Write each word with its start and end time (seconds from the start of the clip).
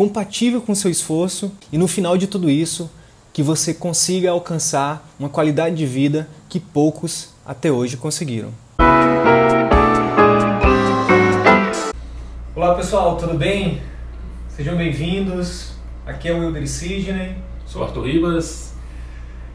compatível 0.00 0.62
com 0.62 0.72
o 0.72 0.74
seu 0.74 0.90
esforço 0.90 1.52
e 1.70 1.76
no 1.76 1.86
final 1.86 2.16
de 2.16 2.26
tudo 2.26 2.48
isso 2.48 2.90
que 3.34 3.42
você 3.42 3.74
consiga 3.74 4.30
alcançar 4.30 5.06
uma 5.18 5.28
qualidade 5.28 5.76
de 5.76 5.84
vida 5.84 6.26
que 6.48 6.58
poucos 6.58 7.34
até 7.44 7.70
hoje 7.70 7.98
conseguiram. 7.98 8.48
Olá 12.56 12.74
pessoal, 12.76 13.18
tudo 13.18 13.34
bem? 13.34 13.82
Sejam 14.48 14.74
bem-vindos. 14.74 15.72
Aqui 16.06 16.28
é 16.28 16.32
o 16.32 16.46
Wilder 16.46 16.66
Sidney. 16.66 17.36
Sou 17.66 17.84
Arthur 17.84 18.06
Ribas. 18.06 18.72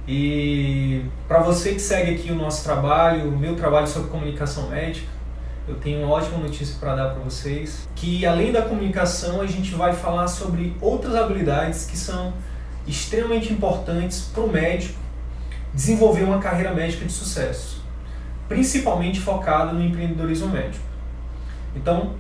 E 0.08 1.05
para 1.27 1.39
você 1.39 1.72
que 1.72 1.80
segue 1.80 2.12
aqui 2.12 2.31
o 2.31 2.36
nosso 2.36 2.64
trabalho, 2.64 3.30
o 3.30 3.36
meu 3.36 3.55
trabalho 3.55 3.88
sobre 3.88 4.12
comunicação 4.12 4.70
médica, 4.70 5.08
eu 5.67 5.75
tenho 5.75 6.05
uma 6.05 6.15
ótima 6.15 6.37
notícia 6.37 6.75
para 6.79 6.95
dar 6.95 7.09
para 7.09 7.23
vocês, 7.23 7.87
que 7.95 8.25
além 8.25 8.51
da 8.51 8.61
comunicação, 8.61 9.41
a 9.41 9.47
gente 9.47 9.73
vai 9.73 9.93
falar 9.93 10.27
sobre 10.27 10.75
outras 10.79 11.15
habilidades 11.15 11.85
que 11.85 11.97
são 11.97 12.33
extremamente 12.88 13.51
importantes 13.51 14.29
para 14.33 14.43
o 14.43 14.51
médico 14.51 14.99
desenvolver 15.73 16.23
uma 16.23 16.39
carreira 16.39 16.72
médica 16.72 17.03
de 17.05 17.11
sucesso, 17.11 17.83
principalmente 18.47 19.19
focada 19.19 19.73
no 19.73 19.83
empreendedorismo 19.83 20.49
médico. 20.49 20.85
Então, 21.75 22.13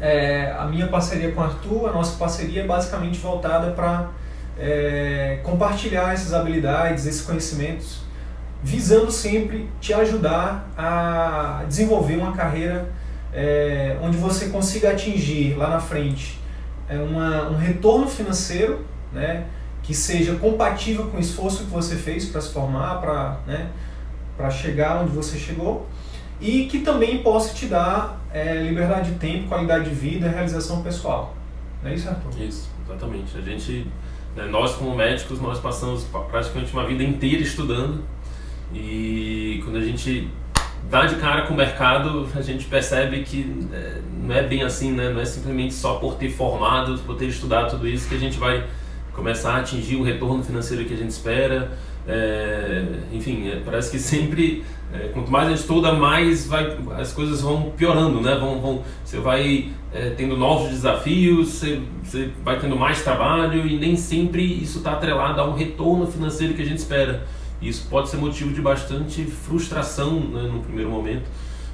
é, 0.00 0.54
a 0.56 0.66
minha 0.66 0.86
parceria 0.86 1.32
com 1.32 1.40
o 1.40 1.44
Arthur, 1.44 1.88
a 1.88 1.92
nossa 1.92 2.16
parceria 2.18 2.62
é 2.62 2.66
basicamente 2.66 3.18
voltada 3.18 3.72
para 3.72 4.10
é, 4.58 5.40
compartilhar 5.42 6.12
essas 6.12 6.32
habilidades, 6.34 7.06
esses 7.06 7.22
conhecimentos, 7.22 8.05
visando 8.62 9.10
sempre 9.10 9.68
te 9.80 9.92
ajudar 9.92 10.70
a 10.76 11.64
desenvolver 11.68 12.16
uma 12.16 12.32
carreira 12.32 12.90
é, 13.32 13.98
onde 14.02 14.16
você 14.16 14.48
consiga 14.48 14.90
atingir 14.90 15.54
lá 15.54 15.68
na 15.68 15.80
frente 15.80 16.40
é, 16.88 16.98
uma, 16.98 17.48
um 17.50 17.56
retorno 17.56 18.06
financeiro, 18.08 18.84
né, 19.12 19.46
que 19.82 19.94
seja 19.94 20.34
compatível 20.36 21.06
com 21.08 21.16
o 21.16 21.20
esforço 21.20 21.64
que 21.64 21.70
você 21.70 21.96
fez 21.96 22.26
para 22.26 22.40
se 22.40 22.52
formar, 22.52 23.00
para 23.00 23.38
né, 23.46 23.70
chegar 24.50 25.02
onde 25.02 25.12
você 25.12 25.38
chegou, 25.38 25.86
e 26.40 26.66
que 26.66 26.80
também 26.80 27.22
possa 27.22 27.54
te 27.54 27.66
dar 27.66 28.20
é, 28.32 28.54
liberdade 28.62 29.12
de 29.12 29.18
tempo, 29.18 29.48
qualidade 29.48 29.88
de 29.88 29.94
vida, 29.94 30.28
realização 30.28 30.82
pessoal. 30.82 31.34
Não 31.82 31.90
é 31.90 31.94
isso, 31.94 32.08
Arthur? 32.08 32.40
Isso, 32.40 32.68
exatamente. 32.84 33.36
A 33.36 33.40
gente, 33.40 33.86
né, 34.34 34.44
nós 34.46 34.74
como 34.74 34.94
médicos, 34.94 35.40
nós 35.40 35.58
passamos 35.58 36.04
praticamente 36.30 36.72
uma 36.72 36.86
vida 36.86 37.02
inteira 37.02 37.42
estudando 37.42 38.02
e 38.74 39.60
quando 39.64 39.76
a 39.76 39.80
gente 39.80 40.28
dá 40.90 41.06
de 41.06 41.16
cara 41.16 41.42
com 41.42 41.54
o 41.54 41.56
mercado, 41.56 42.28
a 42.34 42.40
gente 42.40 42.64
percebe 42.66 43.22
que 43.22 43.68
é, 43.72 44.00
não 44.22 44.34
é 44.34 44.42
bem 44.42 44.62
assim, 44.62 44.92
né? 44.92 45.10
Não 45.10 45.20
é 45.20 45.24
simplesmente 45.24 45.74
só 45.74 45.94
por 45.94 46.14
ter 46.14 46.30
formado, 46.30 46.98
por 47.00 47.16
ter 47.16 47.26
estudado 47.26 47.70
tudo 47.70 47.88
isso 47.88 48.08
que 48.08 48.14
a 48.14 48.18
gente 48.18 48.38
vai 48.38 48.64
começar 49.12 49.54
a 49.54 49.58
atingir 49.58 49.96
o 49.96 50.02
retorno 50.02 50.42
financeiro 50.44 50.84
que 50.84 50.94
a 50.94 50.96
gente 50.96 51.10
espera. 51.10 51.72
É, 52.08 52.84
enfim, 53.12 53.48
é, 53.48 53.60
parece 53.64 53.90
que 53.90 53.98
sempre, 53.98 54.62
é, 54.92 55.08
quanto 55.08 55.30
mais 55.30 55.46
a 55.46 55.50
gente 55.50 55.60
estuda, 55.60 55.92
mais 55.92 56.46
vai, 56.46 56.76
as 56.98 57.12
coisas 57.12 57.40
vão 57.40 57.72
piorando, 57.76 58.20
né? 58.20 58.36
Vão, 58.36 58.60
vão, 58.60 58.82
você 59.04 59.18
vai 59.18 59.70
é, 59.92 60.10
tendo 60.10 60.36
novos 60.36 60.70
desafios, 60.70 61.48
você, 61.48 61.80
você 62.02 62.30
vai 62.44 62.60
tendo 62.60 62.76
mais 62.76 63.02
trabalho 63.02 63.66
e 63.66 63.76
nem 63.76 63.96
sempre 63.96 64.42
isso 64.42 64.78
está 64.78 64.92
atrelado 64.92 65.40
a 65.40 65.48
um 65.48 65.54
retorno 65.54 66.06
financeiro 66.06 66.54
que 66.54 66.62
a 66.62 66.66
gente 66.66 66.78
espera. 66.78 67.26
Isso 67.60 67.86
pode 67.88 68.08
ser 68.08 68.18
motivo 68.18 68.52
de 68.52 68.60
bastante 68.60 69.24
frustração 69.24 70.20
né, 70.20 70.42
no 70.42 70.60
primeiro 70.60 70.90
momento. 70.90 71.24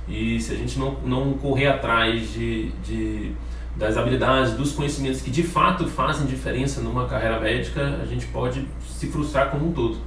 E 0.09 0.41
se 0.41 0.53
a 0.53 0.57
gente 0.57 0.79
não, 0.79 0.97
não 1.05 1.33
correr 1.35 1.67
atrás 1.67 2.33
de, 2.33 2.71
de 2.85 3.33
das 3.75 3.97
habilidades, 3.97 4.53
dos 4.53 4.73
conhecimentos 4.73 5.23
que 5.23 5.31
de 5.31 5.43
fato 5.43 5.89
fazem 5.89 6.27
diferença 6.27 6.81
numa 6.81 7.07
carreira 7.07 7.41
médica, 7.41 8.01
a 8.03 8.07
gente 8.07 8.27
pode 8.27 8.67
se 8.87 9.07
frustrar 9.07 9.51
como 9.51 9.69
um 9.69 9.73
todo. 9.73 9.99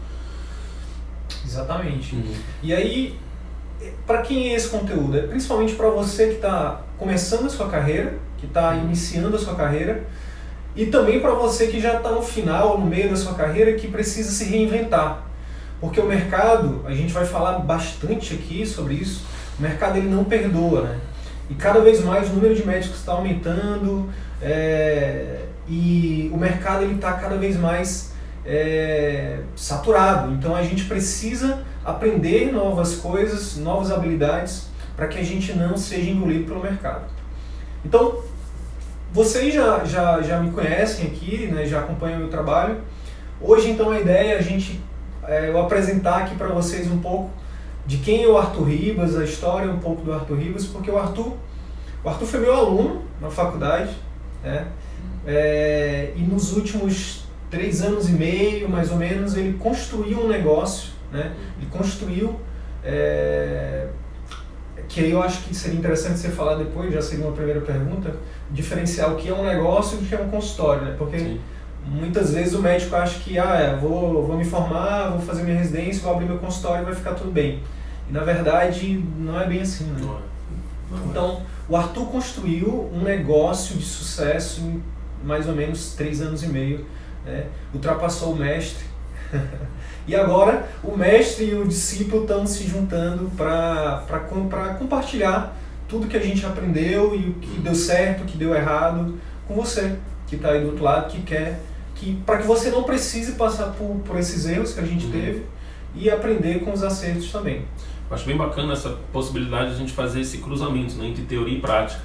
Exatamente. 1.44 2.16
Uhum. 2.16 2.34
E 2.62 2.74
aí, 2.74 3.18
para 4.06 4.22
quem 4.22 4.50
é 4.50 4.56
esse 4.56 4.70
conteúdo? 4.70 5.18
É 5.18 5.22
principalmente 5.22 5.74
para 5.74 5.90
você 5.90 6.28
que 6.28 6.36
está 6.36 6.82
começando 6.98 7.46
a 7.46 7.50
sua 7.50 7.68
carreira, 7.68 8.18
que 8.38 8.46
está 8.46 8.76
iniciando 8.76 9.36
a 9.36 9.40
sua 9.40 9.56
carreira, 9.56 10.06
e 10.76 10.88
também 10.88 11.20
para 11.20 11.34
você 11.34 11.68
que 11.68 11.80
já 11.80 11.98
está 11.98 12.12
no 12.12 12.22
final, 12.22 12.78
no 12.78 12.86
meio 12.86 13.10
da 13.10 13.16
sua 13.16 13.34
carreira, 13.34 13.74
que 13.74 13.88
precisa 13.88 14.30
se 14.30 14.46
reinventar. 14.46 15.25
Porque 15.86 16.02
o 16.02 16.08
mercado, 16.08 16.82
a 16.88 16.94
gente 16.96 17.14
vai 17.14 17.26
falar 17.26 17.60
bastante 17.60 18.34
aqui 18.34 18.66
sobre 18.66 18.96
isso, 18.96 19.24
o 19.60 19.62
mercado 19.62 19.98
ele 19.98 20.10
não 20.10 20.24
perdoa, 20.24 20.82
né? 20.82 21.00
E 21.48 21.54
cada 21.54 21.80
vez 21.80 22.04
mais 22.04 22.28
o 22.28 22.34
número 22.34 22.56
de 22.56 22.66
médicos 22.66 22.98
está 22.98 23.12
aumentando 23.12 24.10
é, 24.42 25.42
e 25.70 26.28
o 26.34 26.38
mercado 26.38 26.84
ele 26.84 26.96
está 26.96 27.14
cada 27.14 27.38
vez 27.38 27.56
mais 27.56 28.14
é, 28.44 29.42
saturado. 29.56 30.34
Então 30.34 30.56
a 30.56 30.64
gente 30.64 30.86
precisa 30.86 31.60
aprender 31.86 32.52
novas 32.52 32.96
coisas, 32.96 33.56
novas 33.56 33.92
habilidades 33.92 34.66
para 34.96 35.08
que 35.08 35.20
a 35.20 35.24
gente 35.24 35.54
não 35.54 35.78
seja 35.78 36.10
engolido 36.10 36.46
pelo 36.46 36.64
mercado. 36.64 37.06
Então, 37.86 38.24
vocês 39.14 39.54
já, 39.54 39.84
já, 39.86 40.20
já 40.24 40.40
me 40.40 40.50
conhecem 40.50 41.06
aqui, 41.06 41.46
né, 41.46 41.64
já 41.68 41.82
acompanham 41.82 42.18
o 42.18 42.22
meu 42.22 42.30
trabalho. 42.30 42.78
Hoje, 43.40 43.70
então, 43.70 43.92
a 43.92 44.00
ideia 44.00 44.34
é 44.34 44.38
a 44.40 44.42
gente 44.42 44.82
é, 45.28 45.50
eu 45.50 45.60
apresentar 45.60 46.24
aqui 46.24 46.36
para 46.36 46.48
vocês 46.50 46.90
um 46.90 47.00
pouco 47.00 47.30
de 47.86 47.98
quem 47.98 48.24
é 48.24 48.28
o 48.28 48.38
Arthur 48.38 48.64
Ribas, 48.64 49.16
a 49.16 49.24
história 49.24 49.70
um 49.72 49.80
pouco 49.80 50.02
do 50.02 50.14
Arthur 50.14 50.38
Ribas, 50.38 50.66
porque 50.66 50.90
o 50.90 50.98
Arthur, 50.98 51.34
o 52.04 52.10
Arthur 52.10 52.26
foi 52.26 52.40
meu 52.40 52.54
aluno 52.54 53.04
na 53.22 53.30
faculdade, 53.30 53.92
né? 54.44 54.68
É, 55.26 56.12
e 56.16 56.22
nos 56.22 56.56
últimos 56.56 57.26
três 57.50 57.82
anos 57.82 58.10
e 58.10 58.14
meio, 58.14 58.68
mais 58.70 58.92
ou 58.92 58.98
menos, 58.98 59.36
ele 59.36 59.58
construiu 59.58 60.22
um 60.22 60.28
negócio, 60.28 60.92
né? 61.12 61.34
Ele 61.58 61.68
construiu, 61.70 62.40
é, 62.84 63.88
que 64.88 65.10
eu 65.10 65.22
acho 65.22 65.44
que 65.44 65.56
seria 65.56 65.78
interessante 65.78 66.20
você 66.20 66.30
falar 66.30 66.56
depois, 66.56 66.94
já 66.94 67.02
seria 67.02 67.26
uma 67.26 67.36
primeira 67.36 67.62
pergunta, 67.62 68.16
diferenciar 68.52 69.12
o 69.12 69.16
que 69.16 69.30
é 69.30 69.34
um 69.34 69.46
negócio 69.46 70.00
e 70.00 70.04
o 70.04 70.08
que 70.08 70.16
é 70.16 70.20
um 70.20 70.30
consultório, 70.30 70.84
né? 70.84 70.96
Porque 70.98 71.20
Sim 71.20 71.40
muitas 71.86 72.34
vezes 72.34 72.54
o 72.54 72.62
médico 72.62 72.96
acha 72.96 73.20
que 73.20 73.38
ah, 73.38 73.56
é, 73.56 73.76
vou, 73.76 74.26
vou 74.26 74.38
me 74.38 74.46
formar, 74.46 75.10
vou 75.10 75.22
fazer 75.22 75.44
minha 75.44 75.58
residência, 75.58 76.02
vou 76.02 76.14
abrir 76.14 76.26
meu 76.26 76.38
consultório 76.38 76.82
e 76.82 76.86
vai 76.86 76.96
ficar 76.96 77.14
tudo 77.14 77.32
bem. 77.32 77.62
E 78.10 78.14
na 78.14 78.24
verdade 78.24 79.04
não 79.18 79.40
é 79.40 79.48
bem 79.48 79.62
assim. 79.62 79.86
Né? 79.86 80.00
Não 80.02 80.16
é. 80.16 80.20
Não 80.92 80.98
é. 80.98 81.02
então, 81.10 81.42
o 81.70 81.76
Arthur 81.76 82.06
construiu 82.08 82.90
um 82.94 83.02
negócio 83.02 83.76
de 83.76 83.86
sucesso 83.86 84.62
em 84.62 84.84
mais 85.24 85.48
ou 85.48 85.56
menos 85.56 85.94
três 85.94 86.22
anos 86.22 86.44
e 86.44 86.48
meio. 86.48 86.86
Né? 87.26 87.46
Ultrapassou 87.74 88.34
o 88.34 88.36
mestre. 88.36 88.86
e 90.08 90.16
agora 90.16 90.68
o 90.84 90.96
mestre 90.96 91.46
e 91.46 91.56
o 91.56 91.68
discípulo 91.68 92.24
estão 92.24 92.46
se 92.46 92.68
juntando 92.68 93.32
para 93.36 94.20
compartilhar 94.80 95.56
tudo 95.88 96.08
que 96.08 96.18
a 96.18 96.22
gente 96.22 96.46
aprendeu 96.46 97.16
e 97.16 97.30
o 97.30 97.34
que 97.34 97.60
deu 97.60 97.76
certo, 97.76 98.22
o 98.22 98.26
que 98.26 98.38
deu 98.38 98.56
errado 98.56 99.18
com 99.48 99.56
você, 99.56 99.96
que 100.28 100.36
está 100.36 100.50
aí 100.50 100.62
do 100.62 100.68
outro 100.68 100.84
lado, 100.84 101.12
que 101.12 101.22
quer 101.22 101.60
que 101.96 102.16
para 102.26 102.38
que 102.38 102.48
você 102.48 102.70
não 102.70 102.84
precise 102.84 103.34
passar 103.34 103.72
por, 103.72 103.96
por 104.06 104.18
esses 104.20 104.46
erros 104.46 104.74
que 104.74 104.80
a 104.80 104.86
gente 104.86 105.06
uhum. 105.06 105.12
teve 105.12 105.44
e 105.96 106.10
aprender 106.10 106.60
com 106.60 106.74
os 106.74 106.84
acertos 106.84 107.32
também. 107.32 107.64
Eu 108.10 108.16
acho 108.16 108.26
bem 108.26 108.38
bacana 108.38 108.74
essa 108.74 108.90
possibilidade 109.12 109.70
de 109.70 109.76
a 109.76 109.80
gente 109.80 109.94
fazer 109.94 110.22
esse 110.22 110.38
cruzamento 110.40 110.96
né, 110.96 111.08
entre 111.08 111.24
teoria 111.24 111.58
e 111.58 111.62
prática. 111.62 112.02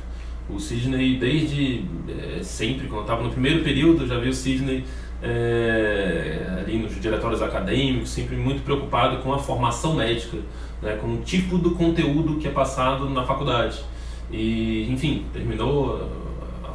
O 0.48 0.58
Sidney, 0.58 1.18
desde 1.18 1.84
é, 2.08 2.42
sempre, 2.42 2.88
quando 2.88 3.02
estava 3.02 3.22
no 3.22 3.30
primeiro 3.30 3.62
período, 3.62 4.06
já 4.06 4.18
vi 4.18 4.28
o 4.28 4.34
Sidney 4.34 4.84
é, 5.22 6.60
ali 6.60 6.78
nos 6.78 6.98
diretórios 7.00 7.42
acadêmicos, 7.42 8.10
sempre 8.10 8.36
muito 8.36 8.62
preocupado 8.62 9.18
com 9.18 9.32
a 9.32 9.38
formação 9.38 9.94
médica, 9.94 10.38
né, 10.80 10.96
com 11.00 11.14
o 11.14 11.18
tipo 11.18 11.58
do 11.58 11.72
conteúdo 11.72 12.36
que 12.36 12.48
é 12.48 12.50
passado 12.50 13.08
na 13.10 13.24
faculdade. 13.24 13.78
E, 14.32 14.88
enfim, 14.90 15.26
terminou 15.32 16.08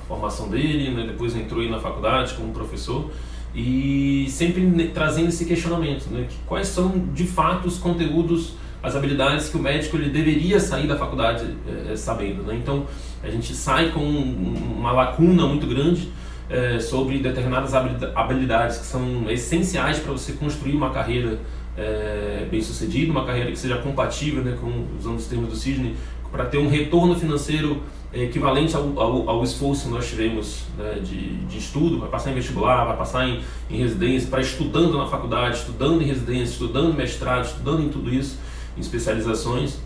formação 0.08 0.50
dele, 0.50 0.92
né? 0.92 1.06
depois 1.08 1.36
entrou 1.36 1.64
na 1.70 1.80
faculdade 1.80 2.34
como 2.34 2.52
professor 2.54 3.12
e 3.54 4.28
sempre 4.30 4.90
trazendo 4.94 5.30
esse 5.30 5.46
questionamento, 5.46 6.08
né? 6.10 6.26
que 6.30 6.36
quais 6.46 6.68
são 6.68 6.92
de 7.14 7.26
fato 7.26 7.68
os 7.68 7.78
conteúdos, 7.78 8.54
as 8.84 8.96
habilidades 8.96 9.50
que 9.50 9.58
o 9.58 9.60
médico 9.60 9.98
ele 9.98 10.10
deveria 10.10 10.60
sair 10.60 10.88
da 10.88 10.98
faculdade 10.98 11.56
é, 11.90 11.96
sabendo. 11.96 12.44
Né? 12.44 12.56
Então 12.56 12.86
a 13.24 13.30
gente 13.30 13.54
sai 13.56 13.92
com 13.92 14.02
uma 14.02 14.92
lacuna 14.92 15.48
muito 15.48 15.66
grande 15.66 16.12
é, 16.50 16.80
sobre 16.80 17.20
determinadas 17.20 17.74
habilidades 17.74 18.78
que 18.78 18.86
são 18.86 19.30
essenciais 19.30 20.00
para 20.00 20.12
você 20.12 20.34
construir 20.34 20.76
uma 20.76 20.92
carreira 20.92 21.40
é, 21.78 22.48
bem 22.50 22.62
sucedida, 22.62 23.12
uma 23.12 23.26
carreira 23.26 23.52
que 23.52 23.58
seja 23.58 23.78
compatível, 23.78 24.44
né, 24.44 24.58
com, 24.60 24.86
usando 24.98 25.18
os 25.18 25.26
termos 25.28 25.50
do 25.50 25.56
Sidney, 25.56 25.96
para 26.32 26.46
ter 26.46 26.58
um 26.58 26.68
retorno 26.68 27.16
financeiro 27.16 27.82
equivalente 28.14 28.76
ao, 28.76 29.00
ao, 29.00 29.30
ao, 29.30 29.44
esforço 29.44 29.86
que 29.86 29.92
nós 29.92 30.08
tivemos 30.08 30.64
né, 30.78 31.00
de, 31.04 31.38
de 31.46 31.58
estudo, 31.58 32.00
vai 32.00 32.10
passar 32.10 32.32
em 32.32 32.36
vestibular, 32.36 32.86
vai 32.86 32.98
passar 32.98 33.28
em, 33.28 33.42
em 33.70 33.78
residência, 33.78 34.30
para 34.30 34.42
estudando 34.42 34.98
na 34.98 35.08
faculdade, 35.08 35.58
estudando 35.58 36.02
em 36.02 36.06
residência, 36.06 36.54
estudando 36.54 36.94
mestrado, 36.94 37.46
estudando 37.46 37.82
em 37.82 37.90
tudo 37.90 38.14
isso, 38.14 38.38
em 38.78 38.82
especializações. 38.82 39.80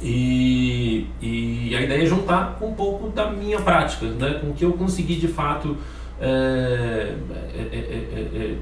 E, 0.00 1.06
e 1.20 1.74
a 1.74 1.80
ideia 1.80 2.02
é 2.02 2.06
juntar 2.06 2.56
com 2.58 2.68
um 2.68 2.74
pouco 2.74 3.08
da 3.08 3.30
minha 3.30 3.60
prática, 3.60 4.06
né, 4.06 4.38
com 4.40 4.50
o 4.50 4.54
que 4.54 4.64
eu 4.64 4.72
consegui 4.74 5.16
de 5.16 5.28
fato 5.28 5.76
é, 6.20 7.14
é, 7.54 7.58
é, 7.72 8.56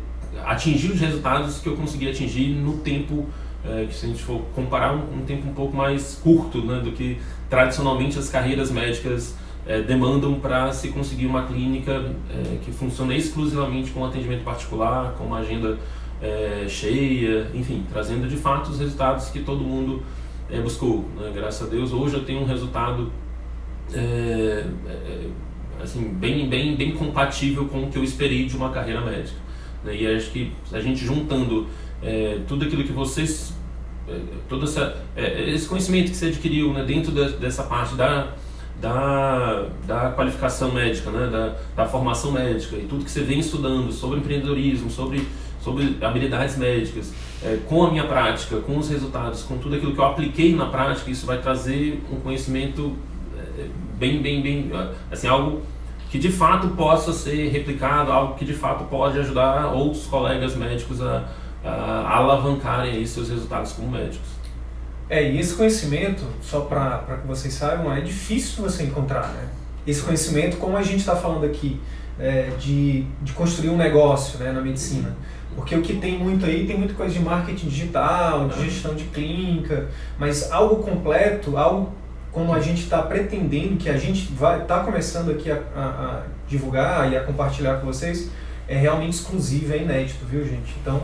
atingir 0.44 0.92
os 0.92 1.00
resultados 1.00 1.58
que 1.58 1.68
eu 1.68 1.76
consegui 1.76 2.08
atingir 2.08 2.48
no 2.48 2.78
tempo 2.78 3.26
é, 3.66 3.86
que 3.86 3.94
se 3.94 4.06
a 4.06 4.08
gente 4.08 4.22
for 4.22 4.42
comparar 4.54 4.94
um, 4.94 5.20
um, 5.20 5.24
tempo 5.24 5.48
um 5.48 5.54
pouco 5.54 5.76
mais 5.76 6.20
curto 6.22 6.64
né, 6.64 6.80
do 6.80 6.92
que 6.92 7.18
tradicionalmente 7.48 8.18
as 8.18 8.28
carreiras 8.28 8.70
médicas 8.70 9.36
é, 9.66 9.80
demandam 9.80 10.34
para 10.34 10.72
se 10.72 10.88
conseguir 10.88 11.26
uma 11.26 11.46
clínica 11.46 11.92
é, 12.30 12.58
que 12.62 12.70
funcione 12.70 13.16
exclusivamente 13.16 13.90
com 13.90 14.04
atendimento 14.04 14.44
particular, 14.44 15.14
com 15.14 15.24
uma 15.24 15.38
agenda 15.38 15.78
é, 16.20 16.66
cheia, 16.68 17.50
enfim, 17.54 17.84
trazendo 17.90 18.28
de 18.28 18.36
fato 18.36 18.70
os 18.70 18.78
resultados 18.78 19.28
que 19.28 19.40
todo 19.40 19.64
mundo 19.64 20.02
é, 20.50 20.60
buscou. 20.60 21.08
Né? 21.16 21.32
Graças 21.34 21.66
a 21.66 21.70
Deus, 21.70 21.92
hoje 21.92 22.14
eu 22.14 22.24
tenho 22.24 22.40
um 22.40 22.46
resultado 22.46 23.10
assim, 25.80 26.08
bem, 26.08 26.48
bem, 26.48 26.74
bem 26.74 26.92
compatível 26.92 27.66
com 27.66 27.84
o 27.84 27.90
que 27.90 27.98
eu 27.98 28.02
esperei 28.02 28.46
de 28.46 28.56
uma 28.56 28.70
carreira 28.70 29.00
médica. 29.00 29.38
Né? 29.84 29.96
E 29.96 30.06
acho 30.06 30.30
que 30.30 30.52
a 30.72 30.80
gente 30.80 31.04
juntando 31.04 31.68
é, 32.02 32.40
tudo 32.46 32.64
aquilo 32.64 32.84
que 32.84 32.92
vocês 32.92 33.53
todo 34.48 34.64
essa, 34.64 34.96
é, 35.16 35.50
esse 35.50 35.66
conhecimento 35.66 36.10
que 36.10 36.16
você 36.16 36.26
adquiriu 36.26 36.72
né, 36.72 36.84
dentro 36.84 37.10
de, 37.10 37.36
dessa 37.36 37.62
parte 37.62 37.94
da, 37.94 38.28
da, 38.80 39.66
da 39.86 40.10
qualificação 40.10 40.72
médica, 40.72 41.10
né, 41.10 41.28
da, 41.30 41.54
da 41.74 41.88
formação 41.88 42.32
médica 42.32 42.76
e 42.76 42.86
tudo 42.86 43.04
que 43.04 43.10
você 43.10 43.22
vem 43.22 43.38
estudando 43.38 43.90
sobre 43.92 44.18
empreendedorismo, 44.18 44.90
sobre, 44.90 45.26
sobre 45.60 45.96
habilidades 46.02 46.56
médicas, 46.56 47.12
é, 47.42 47.58
com 47.66 47.84
a 47.84 47.90
minha 47.90 48.04
prática, 48.04 48.56
com 48.58 48.78
os 48.78 48.88
resultados, 48.88 49.42
com 49.42 49.58
tudo 49.58 49.76
aquilo 49.76 49.94
que 49.94 50.00
eu 50.00 50.04
apliquei 50.04 50.54
na 50.54 50.66
prática, 50.66 51.10
isso 51.10 51.24
vai 51.24 51.40
trazer 51.40 52.02
um 52.12 52.20
conhecimento 52.20 52.92
é, 53.38 53.66
bem, 53.98 54.20
bem, 54.20 54.42
bem, 54.42 54.70
assim, 55.10 55.28
algo 55.28 55.62
que 56.10 56.18
de 56.18 56.30
fato 56.30 56.68
possa 56.68 57.12
ser 57.12 57.48
replicado, 57.48 58.12
algo 58.12 58.34
que 58.34 58.44
de 58.44 58.52
fato 58.52 58.84
pode 58.84 59.18
ajudar 59.18 59.72
outros 59.72 60.06
colegas 60.06 60.54
médicos 60.54 61.02
a, 61.02 61.24
a 61.64 62.16
alavancarem 62.16 62.92
aí 62.92 63.06
seus 63.06 63.30
resultados 63.30 63.72
como 63.72 63.90
médicos. 63.90 64.28
É, 65.08 65.30
e 65.30 65.38
esse 65.38 65.54
conhecimento, 65.54 66.24
só 66.42 66.60
para 66.60 67.18
que 67.20 67.26
vocês 67.26 67.52
saibam, 67.54 67.92
é 67.92 68.00
difícil 68.00 68.62
você 68.62 68.84
encontrar, 68.84 69.28
né? 69.28 69.48
Esse 69.86 70.02
conhecimento, 70.02 70.56
como 70.56 70.76
a 70.76 70.82
gente 70.82 71.00
está 71.00 71.14
falando 71.14 71.44
aqui, 71.44 71.80
é, 72.18 72.50
de, 72.58 73.06
de 73.22 73.32
construir 73.32 73.68
um 73.68 73.76
negócio 73.76 74.38
né, 74.38 74.50
na 74.50 74.60
medicina. 74.60 75.14
Porque 75.54 75.74
o 75.74 75.82
que 75.82 75.94
tem 75.94 76.18
muito 76.18 76.46
aí, 76.46 76.66
tem 76.66 76.76
muita 76.76 76.94
coisa 76.94 77.12
de 77.12 77.20
marketing 77.20 77.68
digital, 77.68 78.48
de 78.48 78.64
gestão 78.64 78.94
de 78.94 79.04
clínica, 79.04 79.88
mas 80.18 80.50
algo 80.50 80.82
completo, 80.82 81.56
algo 81.56 81.92
como 82.32 82.52
a 82.52 82.60
gente 82.60 82.82
está 82.82 83.00
pretendendo, 83.00 83.76
que 83.76 83.88
a 83.88 83.96
gente 83.96 84.32
está 84.32 84.80
começando 84.80 85.30
aqui 85.30 85.50
a, 85.50 85.62
a, 85.76 85.84
a, 85.84 86.22
divulgar 86.48 87.12
e 87.12 87.16
a 87.16 87.22
compartilhar 87.22 87.76
com 87.76 87.86
vocês, 87.86 88.30
é 88.66 88.76
realmente 88.76 89.14
exclusivo, 89.14 89.72
é 89.72 89.78
inédito, 89.78 90.24
viu 90.24 90.44
gente? 90.44 90.74
Então, 90.82 91.02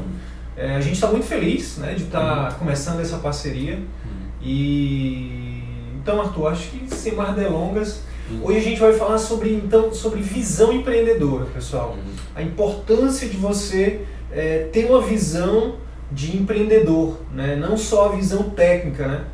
é, 0.61 0.77
a 0.77 0.81
gente 0.81 0.95
está 0.95 1.07
muito 1.07 1.25
feliz 1.25 1.79
né, 1.79 1.95
de 1.95 2.05
estar 2.05 2.21
tá 2.21 2.49
uhum. 2.51 2.59
começando 2.59 3.01
essa 3.01 3.17
parceria. 3.17 3.77
Uhum. 3.77 4.13
E 4.43 5.63
então, 6.03 6.21
Arthur, 6.21 6.49
acho 6.49 6.69
que 6.69 6.95
sem 6.95 7.15
mais 7.15 7.35
delongas, 7.35 8.03
uhum. 8.31 8.45
hoje 8.45 8.59
a 8.59 8.63
gente 8.63 8.79
vai 8.81 8.93
falar 8.93 9.17
sobre 9.17 9.55
então 9.55 9.93
sobre 9.95 10.21
visão 10.21 10.71
empreendedora, 10.71 11.47
pessoal. 11.47 11.97
A 12.35 12.43
importância 12.43 13.27
de 13.27 13.39
você 13.39 14.03
é, 14.31 14.69
ter 14.71 14.85
uma 14.85 15.01
visão 15.01 15.77
de 16.13 16.37
empreendedor, 16.37 17.21
né? 17.33 17.57
não 17.57 17.77
só 17.77 18.11
a 18.11 18.17
visão 18.17 18.51
técnica, 18.51 19.07
né? 19.07 19.25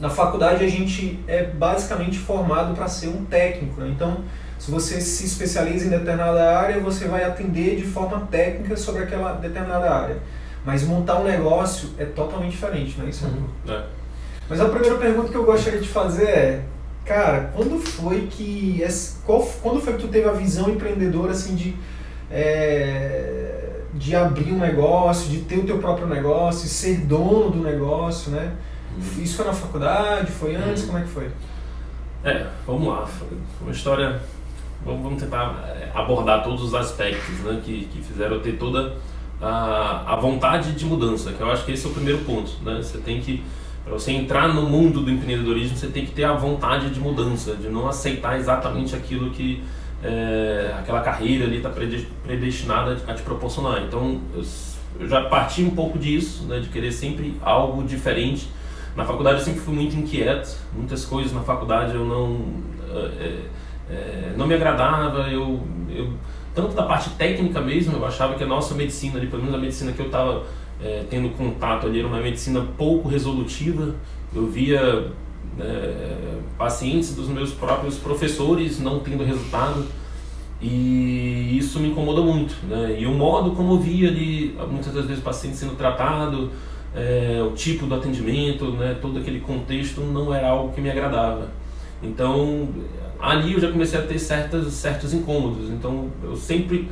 Na 0.00 0.08
faculdade 0.08 0.64
a 0.64 0.68
gente 0.68 1.18
é 1.26 1.44
basicamente 1.44 2.18
formado 2.18 2.74
para 2.74 2.88
ser 2.88 3.08
um 3.08 3.26
técnico, 3.26 3.80
né? 3.80 3.92
então 3.94 4.24
se 4.60 4.70
você 4.70 5.00
se 5.00 5.24
especializa 5.24 5.86
em 5.86 5.88
determinada 5.88 6.58
área, 6.58 6.78
você 6.80 7.08
vai 7.08 7.24
atender 7.24 7.76
de 7.76 7.84
forma 7.84 8.28
técnica 8.30 8.76
sobre 8.76 9.04
aquela 9.04 9.32
determinada 9.32 9.90
área. 9.90 10.18
Mas 10.66 10.82
montar 10.82 11.18
um 11.18 11.24
negócio 11.24 11.88
é 11.96 12.04
totalmente 12.04 12.50
diferente, 12.50 12.98
não 12.98 13.06
é 13.06 13.08
isso? 13.08 13.24
Uhum. 13.24 13.46
É. 13.66 13.84
Mas 14.50 14.60
a 14.60 14.68
primeira 14.68 14.98
pergunta 14.98 15.30
que 15.30 15.34
eu 15.34 15.46
gostaria 15.46 15.80
de 15.80 15.88
fazer 15.88 16.28
é, 16.28 16.62
cara, 17.06 17.50
quando 17.54 17.80
foi 17.80 18.28
que 18.30 18.84
qual, 19.24 19.40
quando 19.62 19.80
foi 19.80 19.94
que 19.94 20.00
tu 20.00 20.08
teve 20.08 20.28
a 20.28 20.32
visão 20.32 20.68
empreendedora 20.68 21.32
assim 21.32 21.54
de 21.54 21.74
é, 22.30 23.80
de 23.94 24.14
abrir 24.14 24.52
um 24.52 24.58
negócio, 24.58 25.30
de 25.30 25.38
ter 25.38 25.56
o 25.56 25.64
teu 25.64 25.78
próprio 25.78 26.06
negócio, 26.06 26.68
ser 26.68 26.98
dono 26.98 27.50
do 27.50 27.62
negócio, 27.62 28.30
né? 28.30 28.52
Uhum. 28.94 29.22
Isso 29.22 29.38
foi 29.38 29.46
na 29.46 29.54
faculdade? 29.54 30.30
Foi 30.30 30.54
antes? 30.54 30.82
Uhum. 30.82 30.88
Como 30.88 30.98
é 30.98 31.02
que 31.02 31.08
foi? 31.08 31.30
É, 32.22 32.46
vamos 32.66 32.88
lá. 32.88 33.06
Foi 33.06 33.28
uma 33.62 33.72
história. 33.72 34.20
Vamos, 34.84 35.02
vamos 35.02 35.22
tentar 35.22 35.64
é, 35.68 35.90
abordar 35.94 36.42
todos 36.42 36.62
os 36.62 36.74
aspectos 36.74 37.38
né, 37.40 37.60
que, 37.64 37.86
que 37.86 38.02
fizeram 38.02 38.36
eu 38.36 38.40
ter 38.40 38.52
toda 38.52 38.94
a, 39.40 40.14
a 40.14 40.16
vontade 40.16 40.72
de 40.72 40.84
mudança, 40.84 41.32
que 41.32 41.40
eu 41.40 41.50
acho 41.50 41.64
que 41.64 41.72
esse 41.72 41.86
é 41.86 41.90
o 41.90 41.92
primeiro 41.92 42.20
ponto. 42.20 42.52
Né? 42.62 42.76
Você 42.82 42.98
tem 42.98 43.20
que, 43.20 43.42
para 43.84 43.92
você 43.92 44.12
entrar 44.12 44.48
no 44.48 44.62
mundo 44.62 45.00
do 45.00 45.10
empreendedorismo, 45.10 45.76
você 45.76 45.88
tem 45.88 46.04
que 46.04 46.12
ter 46.12 46.24
a 46.24 46.32
vontade 46.32 46.90
de 46.90 47.00
mudança, 47.00 47.54
de 47.56 47.68
não 47.68 47.88
aceitar 47.88 48.38
exatamente 48.38 48.94
aquilo 48.94 49.30
que 49.30 49.62
é, 50.02 50.74
aquela 50.78 51.00
carreira 51.00 51.44
ali 51.44 51.58
está 51.58 51.70
predestinada 51.70 52.98
a 53.06 53.14
te 53.14 53.22
proporcionar. 53.22 53.82
Então, 53.82 54.20
eu, 54.34 54.42
eu 54.98 55.08
já 55.08 55.22
parti 55.24 55.62
um 55.62 55.70
pouco 55.70 55.98
disso, 55.98 56.44
né, 56.44 56.60
de 56.60 56.68
querer 56.68 56.92
sempre 56.92 57.36
algo 57.42 57.82
diferente 57.82 58.48
na 58.96 59.04
faculdade 59.04 59.38
eu 59.38 59.44
sempre 59.44 59.60
fui 59.60 59.74
muito 59.74 59.96
inquieto, 59.96 60.58
muitas 60.72 61.04
coisas 61.04 61.32
na 61.32 61.42
faculdade 61.42 61.94
eu 61.94 62.04
não, 62.04 62.40
é, 62.92 63.42
é, 63.90 64.32
não 64.36 64.46
me 64.46 64.54
agradava, 64.54 65.28
eu, 65.30 65.60
eu, 65.88 66.12
tanto 66.54 66.74
da 66.74 66.84
parte 66.84 67.10
técnica 67.10 67.60
mesmo, 67.60 67.96
eu 67.96 68.06
achava 68.06 68.34
que 68.34 68.44
a 68.44 68.46
nossa 68.46 68.74
medicina, 68.74 69.18
ali, 69.18 69.26
pelo 69.26 69.42
menos 69.42 69.56
a 69.56 69.60
medicina 69.60 69.92
que 69.92 70.00
eu 70.00 70.06
estava 70.06 70.44
é, 70.82 71.04
tendo 71.10 71.30
contato 71.36 71.86
ali, 71.86 71.98
era 71.98 72.08
uma 72.08 72.20
medicina 72.20 72.64
pouco 72.76 73.08
resolutiva, 73.08 73.94
eu 74.34 74.46
via 74.46 75.08
é, 75.58 76.38
pacientes 76.56 77.14
dos 77.14 77.28
meus 77.28 77.52
próprios 77.52 77.96
professores 77.96 78.78
não 78.78 79.00
tendo 79.00 79.24
resultado, 79.24 79.86
e 80.62 81.56
isso 81.56 81.80
me 81.80 81.88
incomodou 81.88 82.24
muito, 82.24 82.54
né? 82.68 82.96
E 83.00 83.06
o 83.06 83.12
modo 83.12 83.52
como 83.52 83.74
eu 83.74 83.78
via 83.78 84.08
ali, 84.08 84.54
muitas 84.70 84.92
das 84.92 85.06
vezes, 85.06 85.22
pacientes 85.22 85.58
sendo 85.58 85.74
tratado, 85.74 86.50
é, 86.94 87.42
o 87.42 87.52
tipo 87.52 87.86
do 87.86 87.94
atendimento, 87.94 88.72
né, 88.72 88.96
todo 89.00 89.18
aquele 89.18 89.40
contexto 89.40 90.00
não 90.02 90.34
era 90.34 90.50
algo 90.50 90.72
que 90.74 90.80
me 90.80 90.90
agradava. 90.90 91.48
Então, 92.02 92.68
ali 93.20 93.54
eu 93.54 93.60
já 93.60 93.70
comecei 93.70 93.98
a 93.98 94.02
ter 94.02 94.18
certas, 94.18 94.72
certos 94.72 95.12
incômodos. 95.12 95.70
Então, 95.70 96.10
eu 96.22 96.36
sempre 96.36 96.88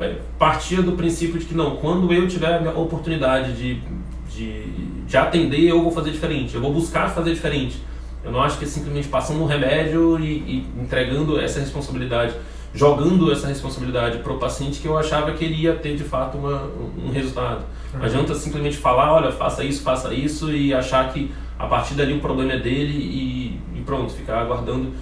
é, 0.00 0.16
partia 0.38 0.82
do 0.82 0.92
princípio 0.92 1.38
de 1.38 1.46
que 1.46 1.54
não, 1.54 1.76
quando 1.76 2.12
eu 2.12 2.26
tiver 2.26 2.66
a 2.66 2.78
oportunidade 2.78 3.52
de, 3.52 3.80
de, 4.28 4.66
de 5.06 5.16
atender, 5.16 5.62
eu 5.62 5.82
vou 5.82 5.92
fazer 5.92 6.10
diferente, 6.10 6.54
eu 6.54 6.60
vou 6.60 6.72
buscar 6.72 7.08
fazer 7.10 7.32
diferente. 7.32 7.80
Eu 8.24 8.30
não 8.30 8.40
acho 8.40 8.58
que 8.58 8.64
é 8.64 8.68
simplesmente 8.68 9.08
passando 9.08 9.42
um 9.42 9.46
remédio 9.46 10.18
e, 10.18 10.38
e 10.38 10.66
entregando 10.80 11.40
essa 11.40 11.58
responsabilidade, 11.58 12.34
jogando 12.72 13.30
essa 13.32 13.46
responsabilidade 13.48 14.18
para 14.18 14.32
o 14.32 14.38
paciente 14.38 14.80
que 14.80 14.86
eu 14.86 14.96
achava 14.96 15.32
que 15.32 15.44
ele 15.44 15.62
ia 15.62 15.74
ter 15.74 15.96
de 15.96 16.04
fato 16.04 16.38
uma, 16.38 16.70
um 17.04 17.10
resultado. 17.10 17.64
Não 17.92 18.04
adianta 18.04 18.34
simplesmente 18.34 18.76
falar, 18.76 19.12
olha, 19.12 19.32
faça 19.32 19.64
isso, 19.64 19.82
faça 19.82 20.14
isso 20.14 20.52
e 20.52 20.72
achar 20.72 21.12
que 21.12 21.30
a 21.58 21.66
partir 21.66 21.94
dali 21.94 22.14
o 22.14 22.20
problema 22.20 22.52
é 22.52 22.58
dele 22.58 22.94
e, 22.94 23.60
e 23.78 23.82
pronto, 23.82 24.12
ficar 24.12 24.40
aguardando. 24.40 24.92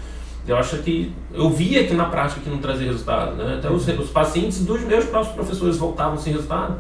Eu 0.47 0.57
acho 0.57 0.79
que 0.79 1.13
eu 1.33 1.51
via 1.51 1.87
que 1.87 1.95
na 1.95 2.07
prática 2.07 2.41
que 2.41 2.51
não 2.51 2.59
trazia 2.59 2.87
resultado, 2.87 3.37
né? 3.37 3.57
Até 3.59 3.71
os, 3.71 3.87
os 3.87 4.11
pacientes 4.11 4.65
dos 4.65 4.81
meus 4.83 5.05
próprios 5.05 5.35
professores 5.35 5.77
voltavam 5.77 6.17
sem 6.17 6.33
resultado. 6.33 6.79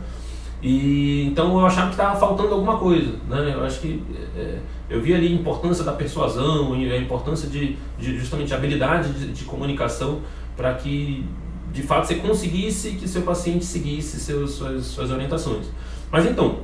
E 0.62 1.25
então 1.26 1.59
eu 1.59 1.64
achava 1.64 1.87
que 1.87 1.95
estava 1.95 2.19
faltando 2.19 2.55
alguma 2.55 2.79
coisa, 2.79 3.12
né? 3.29 3.52
Eu 3.55 3.64
acho 3.64 3.81
que 3.81 4.02
é, 4.37 4.59
eu 4.88 5.00
via 5.00 5.17
ali 5.17 5.29
a 5.29 5.31
importância 5.31 5.85
da 5.85 5.93
persuasão 5.93 6.73
a 6.75 6.97
importância 6.97 7.49
de, 7.49 7.76
de 7.99 8.19
justamente 8.19 8.52
habilidade 8.52 9.12
de, 9.12 9.33
de 9.33 9.45
comunicação 9.45 10.21
para 10.57 10.75
que 10.75 11.25
de 11.73 11.83
fato 11.83 12.07
você 12.07 12.17
conseguisse 12.17 12.93
que 12.93 13.09
seu 13.09 13.23
paciente 13.23 13.64
seguisse 13.64 14.19
seus, 14.19 14.52
suas, 14.52 14.85
suas 14.87 15.11
orientações. 15.11 15.67
Mas 16.11 16.26
então, 16.26 16.59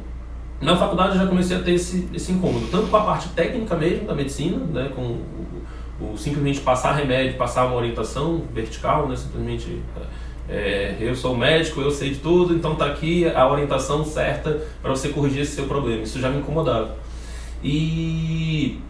na 0.60 0.76
faculdade 0.76 1.16
eu 1.16 1.22
já 1.22 1.26
comecei 1.26 1.56
a 1.56 1.60
ter 1.60 1.74
esse, 1.74 2.08
esse 2.12 2.32
incômodo, 2.32 2.66
tanto 2.70 2.88
com 2.88 2.96
a 2.96 3.02
parte 3.02 3.28
técnica 3.30 3.76
mesmo 3.76 4.06
da 4.06 4.14
medicina, 4.14 4.58
né, 4.58 4.90
com 4.94 5.18
o, 6.00 6.16
simplesmente 6.16 6.60
passar 6.60 6.92
remédio, 6.92 7.36
passar 7.36 7.66
uma 7.66 7.76
orientação 7.76 8.42
vertical, 8.52 9.08
né? 9.08 9.16
simplesmente 9.16 9.82
é, 10.48 10.96
eu 11.00 11.14
sou 11.14 11.36
médico, 11.36 11.80
eu 11.80 11.90
sei 11.90 12.10
de 12.10 12.16
tudo, 12.16 12.54
então 12.54 12.72
está 12.72 12.86
aqui 12.86 13.28
a 13.28 13.50
orientação 13.50 14.04
certa 14.04 14.62
para 14.80 14.90
você 14.90 15.08
corrigir 15.08 15.42
esse 15.42 15.52
seu 15.52 15.66
problema. 15.66 16.02
Isso 16.02 16.20
já 16.20 16.30
me 16.30 16.38
incomodava. 16.38 16.96
E 17.62 18.80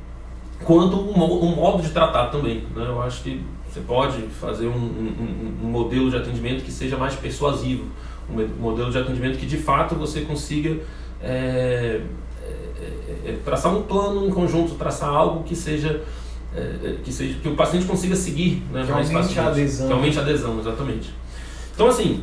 quanto 0.64 0.96
um, 0.96 1.54
modo 1.54 1.82
de 1.82 1.90
tratar 1.90 2.26
também. 2.26 2.64
Né? 2.74 2.84
Eu 2.86 3.00
acho 3.02 3.22
que 3.22 3.42
você 3.68 3.80
pode 3.80 4.20
fazer 4.40 4.66
um, 4.66 4.76
um, 4.76 5.56
um, 5.64 5.68
modelo 5.68 6.10
de 6.10 6.16
atendimento 6.16 6.64
que 6.64 6.72
seja 6.72 6.96
mais 6.96 7.14
persuasivo, 7.14 7.84
um 8.30 8.46
modelo 8.60 8.90
de 8.90 8.98
atendimento 8.98 9.38
que 9.38 9.46
de 9.46 9.58
fato 9.58 9.94
você 9.94 10.22
consiga 10.22 10.78
é, 11.22 12.00
é, 12.40 13.30
é, 13.30 13.38
traçar 13.44 13.74
um 13.74 13.82
plano 13.82 14.26
em 14.26 14.30
conjunto, 14.30 14.74
traçar 14.74 15.08
algo 15.08 15.44
que 15.44 15.54
seja 15.54 16.02
é, 16.54 16.96
que 17.02 17.12
seja 17.12 17.38
que 17.38 17.48
o 17.48 17.54
paciente 17.54 17.86
consiga 17.86 18.16
seguir 18.16 18.62
né, 18.72 18.84
que 18.84 18.92
mais 18.92 19.10
aumente 19.10 19.38
a 19.38 19.48
adesão. 19.48 19.86
Que 19.86 19.92
aumente 19.92 20.18
a 20.18 20.22
adesão, 20.22 20.60
exatamente. 20.60 21.14
Então, 21.74 21.88
assim, 21.88 22.22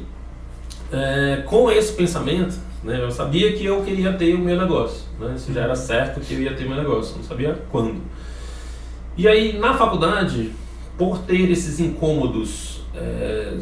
é, 0.92 1.44
com 1.46 1.72
esse 1.72 1.94
pensamento, 1.94 2.56
né, 2.84 3.02
eu 3.02 3.12
sabia 3.12 3.54
que 3.54 3.66
eu 3.66 3.82
queria 3.84 4.14
ter 4.14 4.36
o 4.36 4.40
meu 4.40 4.58
negócio. 4.58 5.04
Né, 5.20 5.34
isso 5.36 5.54
já 5.54 5.62
era 5.62 5.76
certo 5.76 6.20
que 6.20 6.34
eu 6.34 6.42
ia 6.42 6.54
ter 6.56 6.68
meu 6.68 6.78
negócio, 6.78 7.16
não 7.18 7.24
sabia 7.24 7.60
quando. 7.72 8.02
E 9.16 9.28
aí, 9.28 9.58
na 9.60 9.76
faculdade, 9.76 10.52
por 10.98 11.20
ter 11.20 11.50
esses 11.52 11.80
incômodos 11.80 12.82
é, 12.96 13.58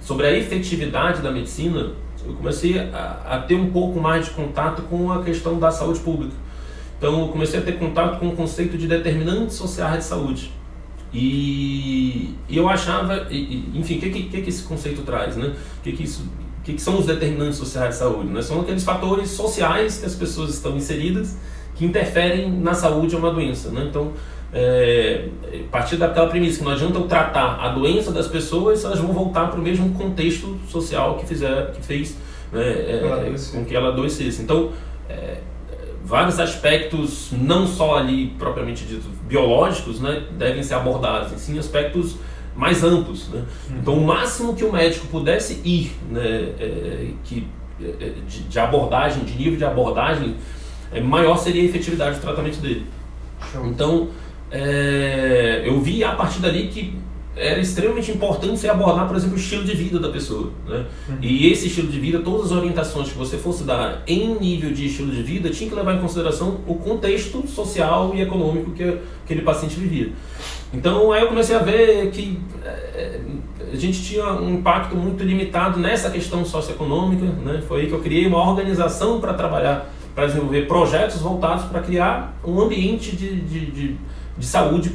sobre 0.00 0.26
a 0.26 0.32
efetividade 0.32 1.20
da 1.20 1.30
medicina, 1.30 1.92
eu 2.26 2.34
comecei 2.34 2.78
a, 2.78 3.22
a, 3.24 3.38
ter 3.40 3.54
um 3.54 3.70
pouco 3.70 4.00
mais 4.00 4.26
de 4.26 4.30
contato 4.32 4.82
com 4.82 5.12
a 5.12 5.22
questão 5.22 5.58
da 5.58 5.70
saúde 5.70 6.00
pública. 6.00 6.34
Então, 6.98 7.20
eu 7.20 7.28
comecei 7.28 7.60
a 7.60 7.62
ter 7.62 7.78
contato 7.78 8.18
com 8.18 8.28
o 8.28 8.36
conceito 8.36 8.78
de 8.78 8.86
determinantes 8.86 9.56
sociais 9.56 9.98
de 9.98 10.04
saúde. 10.04 10.52
E, 11.12 12.34
eu 12.48 12.68
achava, 12.68 13.26
enfim, 13.30 13.96
o 13.96 14.00
que, 14.00 14.10
que, 14.10 14.42
que 14.42 14.48
esse 14.48 14.62
conceito 14.64 15.02
traz, 15.02 15.36
né? 15.36 15.54
O 15.78 15.82
que, 15.82 15.92
que 15.92 16.02
isso 16.04 16.22
o 16.60 16.62
que, 16.66 16.74
que, 16.74 16.82
são 16.82 16.98
os 16.98 17.06
determinantes 17.06 17.58
sociais 17.58 17.90
de 17.90 18.00
saúde? 18.00 18.28
Né? 18.28 18.42
São 18.42 18.60
aqueles 18.60 18.82
fatores 18.82 19.30
sociais 19.30 19.98
que 19.98 20.06
as 20.06 20.16
pessoas 20.16 20.50
estão 20.54 20.76
inseridas 20.76 21.36
que 21.76 21.84
interferem 21.84 22.50
na 22.50 22.74
saúde 22.74 23.14
ou 23.14 23.22
na 23.22 23.30
doença. 23.30 23.70
Né? 23.70 23.86
Então, 23.88 24.12
é, 24.52 25.28
a 25.52 25.70
partir 25.70 25.96
daquela 25.96 26.28
premissa 26.28 26.58
que 26.58 26.64
não 26.64 26.72
adianta 26.72 26.98
eu 26.98 27.06
tratar 27.06 27.60
a 27.60 27.68
doença 27.68 28.10
das 28.10 28.26
pessoas, 28.26 28.84
elas 28.84 28.98
vão 28.98 29.12
voltar 29.12 29.48
para 29.48 29.60
o 29.60 29.62
mesmo 29.62 29.90
contexto 29.94 30.58
social 30.68 31.16
que, 31.18 31.26
fizer, 31.26 31.70
que 31.72 31.82
fez 31.82 32.16
né, 32.50 32.62
é, 32.62 33.34
com 33.52 33.64
que 33.64 33.76
ela 33.76 33.90
adoecesse. 33.90 34.42
Então, 34.42 34.72
é, 35.08 35.38
vários 36.06 36.38
aspectos, 36.38 37.32
não 37.32 37.66
só 37.66 37.98
ali 37.98 38.28
propriamente 38.38 38.84
dito 38.84 39.08
biológicos, 39.26 40.00
né, 40.00 40.22
devem 40.38 40.62
ser 40.62 40.74
abordados, 40.74 41.32
e 41.32 41.38
sim 41.40 41.58
aspectos 41.58 42.14
mais 42.54 42.84
amplos. 42.84 43.28
Né? 43.28 43.40
Uhum. 43.40 43.76
Então, 43.78 43.94
o 43.94 44.06
máximo 44.06 44.54
que 44.54 44.64
o 44.64 44.72
médico 44.72 45.08
pudesse 45.08 45.60
ir 45.64 45.96
né, 46.08 46.52
é, 46.60 47.08
que, 47.24 47.48
é, 47.82 48.12
de, 48.26 48.44
de, 48.44 48.58
abordagem, 48.58 49.24
de 49.24 49.36
nível 49.36 49.58
de 49.58 49.64
abordagem, 49.64 50.36
é, 50.92 51.00
maior 51.00 51.36
seria 51.38 51.62
a 51.62 51.64
efetividade 51.64 52.18
do 52.18 52.22
tratamento 52.22 52.60
dele. 52.60 52.86
Então, 53.64 54.10
é, 54.48 55.64
eu 55.66 55.80
vi 55.80 56.04
a 56.04 56.12
partir 56.12 56.38
dali 56.38 56.68
que 56.68 56.96
era 57.36 57.60
extremamente 57.60 58.10
importante 58.10 58.58
você 58.58 58.68
abordar, 58.68 59.06
por 59.06 59.14
exemplo, 59.14 59.36
o 59.36 59.38
estilo 59.38 59.62
de 59.62 59.74
vida 59.74 60.00
da 60.00 60.08
pessoa. 60.08 60.50
Né? 60.66 60.86
Uhum. 61.08 61.16
E 61.20 61.52
esse 61.52 61.66
estilo 61.66 61.88
de 61.88 62.00
vida, 62.00 62.20
todas 62.20 62.46
as 62.46 62.52
orientações 62.52 63.10
que 63.10 63.18
você 63.18 63.36
fosse 63.36 63.62
dar 63.62 64.02
em 64.06 64.38
nível 64.38 64.72
de 64.72 64.86
estilo 64.86 65.12
de 65.12 65.22
vida, 65.22 65.50
tinha 65.50 65.68
que 65.68 65.76
levar 65.76 65.94
em 65.94 66.00
consideração 66.00 66.60
o 66.66 66.76
contexto 66.76 67.46
social 67.46 68.12
e 68.14 68.22
econômico 68.22 68.70
que 68.70 68.98
aquele 69.22 69.42
paciente 69.42 69.78
vivia. 69.78 70.12
Então 70.72 71.12
aí 71.12 71.20
eu 71.22 71.28
comecei 71.28 71.54
a 71.54 71.58
ver 71.58 72.10
que 72.10 72.40
é, 72.64 73.20
a 73.70 73.76
gente 73.76 74.02
tinha 74.02 74.32
um 74.32 74.54
impacto 74.54 74.96
muito 74.96 75.22
limitado 75.22 75.78
nessa 75.78 76.08
questão 76.10 76.42
socioeconômica. 76.42 77.26
Né? 77.26 77.62
Foi 77.68 77.82
aí 77.82 77.86
que 77.86 77.92
eu 77.92 78.00
criei 78.00 78.26
uma 78.26 78.48
organização 78.48 79.20
para 79.20 79.34
trabalhar, 79.34 79.92
para 80.14 80.26
desenvolver 80.26 80.66
projetos 80.66 81.20
voltados 81.20 81.66
para 81.66 81.82
criar 81.82 82.34
um 82.42 82.58
ambiente 82.58 83.14
de, 83.14 83.40
de, 83.42 83.66
de, 83.66 83.96
de 84.38 84.46
saúde, 84.46 84.90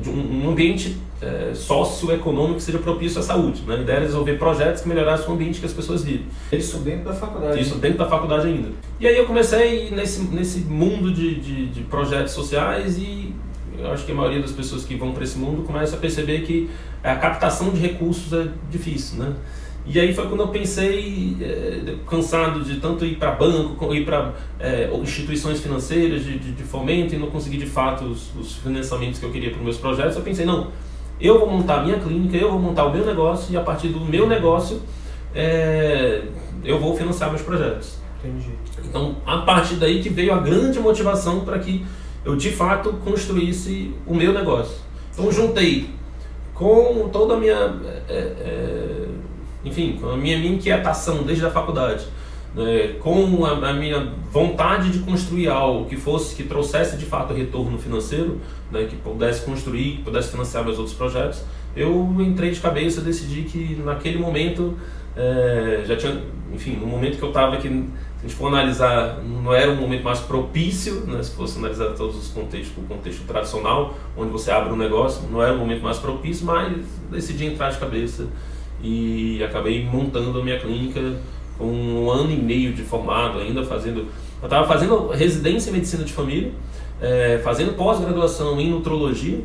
de 0.00 0.10
um 0.10 0.48
ambiente 0.48 0.96
é, 1.24 1.54
socioeconômico 1.54 2.56
que 2.56 2.62
seja 2.62 2.78
propício 2.78 3.20
à 3.20 3.22
saúde. 3.22 3.62
Né? 3.66 3.76
A 3.76 3.78
ideia 3.78 3.96
era 3.96 4.04
desenvolver 4.04 4.38
projetos 4.38 4.82
que 4.82 4.88
melhorassem 4.88 5.28
o 5.28 5.32
ambiente 5.32 5.60
que 5.60 5.66
as 5.66 5.72
pessoas 5.72 6.04
vivem. 6.04 6.26
Isso 6.52 6.78
dentro 6.78 7.04
da 7.04 7.14
faculdade. 7.14 7.60
Isso 7.60 7.76
dentro 7.76 7.98
da 7.98 8.06
faculdade 8.06 8.46
ainda. 8.46 8.68
E 9.00 9.06
aí 9.06 9.16
eu 9.16 9.26
comecei 9.26 9.90
nesse, 9.90 10.22
nesse 10.22 10.60
mundo 10.60 11.12
de, 11.12 11.36
de, 11.36 11.66
de 11.66 11.80
projetos 11.82 12.32
sociais 12.32 12.98
e 12.98 13.34
eu 13.78 13.90
acho 13.90 14.04
que 14.04 14.12
a 14.12 14.14
maioria 14.14 14.40
das 14.40 14.52
pessoas 14.52 14.84
que 14.84 14.94
vão 14.94 15.12
para 15.12 15.24
esse 15.24 15.38
mundo 15.38 15.62
começa 15.62 15.96
a 15.96 15.98
perceber 15.98 16.42
que 16.42 16.70
a 17.02 17.16
captação 17.16 17.70
de 17.70 17.80
recursos 17.80 18.32
é 18.32 18.48
difícil, 18.70 19.18
né? 19.18 19.34
E 19.86 20.00
aí 20.00 20.14
foi 20.14 20.26
quando 20.26 20.40
eu 20.40 20.48
pensei, 20.48 21.36
é, 21.42 21.96
cansado 22.08 22.64
de 22.64 22.80
tanto 22.80 23.04
ir 23.04 23.16
para 23.16 23.32
banco, 23.32 23.94
ir 23.94 24.06
para 24.06 24.32
é, 24.58 24.88
instituições 25.02 25.60
financeiras 25.60 26.24
de, 26.24 26.38
de, 26.38 26.52
de, 26.52 26.62
fomento 26.62 27.14
e 27.14 27.18
não 27.18 27.26
conseguir 27.26 27.58
de 27.58 27.66
fato 27.66 28.04
os, 28.04 28.34
os 28.34 28.56
financiamentos 28.56 29.18
que 29.20 29.26
eu 29.26 29.30
queria 29.30 29.50
para 29.50 29.58
os 29.58 29.64
meus 29.64 29.76
projetos, 29.76 30.16
eu 30.16 30.22
pensei, 30.22 30.46
não, 30.46 30.68
eu 31.24 31.38
vou 31.38 31.50
montar 31.50 31.80
a 31.80 31.82
minha 31.82 31.98
clínica, 31.98 32.36
eu 32.36 32.50
vou 32.50 32.60
montar 32.60 32.84
o 32.84 32.92
meu 32.92 33.04
negócio 33.04 33.52
e 33.52 33.56
a 33.56 33.60
partir 33.60 33.88
do 33.88 34.00
meu 34.00 34.26
negócio 34.28 34.82
é, 35.34 36.22
eu 36.62 36.78
vou 36.78 36.96
financiar 36.96 37.30
meus 37.30 37.42
projetos. 37.42 37.98
Entendi. 38.22 38.50
Então, 38.84 39.16
a 39.26 39.38
partir 39.38 39.76
daí 39.76 40.02
que 40.02 40.08
veio 40.08 40.32
a 40.32 40.38
grande 40.38 40.78
motivação 40.78 41.40
para 41.40 41.58
que 41.58 41.84
eu 42.24 42.36
de 42.36 42.50
fato 42.50 42.92
construísse 43.04 43.94
o 44.06 44.14
meu 44.14 44.32
negócio. 44.32 44.76
Então, 45.12 45.30
juntei 45.30 45.90
com 46.54 47.08
toda 47.12 47.34
a 47.34 47.36
minha, 47.36 47.74
é, 48.08 48.14
é, 48.14 49.06
enfim, 49.64 49.98
com 50.00 50.10
a 50.10 50.16
minha, 50.16 50.38
minha 50.38 50.54
inquietação 50.54 51.22
desde 51.22 51.44
a 51.44 51.50
faculdade 51.50 52.06
né, 52.54 52.94
com 53.00 53.44
a, 53.44 53.70
a, 53.70 53.72
minha 53.72 54.12
vontade 54.30 54.90
de 54.90 55.00
construir 55.00 55.48
algo 55.48 55.86
que 55.86 55.96
fosse 55.96 56.36
que 56.36 56.44
trouxesse 56.44 56.96
de 56.96 57.04
fato 57.04 57.34
retorno 57.34 57.76
financeiro, 57.78 58.40
né, 58.70 58.86
que 58.88 58.96
pudesse 58.96 59.44
construir, 59.44 59.96
que 59.96 60.02
pudesse 60.02 60.30
financiar 60.30 60.64
meus 60.64 60.78
outros 60.78 60.96
projetos, 60.96 61.42
eu 61.76 62.14
entrei 62.20 62.52
de 62.52 62.60
cabeça, 62.60 63.00
decidi 63.00 63.42
que 63.42 63.82
naquele 63.84 64.18
momento 64.18 64.78
é, 65.16 65.82
já 65.84 65.96
tinha, 65.96 66.22
enfim, 66.52 66.76
no 66.76 66.86
momento 66.86 67.18
que 67.18 67.22
eu 67.22 67.28
estava 67.28 67.56
aqui, 67.56 67.68
se 67.68 67.90
a 68.18 68.22
gente 68.22 68.34
for 68.34 68.46
analisar, 68.46 69.20
não 69.22 69.52
era 69.52 69.70
um 69.70 69.76
momento 69.76 70.04
mais 70.04 70.20
propício, 70.20 71.00
né, 71.06 71.22
se 71.22 71.34
fosse 71.34 71.58
analisar 71.58 71.90
todos 71.94 72.16
os 72.16 72.28
contextos, 72.28 72.76
o 72.78 72.86
contexto 72.86 73.26
tradicional, 73.26 73.94
onde 74.16 74.30
você 74.30 74.52
abre 74.52 74.72
um 74.72 74.76
negócio, 74.76 75.28
não 75.28 75.42
era 75.42 75.52
um 75.52 75.58
momento 75.58 75.82
mais 75.82 75.98
propício, 75.98 76.46
mas 76.46 76.72
decidi 77.10 77.46
entrar 77.46 77.70
de 77.70 77.78
cabeça 77.78 78.28
e 78.82 79.42
acabei 79.42 79.84
montando 79.84 80.38
a 80.38 80.44
minha 80.44 80.58
clínica 80.58 81.00
com 81.58 81.66
um 81.66 82.10
ano 82.10 82.30
e 82.32 82.36
meio 82.36 82.72
de 82.72 82.82
formado 82.82 83.38
ainda 83.38 83.64
fazendo. 83.64 84.06
Eu 84.40 84.46
estava 84.46 84.66
fazendo 84.66 85.08
residência 85.08 85.70
em 85.70 85.72
medicina 85.72 86.04
de 86.04 86.12
família, 86.12 86.52
é, 87.00 87.40
fazendo 87.42 87.74
pós-graduação 87.74 88.60
em 88.60 88.70
nutrologia 88.70 89.40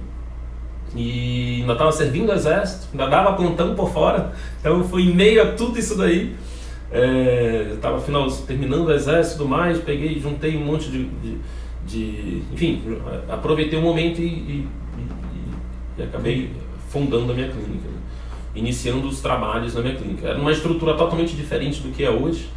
e 0.96 1.60
ainda 1.62 1.74
estava 1.74 1.92
servindo 1.92 2.30
o 2.30 2.34
exército, 2.34 2.88
ainda 2.92 3.08
dava 3.08 3.34
plantão 3.34 3.76
por 3.76 3.92
fora, 3.92 4.34
então 4.60 4.84
fui 4.84 5.04
em 5.04 5.14
meio 5.14 5.42
a 5.42 5.52
tudo 5.54 5.78
isso 5.78 5.98
daí. 5.98 6.36
É, 6.92 7.74
estava 7.76 8.02
final 8.02 8.28
terminando 8.48 8.88
o 8.88 8.92
exército 8.92 9.36
e 9.36 9.38
tudo 9.38 9.50
mais, 9.50 9.78
peguei, 9.78 10.20
juntei 10.20 10.58
um 10.58 10.66
monte 10.66 10.90
de, 10.90 11.06
de, 11.06 11.38
de 11.86 12.44
enfim, 12.52 12.82
aproveitei 13.30 13.78
o 13.78 13.82
momento 13.82 14.20
e, 14.20 14.26
e, 14.26 14.68
e, 14.98 16.00
e 16.00 16.04
acabei 16.04 16.50
fundando 16.90 17.32
a 17.32 17.36
minha 17.36 17.48
clínica. 17.48 17.89
Iniciando 18.60 19.08
os 19.08 19.22
trabalhos 19.22 19.74
na 19.74 19.82
minha 19.82 19.96
clínica. 19.96 20.28
Era 20.28 20.40
uma 20.40 20.52
estrutura 20.52 20.96
totalmente 20.96 21.36
diferente 21.36 21.82
do 21.82 21.90
que 21.90 22.04
é 22.04 22.10
hoje, 22.10 22.50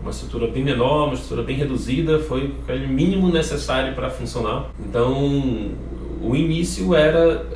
uma 0.00 0.10
estrutura 0.10 0.48
bem 0.48 0.62
menor, 0.62 1.06
uma 1.06 1.14
estrutura 1.14 1.42
bem 1.42 1.56
reduzida, 1.56 2.18
foi 2.18 2.52
o 2.68 2.88
mínimo 2.88 3.30
necessário 3.30 3.94
para 3.94 4.10
funcionar. 4.10 4.70
Então, 4.78 5.72
o 6.20 6.36
início 6.36 6.94
era 6.94 7.46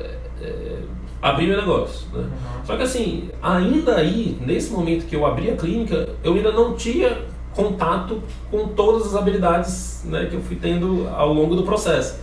é, 0.41 0.77
abrir 1.21 1.47
meu 1.47 1.57
negócio. 1.57 2.07
Né? 2.13 2.21
Uhum. 2.21 2.65
Só 2.65 2.75
que 2.75 2.83
assim, 2.83 3.29
ainda 3.41 3.97
aí, 3.97 4.37
nesse 4.41 4.71
momento 4.71 5.05
que 5.05 5.15
eu 5.15 5.25
abri 5.25 5.51
a 5.51 5.55
clínica, 5.55 6.09
eu 6.23 6.33
ainda 6.33 6.51
não 6.51 6.75
tinha 6.75 7.17
contato 7.53 8.21
com 8.49 8.69
todas 8.69 9.07
as 9.07 9.15
habilidades 9.15 10.03
né, 10.05 10.27
que 10.29 10.35
eu 10.35 10.41
fui 10.41 10.55
tendo 10.55 11.07
ao 11.09 11.33
longo 11.33 11.55
do 11.55 11.63
processo. 11.63 12.19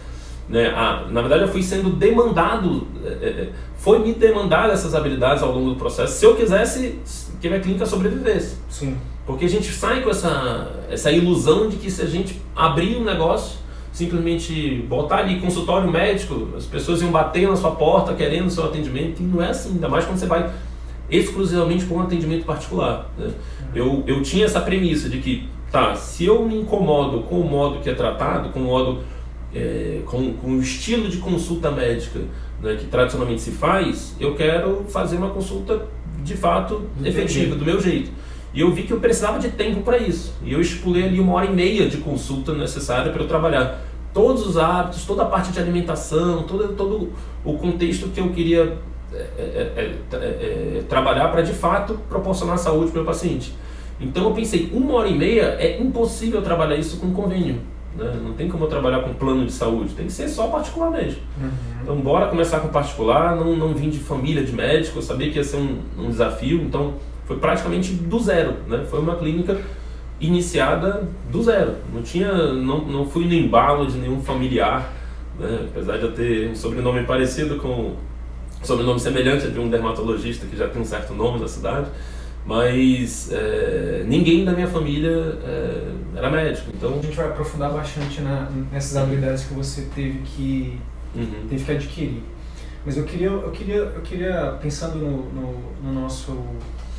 Né? 0.48 0.68
A, 0.68 1.06
na 1.10 1.20
verdade, 1.20 1.42
eu 1.42 1.48
fui 1.48 1.62
sendo 1.62 1.90
demandado, 1.90 2.86
é, 3.04 3.08
é, 3.08 3.28
é, 3.28 3.48
foi 3.76 3.98
me 3.98 4.12
demandar 4.12 4.70
essas 4.70 4.94
habilidades 4.94 5.42
ao 5.42 5.52
longo 5.52 5.70
do 5.70 5.76
processo, 5.76 6.18
se 6.18 6.24
eu 6.24 6.36
quisesse 6.36 7.00
que 7.40 7.46
a 7.46 7.50
minha 7.50 7.62
clínica 7.62 7.84
sobrevivesse. 7.84 8.56
Sim. 8.68 8.96
Porque 9.26 9.44
a 9.44 9.48
gente 9.48 9.72
sai 9.72 10.02
com 10.02 10.10
essa, 10.10 10.70
essa 10.88 11.10
ilusão 11.10 11.68
de 11.68 11.76
que 11.76 11.90
se 11.90 12.00
a 12.00 12.06
gente 12.06 12.40
abrir 12.54 12.96
um 12.96 13.04
negócio, 13.04 13.58
simplesmente 13.92 14.84
botar 14.88 15.16
ali 15.16 15.40
consultório 15.40 15.90
médico, 15.90 16.50
as 16.56 16.64
pessoas 16.64 17.02
iam 17.02 17.10
bater 17.10 17.48
na 17.48 17.56
sua 17.56 17.72
porta 17.72 18.14
querendo 18.14 18.46
o 18.46 18.50
seu 18.50 18.64
atendimento, 18.64 19.20
e 19.20 19.24
não 19.24 19.42
é 19.42 19.50
assim, 19.50 19.70
ainda 19.70 19.88
mais 19.88 20.04
quando 20.04 20.18
você 20.18 20.26
vai 20.26 20.48
exclusivamente 21.10 21.86
com 21.86 21.96
um 21.96 22.02
atendimento 22.02 22.44
particular. 22.44 23.10
Né? 23.18 23.30
Eu, 23.74 24.04
eu 24.06 24.22
tinha 24.22 24.44
essa 24.44 24.60
premissa 24.60 25.08
de 25.08 25.18
que, 25.18 25.48
tá, 25.72 25.94
se 25.96 26.24
eu 26.24 26.44
me 26.44 26.60
incomodo 26.60 27.20
com 27.22 27.40
o 27.40 27.48
modo 27.48 27.80
que 27.80 27.90
é 27.90 27.94
tratado, 27.94 28.50
com 28.50 28.60
o 28.60 28.64
modo 28.64 29.00
é, 29.54 30.00
com, 30.04 30.34
com 30.34 30.52
o 30.52 30.60
estilo 30.60 31.08
de 31.08 31.18
consulta 31.18 31.70
médica 31.70 32.20
né, 32.62 32.76
que 32.76 32.86
tradicionalmente 32.86 33.42
se 33.42 33.52
faz, 33.52 34.14
eu 34.18 34.34
quero 34.34 34.84
fazer 34.88 35.16
uma 35.16 35.30
consulta 35.30 35.86
de 36.22 36.36
fato 36.36 36.82
Entendi. 36.98 37.08
efetiva, 37.08 37.56
do 37.56 37.64
meu 37.64 37.80
jeito. 37.80 38.10
E 38.52 38.60
eu 38.60 38.72
vi 38.72 38.84
que 38.84 38.92
eu 38.92 38.98
precisava 38.98 39.38
de 39.38 39.50
tempo 39.50 39.82
para 39.82 39.98
isso. 39.98 40.34
E 40.42 40.52
eu 40.52 40.60
estipulei 40.60 41.04
ali 41.04 41.20
uma 41.20 41.34
hora 41.34 41.46
e 41.46 41.52
meia 41.52 41.88
de 41.88 41.98
consulta 41.98 42.54
necessária 42.54 43.12
para 43.12 43.22
eu 43.22 43.28
trabalhar 43.28 43.84
todos 44.14 44.46
os 44.46 44.56
hábitos, 44.56 45.04
toda 45.04 45.22
a 45.22 45.26
parte 45.26 45.52
de 45.52 45.60
alimentação, 45.60 46.44
todo, 46.44 46.68
todo 46.74 47.12
o 47.44 47.54
contexto 47.58 48.08
que 48.08 48.18
eu 48.18 48.30
queria 48.30 48.78
é, 49.12 49.18
é, 49.18 49.94
é, 50.12 50.16
é 50.16 50.82
trabalhar 50.88 51.28
para 51.28 51.42
de 51.42 51.52
fato 51.52 52.00
proporcionar 52.08 52.56
saúde 52.58 52.90
para 52.90 53.02
o 53.02 53.04
paciente. 53.04 53.52
Então 54.00 54.24
eu 54.24 54.30
pensei, 54.32 54.70
uma 54.72 54.94
hora 54.94 55.08
e 55.08 55.16
meia 55.16 55.56
é 55.58 55.78
impossível 55.80 56.40
trabalhar 56.40 56.76
isso 56.76 56.98
com 56.98 57.12
convênio. 57.12 57.60
Né? 57.96 58.20
Não 58.22 58.32
tem 58.34 58.48
como 58.48 58.64
eu 58.64 58.68
trabalhar 58.68 59.00
com 59.00 59.14
plano 59.14 59.46
de 59.46 59.52
saúde, 59.52 59.94
tem 59.94 60.06
que 60.06 60.12
ser 60.12 60.28
só 60.28 60.48
particular 60.48 60.90
mesmo. 60.90 61.20
Uhum. 61.40 61.50
Então, 61.82 61.96
bora 61.96 62.26
começar 62.26 62.60
com 62.60 62.68
particular. 62.68 63.34
Não, 63.36 63.56
não 63.56 63.74
vim 63.74 63.88
de 63.88 63.98
família 63.98 64.44
de 64.44 64.52
médico, 64.52 64.98
eu 64.98 65.02
sabia 65.02 65.30
que 65.30 65.38
ia 65.38 65.44
ser 65.44 65.56
um, 65.56 65.78
um 65.98 66.10
desafio, 66.10 66.60
então 66.62 66.94
foi 67.24 67.38
praticamente 67.38 67.92
do 67.92 68.18
zero. 68.18 68.54
Né? 68.66 68.84
Foi 68.88 69.00
uma 69.00 69.16
clínica 69.16 69.58
iniciada 70.20 71.08
do 71.30 71.42
zero. 71.42 71.76
Não 71.92 72.02
tinha, 72.02 72.32
não, 72.52 72.84
não 72.84 73.06
fui 73.06 73.24
no 73.24 73.34
embalo 73.34 73.86
de 73.86 73.98
nenhum 73.98 74.20
familiar, 74.20 74.92
né? 75.38 75.66
apesar 75.70 75.98
de 75.98 76.04
eu 76.04 76.12
ter 76.12 76.50
um 76.50 76.54
sobrenome 76.54 77.04
parecido 77.04 77.56
com 77.56 77.94
sobrenome 78.62 78.98
semelhante 78.98 79.48
de 79.48 79.58
um 79.58 79.68
dermatologista 79.68 80.46
que 80.46 80.56
já 80.56 80.66
tem 80.66 80.82
um 80.82 80.84
certo 80.84 81.14
nome 81.14 81.38
da 81.38 81.46
cidade, 81.46 81.88
mas 82.46 83.30
é, 83.32 84.04
ninguém 84.06 84.44
da 84.44 84.52
minha 84.52 84.68
família 84.68 85.10
é, 85.44 85.92
era 86.14 86.30
médico. 86.30 86.70
Então 86.72 86.98
a 86.98 87.02
gente 87.02 87.16
vai 87.16 87.26
aprofundar 87.26 87.72
bastante 87.72 88.20
na, 88.20 88.48
nessas 88.72 88.96
habilidades 88.96 89.44
que 89.44 89.54
você 89.54 89.82
teve 89.94 90.20
que 90.20 90.78
uhum. 91.14 91.48
teve 91.48 91.64
que 91.64 91.72
adquirir. 91.72 92.22
Mas 92.84 92.96
eu 92.96 93.02
queria, 93.04 93.26
eu 93.26 93.50
queria, 93.50 93.76
eu 93.78 94.00
queria 94.02 94.58
pensando 94.62 94.96
no, 94.98 95.28
no, 95.32 95.62
no 95.82 96.00
nosso, 96.00 96.38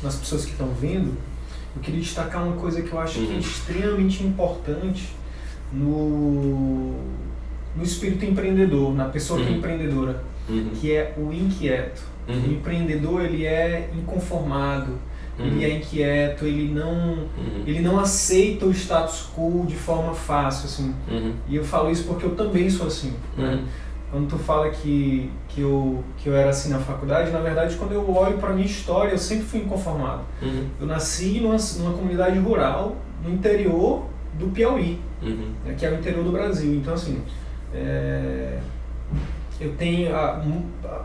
nas 0.02 0.16
pessoas 0.16 0.44
que 0.44 0.50
estão 0.50 0.68
vendo, 0.68 1.16
eu 1.74 1.80
queria 1.80 2.00
destacar 2.00 2.44
uma 2.46 2.56
coisa 2.56 2.82
que 2.82 2.92
eu 2.92 3.00
acho 3.00 3.18
uhum. 3.18 3.26
que 3.26 3.32
é 3.32 3.34
uhum. 3.34 3.40
extremamente 3.40 4.22
importante 4.22 5.08
no, 5.72 6.94
no 7.74 7.82
espírito 7.82 8.24
empreendedor, 8.26 8.94
na 8.94 9.06
pessoa 9.06 9.40
uhum. 9.40 9.46
que 9.46 9.50
é 9.50 9.52
uhum. 9.52 9.58
empreendedora, 9.58 10.24
uhum. 10.46 10.70
que 10.74 10.92
é 10.92 11.14
o 11.16 11.32
inquieto. 11.32 12.02
O 12.28 12.32
uhum. 12.32 12.52
empreendedor 12.52 13.24
ele 13.24 13.46
é 13.46 13.90
inconformado, 13.96 14.98
ele 15.38 15.64
é 15.64 15.76
inquieto, 15.76 16.44
ele 16.44 16.72
não, 16.72 17.26
ele 17.66 17.80
não 17.80 18.00
aceita 18.00 18.66
o 18.66 18.72
status 18.72 19.28
quo 19.34 19.64
de 19.66 19.76
forma 19.76 20.12
fácil, 20.12 20.66
assim. 20.66 20.94
E 21.48 21.56
eu 21.56 21.64
falo 21.64 21.90
isso 21.90 22.04
porque 22.04 22.24
eu 22.26 22.34
também 22.34 22.68
sou 22.68 22.86
assim. 22.86 23.14
Né? 23.36 23.64
quando 24.10 24.28
tu 24.28 24.38
fala 24.38 24.70
que, 24.70 25.30
que, 25.48 25.60
eu, 25.60 26.02
que 26.16 26.28
eu 26.28 26.34
era 26.34 26.50
assim 26.50 26.70
na 26.70 26.78
faculdade, 26.78 27.30
na 27.30 27.40
verdade, 27.40 27.76
quando 27.76 27.92
eu 27.92 28.10
olho 28.10 28.38
para 28.38 28.52
minha 28.54 28.66
história, 28.66 29.12
eu 29.12 29.18
sempre 29.18 29.44
fui 29.44 29.60
inconformado. 29.60 30.22
Uhum. 30.40 30.66
Eu 30.80 30.86
nasci 30.86 31.40
numa, 31.40 31.56
numa 31.78 31.92
comunidade 31.92 32.38
rural, 32.38 32.96
no 33.22 33.30
interior 33.30 34.06
do 34.38 34.46
Piauí, 34.48 34.98
uhum. 35.22 35.50
né, 35.64 35.74
que 35.76 35.84
é 35.84 35.90
o 35.90 35.94
interior 35.94 36.24
do 36.24 36.32
Brasil. 36.32 36.74
Então, 36.74 36.94
assim, 36.94 37.20
é, 37.74 38.58
eu 39.60 39.74
tenho 39.74 40.14
a, 40.14 40.42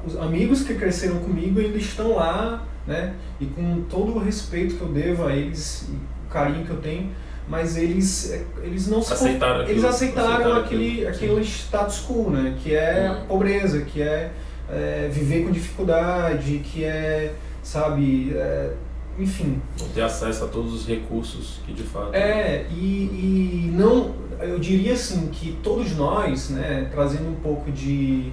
os 0.06 0.16
amigos 0.18 0.64
que 0.64 0.74
cresceram 0.76 1.20
comigo 1.20 1.60
ainda 1.60 1.78
estão 1.78 2.16
lá, 2.16 2.64
né? 2.86 3.14
E 3.40 3.46
com 3.46 3.82
todo 3.90 4.16
o 4.16 4.20
respeito 4.20 4.76
que 4.76 4.82
eu 4.82 4.90
devo 4.90 5.26
a 5.26 5.36
eles, 5.36 5.90
o 6.26 6.30
carinho 6.30 6.66
que 6.66 6.72
eu 6.72 6.78
tenho, 6.78 7.12
mas 7.48 7.78
eles, 7.78 8.46
eles 8.62 8.88
não 8.88 9.00
aceitaram 9.00 9.66
se, 9.66 9.72
eles 9.72 9.84
aceitaram, 9.84 10.34
aceitaram 10.34 10.58
aquele, 10.58 11.08
aquele 11.08 11.42
status 11.42 12.06
quo, 12.08 12.30
né? 12.30 12.58
Que 12.62 12.76
é 12.76 13.12
uhum. 13.12 13.26
pobreza, 13.26 13.82
que 13.82 14.02
é, 14.02 14.32
é, 14.70 15.10
viver 15.12 15.44
com 15.44 15.52
dificuldade, 15.52 16.60
que 16.60 16.86
é, 16.86 17.34
sabe, 17.62 18.34
é, 18.36 18.72
enfim. 19.20 19.62
Não 19.80 19.90
ter 19.90 20.02
acesso 20.02 20.46
a 20.46 20.48
todos 20.48 20.74
os 20.74 20.88
recursos 20.88 21.60
que 21.66 21.74
de 21.74 21.84
fato. 21.84 22.14
É, 22.14 22.66
e, 22.70 23.66
e 23.66 23.72
não, 23.74 24.16
eu 24.40 24.58
diria 24.58 24.94
assim 24.94 25.28
que 25.28 25.58
todos 25.62 25.96
nós, 25.96 26.50
né, 26.50 26.88
trazendo 26.92 27.30
um 27.30 27.36
pouco 27.36 27.72
de 27.72 28.32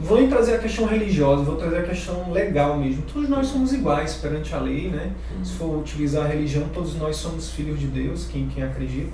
vou 0.00 0.26
trazer 0.28 0.54
a 0.54 0.58
questão 0.58 0.86
religiosa, 0.86 1.42
vou 1.42 1.56
trazer 1.56 1.78
a 1.78 1.82
questão 1.82 2.30
legal 2.32 2.78
mesmo. 2.78 3.02
Todos 3.12 3.28
nós 3.28 3.46
somos 3.46 3.72
iguais 3.72 4.14
perante 4.14 4.54
a 4.54 4.60
lei, 4.60 4.88
né? 4.88 5.12
Se 5.42 5.54
for 5.54 5.78
utilizar 5.78 6.26
a 6.26 6.28
religião, 6.28 6.68
todos 6.72 6.94
nós 6.96 7.16
somos 7.16 7.50
filhos 7.50 7.78
de 7.80 7.86
Deus, 7.86 8.26
quem, 8.26 8.46
quem 8.48 8.62
acredita. 8.62 9.12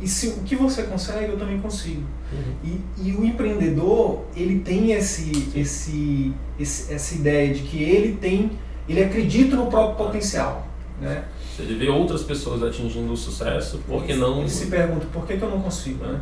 E 0.00 0.08
se 0.08 0.28
o 0.28 0.42
que 0.42 0.56
você 0.56 0.82
consegue, 0.82 1.30
eu 1.30 1.38
também 1.38 1.60
consigo. 1.60 2.02
Uhum. 2.32 2.54
E, 2.64 3.08
e 3.08 3.12
o 3.12 3.24
empreendedor, 3.24 4.24
ele 4.34 4.58
tem 4.60 4.92
esse, 4.92 5.50
esse, 5.54 6.32
esse, 6.58 6.92
essa 6.92 7.14
ideia 7.14 7.54
de 7.54 7.62
que 7.62 7.82
ele 7.82 8.16
tem, 8.16 8.50
ele 8.88 9.04
acredita 9.04 9.54
no 9.54 9.66
próprio 9.66 10.06
potencial, 10.06 10.66
né? 11.00 11.24
Se 11.54 11.62
ele 11.62 11.74
vê 11.74 11.88
outras 11.88 12.22
pessoas 12.22 12.62
atingindo 12.62 13.12
o 13.12 13.16
sucesso, 13.16 13.78
por 13.86 14.04
que 14.04 14.14
não... 14.14 14.40
Ele 14.40 14.48
se 14.48 14.66
pergunta, 14.66 15.06
por 15.12 15.26
que, 15.26 15.36
que 15.36 15.42
eu 15.42 15.50
não 15.50 15.60
consigo, 15.60 16.04
né? 16.04 16.20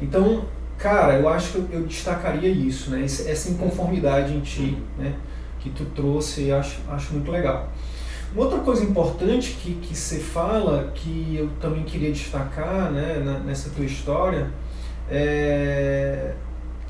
Então, 0.00 0.44
Cara, 0.78 1.14
eu 1.14 1.28
acho 1.28 1.52
que 1.52 1.72
eu, 1.72 1.86
destacaria 1.86 2.48
isso, 2.48 2.90
né? 2.90 3.04
Essa 3.04 3.50
inconformidade 3.50 4.34
em 4.34 4.40
ti, 4.40 4.76
né? 4.98 5.14
Que 5.60 5.70
tu 5.70 5.84
trouxe, 5.86 6.52
acho, 6.52 6.80
acho 6.88 7.14
muito 7.14 7.30
legal. 7.30 7.70
Uma 8.34 8.44
outra 8.44 8.58
coisa 8.58 8.82
importante 8.84 9.56
que, 9.62 9.74
que 9.74 9.96
você 9.96 10.18
fala, 10.18 10.90
que 10.94 11.36
eu 11.38 11.48
também 11.60 11.84
queria 11.84 12.10
destacar 12.10 12.90
né, 12.90 13.40
nessa 13.44 13.70
tua 13.70 13.84
história, 13.84 14.50
é... 15.08 16.34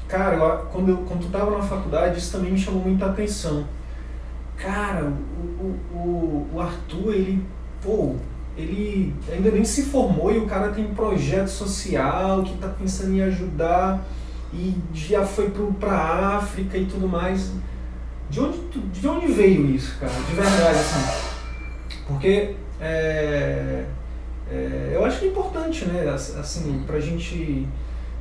Cara, 0.09 0.37
eu, 0.37 0.67
quando, 0.73 0.89
eu, 0.91 0.97
quando 0.99 1.21
tu 1.21 1.27
estava 1.27 1.51
na 1.51 1.63
faculdade, 1.63 2.19
isso 2.19 2.33
também 2.33 2.53
me 2.53 2.59
chamou 2.59 2.83
muita 2.83 3.07
atenção. 3.07 3.65
Cara, 4.57 5.05
o, 5.05 5.79
o, 5.95 6.51
o 6.55 6.61
Arthur, 6.61 7.15
ele, 7.15 7.45
pô, 7.83 8.17
ele 8.57 9.15
ainda 9.31 9.51
nem 9.51 9.65
se 9.65 9.83
formou 9.83 10.33
e 10.33 10.39
o 10.39 10.47
cara 10.47 10.69
tem 10.69 10.87
projeto 10.95 11.49
social 11.49 12.43
que 12.43 12.55
está 12.55 12.69
pensando 12.69 13.15
em 13.15 13.23
ajudar 13.23 14.05
e 14.53 14.75
já 14.93 15.27
foi 15.27 15.51
para 15.81 15.93
a 15.93 16.37
África 16.37 16.79
e 16.79 16.87
tudo 16.87 17.09
mais. 17.09 17.51
De 18.31 18.41
onde, 18.41 18.59
de 18.93 19.09
onde 19.09 19.27
veio 19.27 19.67
isso, 19.71 19.99
cara? 19.99 20.13
De 20.13 20.35
verdade, 20.35 20.79
assim. 20.79 21.35
Porque 22.07 22.55
é, 22.81 23.85
é, 24.51 24.91
eu 24.93 25.05
acho 25.05 25.19
que 25.19 25.27
é 25.27 25.29
importante, 25.29 25.85
né? 25.87 26.09
Assim, 26.09 26.83
pra 26.87 27.01
gente. 27.01 27.67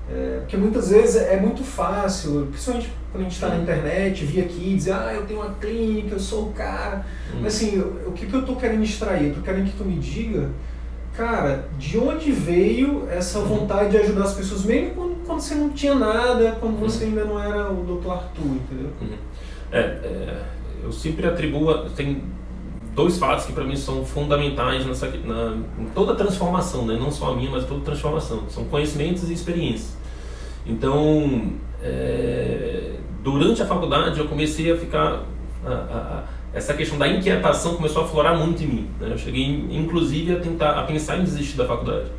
É, 0.09 0.39
porque 0.39 0.57
muitas 0.57 0.89
vezes 0.89 1.15
é 1.15 1.39
muito 1.39 1.63
fácil, 1.63 2.47
principalmente 2.51 2.91
quando 3.13 3.21
a 3.21 3.29
gente 3.29 3.35
está 3.35 3.49
na 3.49 3.57
internet, 3.57 4.25
vir 4.25 4.41
aqui 4.41 4.71
e 4.71 4.75
dizer, 4.75 4.93
ah, 4.93 5.13
eu 5.13 5.23
tenho 5.27 5.39
uma 5.39 5.53
clínica, 5.53 6.15
eu 6.15 6.19
sou 6.19 6.49
o 6.49 6.51
cara. 6.51 7.05
Hum. 7.31 7.41
Mas 7.43 7.55
assim, 7.55 7.79
o, 7.79 8.11
que, 8.11 8.25
que 8.25 8.33
eu 8.33 8.39
estou 8.39 8.55
querendo 8.55 8.83
extrair? 8.83 9.27
Eu 9.27 9.35
tô 9.35 9.41
querendo 9.41 9.69
que 9.69 9.77
tu 9.77 9.85
me 9.85 9.99
diga, 9.99 10.49
cara, 11.15 11.69
de 11.77 11.95
onde 11.99 12.31
veio 12.31 13.07
essa 13.11 13.39
vontade 13.41 13.91
de 13.91 13.97
ajudar 13.97 14.23
as 14.23 14.33
pessoas, 14.33 14.65
mesmo 14.65 14.95
quando, 14.95 15.25
quando 15.27 15.41
você 15.41 15.53
não 15.53 15.69
tinha 15.69 15.93
nada, 15.93 16.57
quando 16.59 16.79
você 16.79 17.03
uhum. 17.03 17.11
ainda 17.11 17.25
não 17.25 17.39
era 17.39 17.71
o 17.71 17.83
Dr. 17.83 18.09
Arthur, 18.09 18.45
entendeu? 18.45 18.89
Uhum. 18.99 19.17
É, 19.71 19.79
é, 19.79 20.43
eu 20.83 20.91
sempre 20.91 21.27
atribuo, 21.27 21.87
tem 21.91 22.23
dois 22.95 23.19
fatos 23.19 23.45
que 23.45 23.53
para 23.53 23.63
mim 23.63 23.75
são 23.75 24.03
fundamentais 24.03 24.87
nessa, 24.87 25.07
na, 25.07 25.55
em 25.79 25.85
toda 25.93 26.15
transformação, 26.15 26.87
né? 26.87 26.97
não 26.99 27.11
só 27.11 27.31
a 27.31 27.35
minha, 27.35 27.51
mas 27.51 27.65
toda 27.65 27.81
transformação. 27.81 28.49
São 28.49 28.65
conhecimentos 28.65 29.29
e 29.29 29.33
experiências. 29.33 29.95
Então, 30.65 31.53
é, 31.83 32.93
durante 33.23 33.61
a 33.61 33.65
faculdade 33.65 34.19
eu 34.19 34.27
comecei 34.27 34.71
a 34.71 34.77
ficar 34.77 35.23
a, 35.65 35.71
a, 35.71 36.23
essa 36.53 36.73
questão 36.73 36.97
da 36.97 37.07
inquietação 37.07 37.75
começou 37.75 38.03
a 38.03 38.07
florar 38.07 38.37
muito 38.37 38.61
em 38.61 38.67
mim 38.67 38.89
né? 38.99 39.07
eu 39.11 39.17
cheguei 39.17 39.65
inclusive 39.71 40.35
a 40.35 40.39
tentar 40.39 40.71
a 40.71 40.83
pensar 40.83 41.17
em 41.17 41.23
desistir 41.23 41.55
da 41.55 41.65
faculdade 41.65 42.11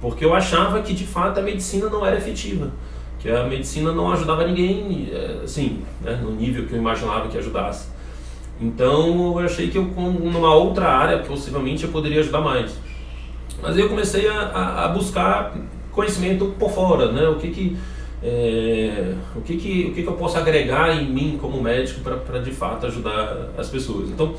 porque 0.00 0.24
eu 0.24 0.34
achava 0.34 0.82
que 0.82 0.92
de 0.92 1.06
fato 1.06 1.38
a 1.38 1.42
medicina 1.42 1.88
não 1.88 2.04
era 2.04 2.16
efetiva 2.16 2.72
que 3.20 3.30
a 3.30 3.44
medicina 3.44 3.92
não 3.92 4.10
ajudava 4.10 4.44
ninguém 4.44 5.08
é, 5.12 5.42
assim 5.44 5.82
né? 6.02 6.18
no 6.20 6.32
nível 6.32 6.66
que 6.66 6.72
eu 6.72 6.78
imaginava 6.78 7.28
que 7.28 7.38
ajudasse 7.38 7.88
então 8.60 9.38
eu 9.38 9.46
achei 9.46 9.70
que 9.70 9.78
eu 9.78 9.84
numa 9.84 10.52
outra 10.52 10.88
área 10.88 11.20
possivelmente 11.20 11.84
eu 11.84 11.90
poderia 11.90 12.20
ajudar 12.20 12.40
mais 12.40 12.76
mas 13.62 13.76
aí 13.76 13.82
eu 13.82 13.88
comecei 13.88 14.26
a, 14.28 14.84
a 14.84 14.88
buscar 14.88 15.54
conhecimento 15.92 16.54
por 16.58 16.70
fora 16.70 17.12
né 17.12 17.28
o 17.28 17.36
que 17.36 17.50
que 17.50 17.76
é, 18.22 19.14
o, 19.34 19.40
que, 19.40 19.56
que, 19.56 19.86
o 19.86 19.94
que, 19.94 20.02
que 20.02 20.08
eu 20.08 20.14
posso 20.14 20.36
agregar 20.36 20.94
em 20.94 21.10
mim 21.10 21.38
como 21.40 21.62
médico 21.62 22.00
para 22.00 22.40
de 22.40 22.50
fato 22.50 22.86
ajudar 22.86 23.50
as 23.56 23.68
pessoas. 23.68 24.10
Então, 24.10 24.34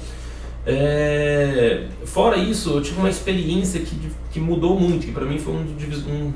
é, 0.66 1.88
fora 2.06 2.38
isso, 2.38 2.72
eu 2.72 2.82
tive 2.82 3.00
uma 3.00 3.10
experiência 3.10 3.82
que, 3.82 3.98
que 4.32 4.40
mudou 4.40 4.80
muito, 4.80 5.08
que 5.08 5.12
para 5.12 5.26
mim 5.26 5.40
foi 5.40 5.54
um 5.54 5.76
divisor, 5.76 6.12
um, 6.12 6.28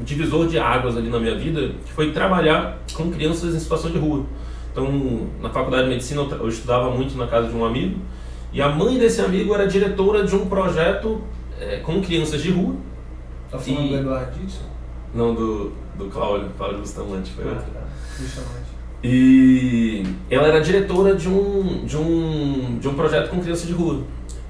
um 0.00 0.04
divisor 0.04 0.46
de 0.46 0.58
águas 0.58 0.96
ali 0.96 1.08
na 1.08 1.18
minha 1.18 1.36
vida, 1.36 1.72
que 1.84 1.92
foi 1.92 2.12
trabalhar 2.12 2.78
com 2.94 3.10
crianças 3.10 3.54
em 3.54 3.58
situação 3.58 3.90
de 3.90 3.98
rua. 3.98 4.24
Então, 4.70 5.26
na 5.40 5.50
faculdade 5.50 5.84
de 5.84 5.90
medicina, 5.90 6.22
eu 6.22 6.48
estudava 6.48 6.90
muito 6.90 7.16
na 7.16 7.26
casa 7.26 7.48
de 7.48 7.56
um 7.56 7.64
amigo, 7.64 7.98
e 8.52 8.62
a 8.62 8.68
mãe 8.68 8.98
desse 8.98 9.20
amigo 9.20 9.52
era 9.54 9.66
diretora 9.66 10.24
de 10.24 10.36
um 10.36 10.46
projeto 10.46 11.20
é, 11.58 11.78
com 11.78 12.00
crianças 12.00 12.42
de 12.42 12.52
rua. 12.52 12.76
Tá 13.50 13.58
falando 13.58 13.86
e... 13.86 13.88
do 13.88 13.96
Eduardo 13.96 14.38
Não, 15.14 15.34
do, 15.34 15.72
do 15.96 16.06
Cláudio, 16.06 16.48
Cláudio 16.56 16.78
Bustamante 16.80 17.30
foi 17.32 17.44
Ah, 17.44 17.48
outra. 17.48 17.64
tá. 17.74 17.82
E 19.04 20.04
ela 20.30 20.46
era 20.48 20.60
diretora 20.60 21.14
de 21.16 21.28
um, 21.28 21.84
de 21.84 21.96
um, 21.96 22.78
de 22.80 22.88
um 22.88 22.94
projeto 22.94 23.30
com 23.30 23.40
crianças 23.40 23.66
de 23.66 23.72
rua. 23.72 24.02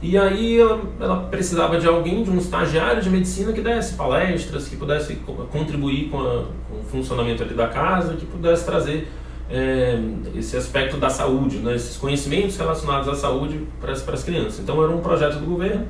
E 0.02 0.18
aí 0.18 0.58
ela, 0.60 0.80
ela 1.00 1.16
precisava 1.30 1.78
de 1.78 1.86
alguém, 1.86 2.22
de 2.22 2.30
um 2.30 2.36
estagiário 2.36 3.00
de 3.00 3.08
medicina 3.08 3.52
que 3.52 3.60
desse 3.60 3.94
palestras, 3.94 4.68
que 4.68 4.76
pudesse 4.76 5.14
co- 5.16 5.32
contribuir 5.50 6.08
com, 6.10 6.18
a- 6.20 6.44
com 6.68 6.80
o 6.80 6.84
funcionamento 6.90 7.42
ali 7.42 7.54
da 7.54 7.68
casa, 7.68 8.14
que 8.14 8.26
pudesse 8.26 8.64
trazer 8.64 9.08
é, 9.48 9.98
esse 10.34 10.56
aspecto 10.56 10.96
da 10.96 11.08
saúde, 11.10 11.58
né, 11.58 11.74
esses 11.76 11.96
conhecimentos 11.96 12.56
relacionados 12.56 13.08
à 13.08 13.14
saúde 13.14 13.60
para 13.80 13.92
as, 13.92 14.02
para 14.02 14.14
as 14.14 14.24
crianças. 14.24 14.58
Então 14.60 14.82
era 14.82 14.92
um 14.92 15.00
projeto 15.00 15.38
do 15.38 15.46
governo 15.46 15.86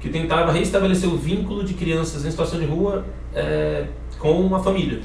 que 0.00 0.08
tentava 0.08 0.50
restabelecer 0.50 1.08
o 1.08 1.16
vínculo 1.16 1.62
de 1.62 1.74
crianças 1.74 2.24
em 2.24 2.30
situação 2.30 2.58
de 2.58 2.64
rua 2.66 3.04
é, 3.34 3.86
com 4.22 4.54
a 4.54 4.60
família. 4.60 5.00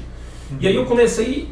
E 0.60 0.66
aí 0.68 0.74
eu 0.76 0.86
comecei 0.86 1.48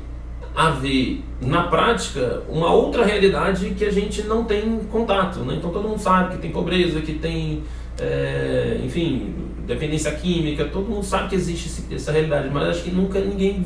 a 0.54 0.70
ver 0.70 1.22
na 1.42 1.64
prática 1.64 2.42
uma 2.48 2.72
outra 2.72 3.04
realidade 3.04 3.70
que 3.76 3.84
a 3.84 3.90
gente 3.90 4.22
não 4.22 4.44
tem 4.44 4.78
contato. 4.90 5.40
Né? 5.40 5.56
Então 5.58 5.70
todo 5.70 5.86
mundo 5.86 5.98
sabe 6.00 6.36
que 6.36 6.40
tem 6.40 6.50
pobreza, 6.50 7.00
que 7.02 7.14
tem, 7.14 7.62
é, 8.00 8.80
enfim, 8.82 9.34
dependência 9.66 10.12
química, 10.12 10.64
todo 10.66 10.88
mundo 10.88 11.04
sabe 11.04 11.28
que 11.28 11.34
existe 11.34 11.66
esse- 11.68 11.94
essa 11.94 12.12
realidade, 12.12 12.48
mas 12.50 12.68
acho 12.68 12.84
que 12.84 12.90
nunca 12.90 13.18
ninguém 13.20 13.62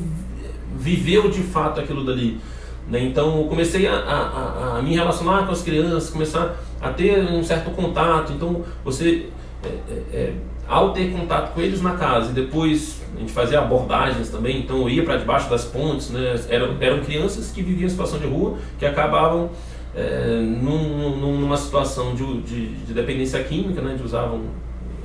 viveu 0.77 1.29
de 1.29 1.41
fato 1.43 1.79
aquilo 1.79 2.03
dali. 2.03 2.39
Né? 2.89 3.03
Então 3.03 3.37
eu 3.37 3.45
comecei 3.45 3.87
a, 3.87 3.93
a, 3.93 4.17
a- 4.75 4.77
a 4.79 4.81
me 4.81 4.93
relacionar 4.95 5.45
com 5.45 5.51
as 5.51 5.61
crianças, 5.61 6.09
começar 6.09 6.57
a 6.81 6.89
ter 6.89 7.19
um 7.23 7.43
certo 7.43 7.69
contato. 7.71 8.33
Então 8.33 8.63
você, 8.83 9.27
é, 9.63 9.67
é, 9.67 9.93
é, 10.13 10.33
ao 10.71 10.93
ter 10.93 11.11
contato 11.11 11.53
com 11.53 11.59
eles 11.61 11.81
na 11.81 11.95
casa 11.95 12.31
e 12.31 12.33
depois 12.33 13.01
a 13.15 13.19
gente 13.19 13.31
fazia 13.33 13.59
abordagens 13.59 14.29
também, 14.29 14.59
então 14.61 14.77
eu 14.83 14.89
ia 14.89 15.03
para 15.03 15.17
debaixo 15.17 15.49
das 15.49 15.65
pontes, 15.65 16.09
né? 16.09 16.39
eram, 16.49 16.77
eram 16.79 17.01
crianças 17.01 17.51
que 17.51 17.61
viviam 17.61 17.85
em 17.85 17.89
situação 17.89 18.17
de 18.19 18.25
rua, 18.25 18.57
que 18.79 18.85
acabavam 18.85 19.49
é, 19.93 20.39
num- 20.41 21.17
num- 21.17 21.39
numa 21.41 21.57
situação 21.57 22.15
de, 22.15 22.41
de, 22.43 22.67
de 22.85 22.93
dependência 22.93 23.43
química, 23.43 23.81
né? 23.81 23.95
de 23.95 24.03
usavam 24.03 24.41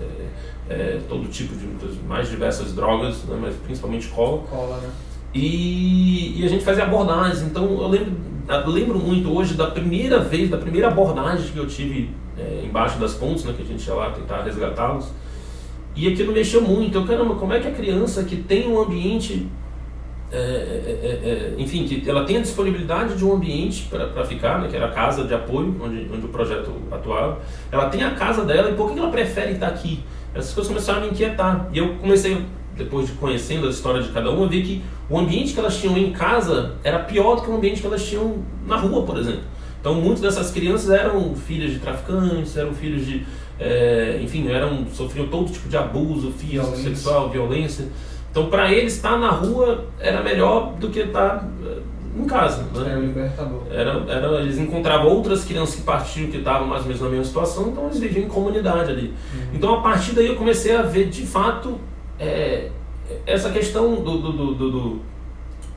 é, 0.00 0.72
é, 0.72 1.00
todo 1.08 1.28
tipo 1.28 1.54
de 1.56 1.66
mais 2.06 2.30
diversas 2.30 2.72
drogas, 2.72 3.24
né? 3.24 3.36
mas 3.40 3.56
principalmente 3.56 4.06
cola. 4.08 4.42
Cola, 4.48 4.76
né? 4.78 4.88
E, 5.34 6.40
e 6.40 6.44
a 6.44 6.48
gente 6.48 6.64
fazia 6.64 6.84
abordagens. 6.84 7.42
Então 7.42 7.64
eu 7.64 7.88
lembro, 7.88 8.12
eu 8.48 8.70
lembro 8.70 8.98
muito 8.98 9.30
hoje 9.36 9.54
da 9.54 9.66
primeira 9.66 10.20
vez, 10.20 10.48
da 10.48 10.56
primeira 10.56 10.88
abordagem 10.88 11.50
que 11.52 11.58
eu 11.58 11.66
tive 11.66 12.10
embaixo 12.64 12.98
das 12.98 13.14
pontes, 13.14 13.44
né, 13.44 13.52
que 13.56 13.62
a 13.62 13.66
gente 13.66 13.86
ia 13.86 13.94
lá 13.94 14.10
tentar 14.10 14.42
resgatá-los. 14.42 15.06
E 15.96 16.06
aquilo 16.08 16.32
mexeu 16.32 16.60
muito. 16.60 16.98
Eu, 16.98 17.06
caramba, 17.06 17.34
como 17.34 17.52
é 17.54 17.58
que 17.58 17.66
a 17.66 17.72
criança 17.72 18.22
que 18.22 18.36
tem 18.36 18.68
um 18.68 18.80
ambiente. 18.80 19.48
é, 20.30 20.36
é, 20.36 20.40
é, 21.02 21.08
é, 21.08 21.54
enfim, 21.56 21.86
que 21.86 22.08
ela 22.08 22.24
tem 22.24 22.36
a 22.36 22.40
disponibilidade 22.40 23.16
de 23.16 23.24
um 23.24 23.32
ambiente 23.32 23.88
para 23.88 24.24
ficar, 24.24 24.60
né, 24.60 24.68
que 24.68 24.76
era 24.76 24.86
a 24.86 24.90
casa 24.90 25.24
de 25.24 25.32
apoio, 25.32 25.74
onde, 25.80 26.06
onde 26.12 26.26
o 26.26 26.28
projeto 26.28 26.70
atuava. 26.92 27.40
Ela 27.72 27.88
tem 27.88 28.04
a 28.04 28.10
casa 28.10 28.44
dela 28.44 28.70
e 28.70 28.74
por 28.74 28.92
que 28.92 28.98
ela 28.98 29.10
prefere 29.10 29.52
estar 29.52 29.68
aqui? 29.68 30.04
Essas 30.34 30.52
coisas 30.52 30.70
começaram 30.70 30.98
a 30.98 31.04
me 31.04 31.10
inquietar. 31.12 31.68
E 31.72 31.78
eu 31.78 31.94
comecei, 31.94 32.44
depois 32.76 33.06
de 33.06 33.12
conhecendo 33.14 33.66
a 33.66 33.70
história 33.70 34.02
de 34.02 34.10
cada 34.10 34.30
um, 34.30 34.44
a 34.44 34.46
ver 34.46 34.62
que 34.62 34.82
o 35.08 35.18
ambiente 35.18 35.54
que 35.54 35.58
elas 35.58 35.78
tinham 35.78 35.96
em 35.96 36.12
casa 36.12 36.74
era 36.84 36.98
pior 36.98 37.36
do 37.36 37.42
que 37.42 37.50
o 37.50 37.56
ambiente 37.56 37.80
que 37.80 37.86
elas 37.86 38.04
tinham 38.04 38.44
na 38.66 38.76
rua, 38.76 39.02
por 39.02 39.16
exemplo. 39.16 39.42
Então, 39.80 39.94
muitas 39.94 40.20
dessas 40.20 40.50
crianças 40.50 40.90
eram 40.90 41.36
filhas 41.36 41.70
de 41.70 41.78
traficantes, 41.78 42.56
eram 42.56 42.74
filhos 42.74 43.06
de. 43.06 43.24
É, 43.58 44.18
enfim, 44.22 44.48
eram, 44.50 44.86
sofriam 44.92 45.28
todo 45.28 45.50
tipo 45.50 45.68
de 45.68 45.76
abuso 45.76 46.30
físico, 46.32 46.62
Violência. 46.66 46.82
sexual, 46.90 47.30
violência. 47.30 47.86
Então, 48.30 48.46
para 48.50 48.70
eles, 48.70 48.94
estar 48.96 49.16
na 49.18 49.30
rua 49.30 49.86
era 49.98 50.22
melhor 50.22 50.72
do 50.74 50.90
que 50.90 51.00
estar 51.00 51.48
é, 51.64 52.20
em 52.20 52.24
casa. 52.26 52.64
né? 52.74 52.96
O 52.96 53.00
libertador. 53.00 53.62
Era, 53.70 54.02
era, 54.08 54.40
eles 54.42 54.58
encontravam 54.58 55.08
outras 55.08 55.44
crianças 55.44 55.76
que 55.76 55.82
partiam, 55.82 56.30
que 56.30 56.36
estavam 56.38 56.66
mais 56.66 56.82
ou 56.82 56.86
menos 56.88 57.02
na 57.02 57.08
mesma 57.08 57.24
situação, 57.24 57.68
então 57.68 57.86
eles 57.86 57.98
viviam 57.98 58.26
em 58.26 58.28
comunidade 58.28 58.90
ali. 58.90 59.14
Então 59.54 59.74
a 59.74 59.80
partir 59.80 60.12
daí 60.14 60.26
eu 60.26 60.36
comecei 60.36 60.76
a 60.76 60.82
ver 60.82 61.08
de 61.08 61.24
fato 61.26 61.78
é, 62.18 62.68
essa 63.26 63.50
questão 63.50 63.94
do. 63.96 64.18
do, 64.18 64.32
do, 64.32 64.54
do- 64.54 64.70
do- 64.70 65.00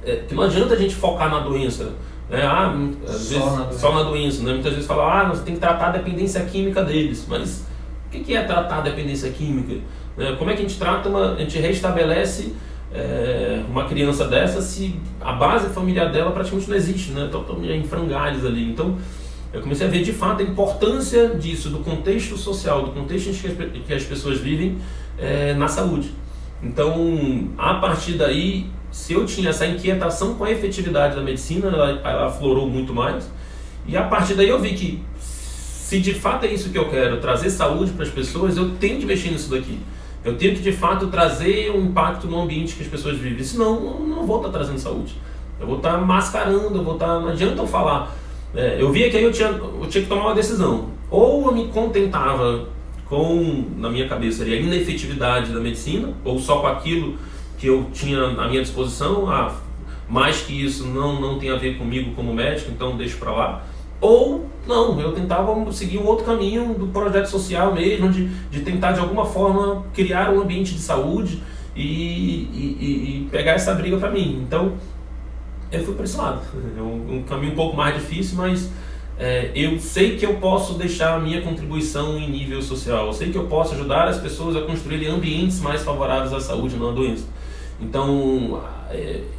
é, 0.03 0.15
que 0.27 0.33
não 0.33 0.43
adianta 0.43 0.73
a 0.73 0.77
gente 0.77 0.95
focar 0.95 1.29
na 1.29 1.39
doença. 1.39 1.91
Né? 2.29 2.41
Ah, 2.45 2.73
Só 3.05 3.11
vezes, 3.11 3.31
na 3.37 3.63
doença. 3.63 3.79
só 3.79 3.93
na 3.93 4.03
doença. 4.03 4.43
Né? 4.43 4.53
Muitas 4.53 4.71
vezes 4.73 4.87
falam, 4.87 5.05
ah, 5.09 5.23
você 5.29 5.43
tem 5.43 5.53
que 5.55 5.59
tratar 5.59 5.87
a 5.87 5.91
dependência 5.91 6.41
química 6.45 6.83
deles. 6.83 7.25
Mas 7.27 7.65
o 8.10 8.12
que 8.12 8.19
que 8.22 8.36
é 8.36 8.41
tratar 8.43 8.80
a 8.80 8.82
dependência 8.82 9.30
química? 9.30 9.76
Né? 10.17 10.36
Como 10.38 10.50
é 10.50 10.56
que 10.56 10.60
a 10.60 10.67
gente 10.67 10.78
trata, 10.80 11.08
uma, 11.08 11.34
a 11.36 11.38
gente 11.38 11.58
restabelece 11.60 12.54
é, 12.91 13.62
uma 13.69 13.86
criança 13.86 14.28
dessa 14.28 14.62
se 14.62 14.95
a 15.22 15.32
base 15.34 15.69
familiar 15.69 16.12
dela 16.12 16.32
praticamente 16.32 16.67
não 16.67 16.76
existe, 16.76 17.12
né? 17.12 17.30
Totalmente 17.32 17.72
em 17.72 17.84
frangalhos 17.84 18.43
ali. 18.43 18.67
Então, 18.67 18.98
eu 19.54 19.62
comecei 19.62 19.86
a 19.86 19.89
ver 19.89 20.02
de 20.02 20.12
fato 20.12 20.41
a 20.41 20.43
importância 20.43 21.30
disso, 21.30 21.69
do 21.69 21.80
contexto 21.80 22.36
social, 22.36 22.84
do 22.84 22.91
contexto 22.91 23.30
em 23.30 23.34
que 23.34 23.48
as, 23.48 23.54
pe- 23.54 23.80
que 23.86 23.93
as 23.93 24.04
pessoas 24.04 24.39
vivem 24.39 24.78
é, 25.19 25.54
na 25.54 25.67
saúde. 25.67 26.12
Então, 26.63 27.50
a 27.58 27.76
partir 27.76 28.13
daí, 28.13 28.67
se 28.91 29.13
eu 29.13 29.26
tinha 29.26 29.50
essa 29.52 29.65
inquietação 29.67 30.34
com 30.34 30.43
a 30.43 30.52
efetividade 30.52 31.15
da 31.15 31.22
medicina, 31.22 31.67
ela, 31.67 32.02
ela 32.04 32.28
aflorou 32.28 32.67
muito 32.67 32.93
mais. 32.93 33.30
E 33.88 33.95
a 33.95 34.04
partir 34.04 34.34
daí 34.34 34.50
eu 34.50 34.60
vi 34.60 34.74
que 34.74 35.04
se 35.89 35.99
de 35.99 36.13
fato 36.13 36.45
é 36.45 36.54
isso 36.54 36.69
que 36.69 36.78
eu 36.78 36.88
quero, 36.88 37.17
trazer 37.17 37.49
saúde 37.49 37.91
para 37.93 38.04
as 38.04 38.12
pessoas, 38.12 38.56
eu 38.56 38.69
tenho 38.75 38.99
que 38.99 39.08
mexer 39.08 39.32
nisso 39.32 39.49
daqui. 39.49 39.80
Eu 40.23 40.38
tenho 40.38 40.56
que 40.56 40.62
de 40.62 40.71
fato 40.71 41.08
trazer 41.08 41.71
um 41.71 41.86
impacto 41.86 42.28
no 42.28 42.39
ambiente 42.39 42.75
que 42.75 42.84
as 42.84 42.88
pessoas 42.88 43.17
vivem. 43.17 43.43
Senão, 43.43 43.97
eu 43.99 44.08
não 44.08 44.23
vou 44.23 44.38
estar 44.38 44.49
trazendo 44.49 44.78
saúde. 44.78 45.15
Eu 45.60 45.65
vou 45.65 45.78
estar 45.78 45.97
mascarando, 45.97 46.78
eu 46.78 46.84
vou 46.84 46.93
estar. 46.93 47.19
Não 47.19 47.30
adianta 47.30 47.63
eu 47.63 47.65
falar. 47.65 48.15
É, 48.54 48.80
eu 48.80 48.91
via 48.91 49.10
que 49.10 49.17
aí 49.17 49.23
eu 49.23 49.32
tinha, 49.32 49.47
eu 49.47 49.88
tinha 49.89 50.04
que 50.04 50.08
tomar 50.08 50.28
uma 50.28 50.36
decisão. 50.36 50.89
Ou 51.10 51.47
eu 51.47 51.54
me 51.56 51.69
contentava 51.69 52.67
com, 53.06 53.65
na 53.75 53.89
minha 53.89 54.08
cabeça, 54.08 54.43
a 54.43 54.47
inefetividade 54.47 55.52
da 55.52 55.60
medicina, 55.60 56.13
ou 56.23 56.38
só 56.38 56.60
com 56.60 56.67
aquilo 56.67 57.17
que 57.58 57.65
eu 57.65 57.88
tinha 57.91 58.25
à 58.25 58.47
minha 58.47 58.62
disposição. 58.62 59.28
Ah, 59.28 59.56
mais 60.08 60.41
que 60.41 60.54
isso 60.54 60.86
não, 60.86 61.19
não 61.19 61.39
tem 61.39 61.49
a 61.49 61.56
ver 61.56 61.80
comigo 61.80 62.12
como 62.15 62.32
médico, 62.32 62.69
então 62.69 62.95
deixo 62.95 63.17
para 63.17 63.32
lá. 63.32 63.63
Ou 64.01 64.45
não, 64.67 64.99
eu 64.99 65.12
tentava 65.13 65.71
seguir 65.71 65.97
um 65.97 66.05
outro 66.05 66.25
caminho 66.25 66.73
do 66.73 66.88
projeto 66.88 67.27
social 67.27 67.73
mesmo, 67.73 68.09
de, 68.09 68.27
de 68.27 68.62
tentar 68.62 68.91
de 68.91 68.99
alguma 68.99 69.25
forma 69.25 69.85
criar 69.93 70.31
um 70.31 70.41
ambiente 70.41 70.73
de 70.73 70.79
saúde 70.79 71.41
e, 71.75 71.81
e, 71.81 73.23
e- 73.25 73.29
pegar 73.31 73.53
essa 73.53 73.73
briga 73.73 73.97
para 73.97 74.12
mim. 74.12 74.43
Então 74.45 74.73
eu 75.71 75.83
fui 75.83 75.95
para 75.95 76.05
esse 76.05 76.17
lado. 76.17 76.41
É 76.77 76.81
um, 76.81 77.17
um 77.17 77.23
caminho 77.23 77.53
um 77.53 77.55
pouco 77.55 77.75
mais 77.75 77.95
difícil, 77.95 78.38
mas 78.38 78.69
é, 79.17 79.51
eu 79.53 79.77
sei 79.79 80.15
que 80.15 80.25
eu 80.25 80.35
posso 80.35 80.75
deixar 80.75 81.15
a 81.15 81.19
minha 81.19 81.41
contribuição 81.41 82.17
em 82.17 82.29
nível 82.29 82.62
social. 82.62 83.07
Eu 83.07 83.13
sei 83.13 83.31
que 83.31 83.38
eu 83.38 83.47
posso 83.47 83.73
ajudar 83.73 84.07
as 84.07 84.17
pessoas 84.17 84.55
a 84.55 84.62
construírem 84.62 85.09
ambientes 85.09 85.59
mais 85.59 85.81
favoráveis 85.81 86.31
à 86.31 86.39
saúde, 86.39 86.75
não 86.77 86.89
à 86.89 86.91
doença. 86.93 87.25
Então, 87.81 88.62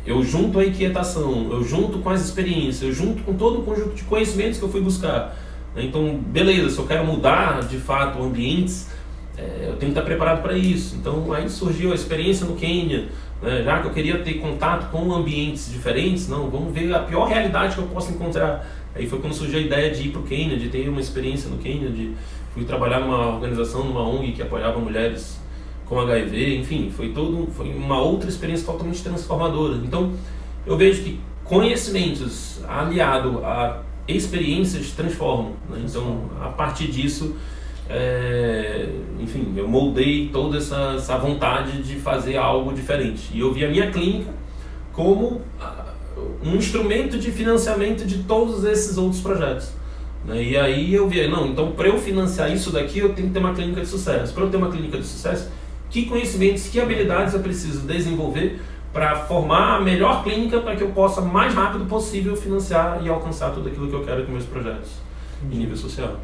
eu 0.07 0.23
junto 0.23 0.59
a 0.59 0.65
inquietação, 0.65 1.49
eu 1.51 1.63
junto 1.65 1.99
com 1.99 2.11
as 2.11 2.25
experiências, 2.25 2.83
eu 2.83 2.93
junto 2.93 3.23
com 3.23 3.35
todo 3.35 3.61
o 3.61 3.63
conjunto 3.63 3.95
de 3.95 4.05
conhecimentos 4.05 4.59
que 4.59 4.65
eu 4.65 4.69
fui 4.69 4.81
buscar. 4.81 5.37
Então, 5.77 6.17
beleza, 6.19 6.71
se 6.71 6.79
eu 6.79 6.87
quero 6.87 7.05
mudar 7.05 7.61
de 7.61 7.79
fato 7.79 8.23
ambientes, 8.23 8.89
é, 9.37 9.67
eu 9.69 9.77
tenho 9.77 9.93
que 9.93 9.99
estar 9.99 10.03
preparado 10.03 10.43
para 10.43 10.57
isso. 10.57 10.97
Então, 10.97 11.33
aí 11.33 11.49
surgiu 11.49 11.93
a 11.93 11.95
experiência 11.95 12.47
no 12.47 12.57
Quênia, 12.57 13.09
né, 13.43 13.63
já 13.63 13.81
que 13.81 13.87
eu 13.87 13.93
queria 13.93 14.19
ter 14.19 14.35
contato 14.35 14.91
com 14.91 15.13
ambientes 15.13 15.71
diferentes, 15.71 16.29
não, 16.29 16.51
vamos 16.51 16.73
ver 16.75 16.93
a 16.95 17.01
pior 17.01 17.27
realidade 17.27 17.75
que 17.75 17.81
eu 17.81 17.87
posso 17.87 18.13
encontrar. 18.13 18.67
Aí 18.95 19.07
foi 19.07 19.21
quando 19.21 19.33
surgiu 19.33 19.59
a 19.59 19.63
ideia 19.63 19.91
de 19.93 20.09
ir 20.09 20.11
para 20.11 20.21
o 20.21 20.25
Quênia, 20.25 20.57
de 20.57 20.69
ter 20.69 20.89
uma 20.89 21.01
experiência 21.01 21.49
no 21.49 21.59
Quênia, 21.59 21.91
de 21.91 22.13
fui 22.53 22.65
trabalhar 22.65 23.01
numa 23.01 23.29
organização, 23.29 23.85
numa 23.85 24.03
ONG 24.03 24.33
que 24.33 24.43
apoiava 24.43 24.79
mulheres 24.79 25.41
com 25.91 25.99
HIV, 25.99 26.59
enfim, 26.59 26.89
foi 26.89 27.09
todo 27.09 27.49
foi 27.51 27.69
uma 27.75 28.01
outra 28.01 28.31
experiência 28.31 28.65
totalmente 28.65 29.03
transformadora. 29.03 29.75
Então, 29.85 30.13
eu 30.65 30.77
vejo 30.77 31.03
que 31.03 31.21
conhecimentos 31.43 32.61
aliado 32.69 33.45
a 33.45 33.83
experiências 34.07 34.93
transformam. 34.93 35.55
Né? 35.69 35.83
Então, 35.85 36.31
a 36.41 36.49
partir 36.49 36.87
disso, 36.87 37.35
é, 37.89 38.89
enfim, 39.19 39.53
eu 39.57 39.67
moldei 39.67 40.29
toda 40.33 40.59
essa, 40.59 40.95
essa 40.97 41.19
vontade 41.19 41.83
de 41.83 41.97
fazer 41.97 42.37
algo 42.37 42.73
diferente. 42.73 43.29
E 43.35 43.41
eu 43.41 43.53
vi 43.53 43.65
a 43.65 43.69
minha 43.69 43.91
clínica 43.91 44.33
como 44.93 45.41
ah, 45.61 45.87
um 46.41 46.55
instrumento 46.55 47.19
de 47.19 47.33
financiamento 47.33 48.07
de 48.07 48.19
todos 48.23 48.63
esses 48.63 48.97
outros 48.97 49.21
projetos. 49.21 49.73
né? 50.25 50.41
E 50.41 50.57
aí 50.57 50.95
eu 50.95 51.09
vi, 51.09 51.27
não, 51.27 51.49
então 51.49 51.73
para 51.73 51.89
eu 51.89 51.99
financiar 51.99 52.53
isso 52.53 52.71
daqui 52.71 53.01
eu 53.01 53.13
tenho 53.13 53.27
que 53.27 53.35
ter 53.35 53.41
uma 53.41 53.55
clínica 53.55 53.81
de 53.81 53.89
sucesso. 53.89 54.33
Para 54.33 54.45
eu 54.45 54.51
ter 54.51 54.57
uma 54.57 54.71
clínica 54.71 54.97
de 54.97 55.05
sucesso, 55.05 55.51
que 55.91 56.07
conhecimentos, 56.07 56.69
que 56.69 56.81
habilidades 56.81 57.35
eu 57.35 57.41
preciso 57.41 57.87
desenvolver 57.87 58.61
para 58.93 59.17
formar 59.27 59.77
a 59.77 59.81
melhor 59.81 60.23
clínica 60.25 60.61
para 60.61 60.75
que 60.77 60.83
eu 60.83 60.91
possa 60.91 61.21
mais 61.21 61.55
rápido 61.55 61.85
possível 61.87 62.37
financiar 62.37 63.01
e 63.03 63.09
alcançar 63.09 63.51
tudo 63.51 63.69
aquilo 63.69 63.89
que 63.89 63.95
eu 63.95 64.05
quero 64.05 64.25
com 64.25 64.33
meus 64.33 64.47
projetos 64.47 64.91
em 65.45 65.57
nível 65.57 65.77
social. 65.77 66.17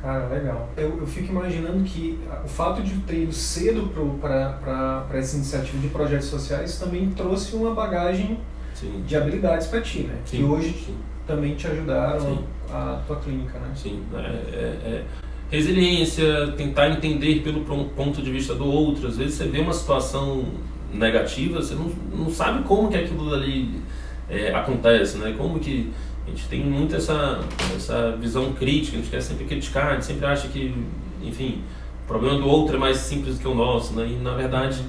Cara, 0.00 0.26
legal. 0.28 0.68
Eu, 0.76 0.98
eu 0.98 1.06
fico 1.06 1.32
imaginando 1.32 1.82
que 1.82 2.18
o 2.44 2.48
fato 2.48 2.82
de 2.82 2.94
ter 3.00 3.22
ido 3.22 3.32
cedo 3.32 3.90
para 4.20 5.06
essa 5.14 5.36
iniciativa 5.36 5.78
de 5.78 5.88
projetos 5.88 6.26
sociais 6.26 6.78
também 6.78 7.08
trouxe 7.10 7.56
uma 7.56 7.74
bagagem 7.74 8.38
Sim. 8.74 9.02
de 9.06 9.16
habilidades 9.16 9.66
para 9.66 9.80
ti, 9.80 10.00
né? 10.00 10.18
Sim. 10.26 10.36
Que 10.36 10.44
hoje 10.44 10.84
Sim. 10.86 10.96
também 11.26 11.54
te 11.54 11.66
ajudaram 11.66 12.44
a, 12.70 12.92
a 12.92 13.02
tua 13.06 13.16
clínica, 13.16 13.58
né? 13.58 13.72
Sim. 13.74 14.02
É, 14.14 14.18
é, 14.18 14.22
é, 14.22 15.04
resiliência, 15.50 16.52
tentar 16.56 16.90
entender 16.90 17.40
pelo 17.42 17.60
ponto 17.64 18.22
de 18.22 18.30
vista 18.30 18.54
do 18.54 18.66
outro. 18.66 19.08
Às 19.08 19.16
vezes 19.16 19.34
você 19.34 19.46
vê 19.46 19.60
uma 19.60 19.72
situação 19.72 20.44
negativa, 20.92 21.60
você 21.60 21.74
não, 21.74 21.90
não 22.12 22.30
sabe 22.30 22.64
como 22.64 22.88
que 22.88 22.96
aquilo 22.96 23.32
ali 23.32 23.80
é, 24.28 24.54
acontece, 24.54 25.18
né? 25.18 25.34
Como 25.36 25.58
que 25.58 25.92
a 26.26 26.30
gente 26.30 26.48
tem 26.48 26.60
muito 26.60 26.96
essa, 26.96 27.40
essa 27.74 28.16
visão 28.18 28.52
crítica, 28.52 28.96
a 28.96 29.00
gente 29.00 29.10
quer 29.10 29.20
sempre 29.20 29.44
criticar, 29.44 29.88
a 29.88 29.94
gente 29.94 30.06
sempre 30.06 30.26
acha 30.26 30.48
que, 30.48 30.74
enfim, 31.22 31.62
o 32.04 32.06
problema 32.06 32.38
do 32.38 32.48
outro 32.48 32.76
é 32.76 32.78
mais 32.78 32.98
simples 32.98 33.38
que 33.38 33.46
o 33.46 33.54
nosso, 33.54 33.94
né? 33.94 34.08
E 34.10 34.22
na 34.22 34.34
verdade, 34.34 34.82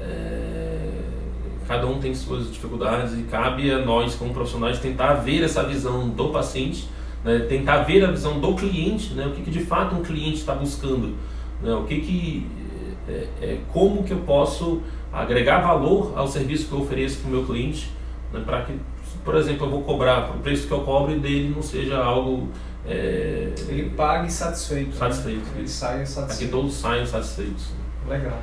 é, 0.00 0.88
cada 1.66 1.86
um 1.86 1.98
tem 1.98 2.14
suas 2.14 2.50
dificuldades 2.52 3.18
e 3.18 3.22
cabe 3.24 3.70
a 3.70 3.84
nós, 3.84 4.14
como 4.14 4.32
profissionais, 4.32 4.78
tentar 4.78 5.14
ver 5.14 5.42
essa 5.42 5.64
visão 5.64 6.08
do 6.08 6.28
paciente, 6.28 6.88
né? 7.26 7.40
tentar 7.40 7.82
ver 7.82 8.04
a 8.04 8.10
visão 8.10 8.40
do 8.40 8.54
cliente, 8.54 9.12
né? 9.14 9.26
O 9.26 9.32
que, 9.32 9.42
que 9.42 9.50
de 9.50 9.60
fato 9.60 9.96
um 9.96 10.02
cliente 10.02 10.36
está 10.36 10.54
buscando, 10.54 11.14
né? 11.60 11.74
O 11.74 11.84
que 11.84 12.00
que, 12.00 12.46
é, 13.08 13.26
é, 13.42 13.58
como 13.72 14.04
que 14.04 14.12
eu 14.12 14.20
posso 14.20 14.80
agregar 15.12 15.60
valor 15.60 16.12
ao 16.16 16.28
serviço 16.28 16.68
que 16.68 16.72
eu 16.72 16.80
ofereço 16.80 17.18
para 17.18 17.28
o 17.28 17.30
meu 17.32 17.44
cliente, 17.44 17.90
né? 18.32 18.42
para 18.44 18.62
que 18.62 18.74
por 19.24 19.34
exemplo, 19.34 19.66
eu 19.66 19.70
vou 19.70 19.82
cobrar 19.82 20.30
o 20.36 20.38
preço 20.38 20.68
que 20.68 20.72
eu 20.72 20.82
cobro 20.82 21.18
dele 21.18 21.52
não 21.54 21.60
seja 21.60 21.98
algo. 21.98 22.48
É, 22.86 23.52
ele 23.68 23.90
pague 23.90 24.30
satisfeito. 24.30 24.90
Né? 24.90 24.96
Satisfeito. 24.96 25.44
Né? 25.46 25.58
Ele 25.58 25.68
saia 25.68 26.06
satisfeito. 26.06 26.42
Aqui 26.44 26.48
todos 26.48 26.74
saiam 26.74 27.04
satisfeitos. 27.04 27.70
Legal. 28.08 28.38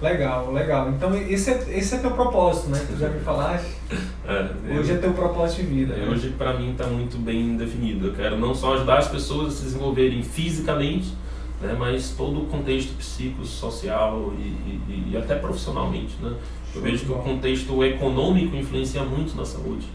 Legal, 0.00 0.52
legal. 0.52 0.90
Então 0.90 1.14
esse 1.16 1.50
é, 1.50 1.78
esse 1.78 1.94
é 1.94 1.98
teu 1.98 2.10
propósito, 2.10 2.68
né? 2.68 2.86
Tu 2.86 2.98
já 2.98 3.08
me 3.08 3.20
falaste. 3.20 3.76
É, 4.26 4.78
hoje 4.78 4.90
eu, 4.90 4.96
é 4.96 4.98
teu 4.98 5.12
propósito 5.14 5.62
de 5.62 5.68
vida. 5.68 5.94
Né? 5.94 6.06
Hoje 6.10 6.34
para 6.36 6.52
mim 6.54 6.72
está 6.72 6.86
muito 6.86 7.16
bem 7.16 7.56
definido. 7.56 8.08
Eu 8.08 8.14
quero 8.14 8.38
não 8.38 8.54
só 8.54 8.74
ajudar 8.74 8.98
as 8.98 9.08
pessoas 9.08 9.54
a 9.54 9.56
se 9.56 9.64
desenvolverem 9.64 10.22
fisicamente, 10.22 11.14
né, 11.62 11.74
mas 11.78 12.10
todo 12.10 12.42
o 12.42 12.46
contexto 12.46 12.94
psicossocial 12.96 14.34
e, 14.38 14.42
e, 14.42 15.08
e 15.12 15.16
até 15.16 15.34
profissionalmente. 15.34 16.14
Né? 16.20 16.34
Eu 16.74 16.82
vejo 16.82 17.06
que 17.06 17.12
o 17.12 17.16
contexto 17.16 17.82
econômico 17.82 18.54
influencia 18.54 19.02
muito 19.02 19.34
na 19.34 19.46
saúde. 19.46 19.86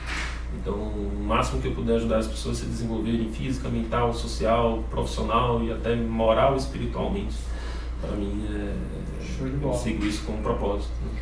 Então, 0.60 0.74
o 0.74 1.24
máximo 1.24 1.62
que 1.62 1.68
eu 1.68 1.74
puder 1.74 1.98
ajudar 1.98 2.18
as 2.18 2.28
pessoas 2.28 2.58
a 2.58 2.62
se 2.62 2.66
desenvolverem 2.66 3.30
física, 3.32 3.70
mental, 3.70 4.14
social, 4.14 4.84
profissional 4.90 5.64
e 5.64 5.72
até 5.72 5.96
moral 5.96 6.56
e 6.56 6.58
espiritualmente, 6.58 7.36
para 8.02 8.12
mim 8.16 8.46
é. 8.50 9.11
Show 9.42 9.50
de 9.50 9.58
bola. 9.58 9.74
Eu 9.74 9.80
sigo 9.80 10.06
isso 10.06 10.24
como 10.26 10.38
propósito. 10.40 10.92
Né? 11.04 11.20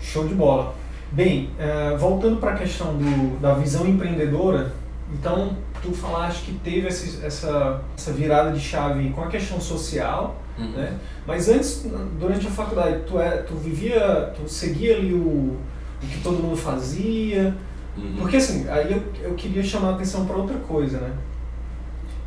Show 0.00 0.26
de 0.26 0.34
bola. 0.34 0.74
Bem, 1.12 1.50
uh, 1.58 1.96
voltando 1.98 2.38
para 2.38 2.52
a 2.52 2.56
questão 2.56 2.96
do, 2.96 3.40
da 3.40 3.54
visão 3.54 3.86
empreendedora, 3.86 4.72
então 5.12 5.56
tu 5.82 5.92
falaste 5.92 6.46
que 6.46 6.52
teve 6.54 6.88
esse, 6.88 7.24
essa, 7.24 7.82
essa 7.96 8.12
virada 8.12 8.50
de 8.52 8.58
chave 8.58 9.10
com 9.10 9.22
a 9.22 9.28
questão 9.28 9.60
social, 9.60 10.40
uhum. 10.58 10.72
né? 10.72 10.98
Mas 11.26 11.48
antes, 11.48 11.86
durante 12.18 12.46
a 12.46 12.50
faculdade, 12.50 13.02
tu, 13.06 13.20
é, 13.20 13.38
tu 13.38 13.54
vivia, 13.54 14.32
tu 14.34 14.48
seguia 14.48 14.96
ali 14.96 15.12
o, 15.12 15.56
o 16.02 16.06
que 16.10 16.20
todo 16.20 16.42
mundo 16.42 16.56
fazia. 16.56 17.54
Uhum. 17.96 18.16
Porque 18.18 18.38
assim, 18.38 18.68
aí 18.68 18.90
eu, 18.90 19.02
eu 19.22 19.34
queria 19.34 19.62
chamar 19.62 19.90
a 19.90 19.94
atenção 19.94 20.26
para 20.26 20.36
outra 20.36 20.58
coisa, 20.58 20.98
né? 20.98 21.12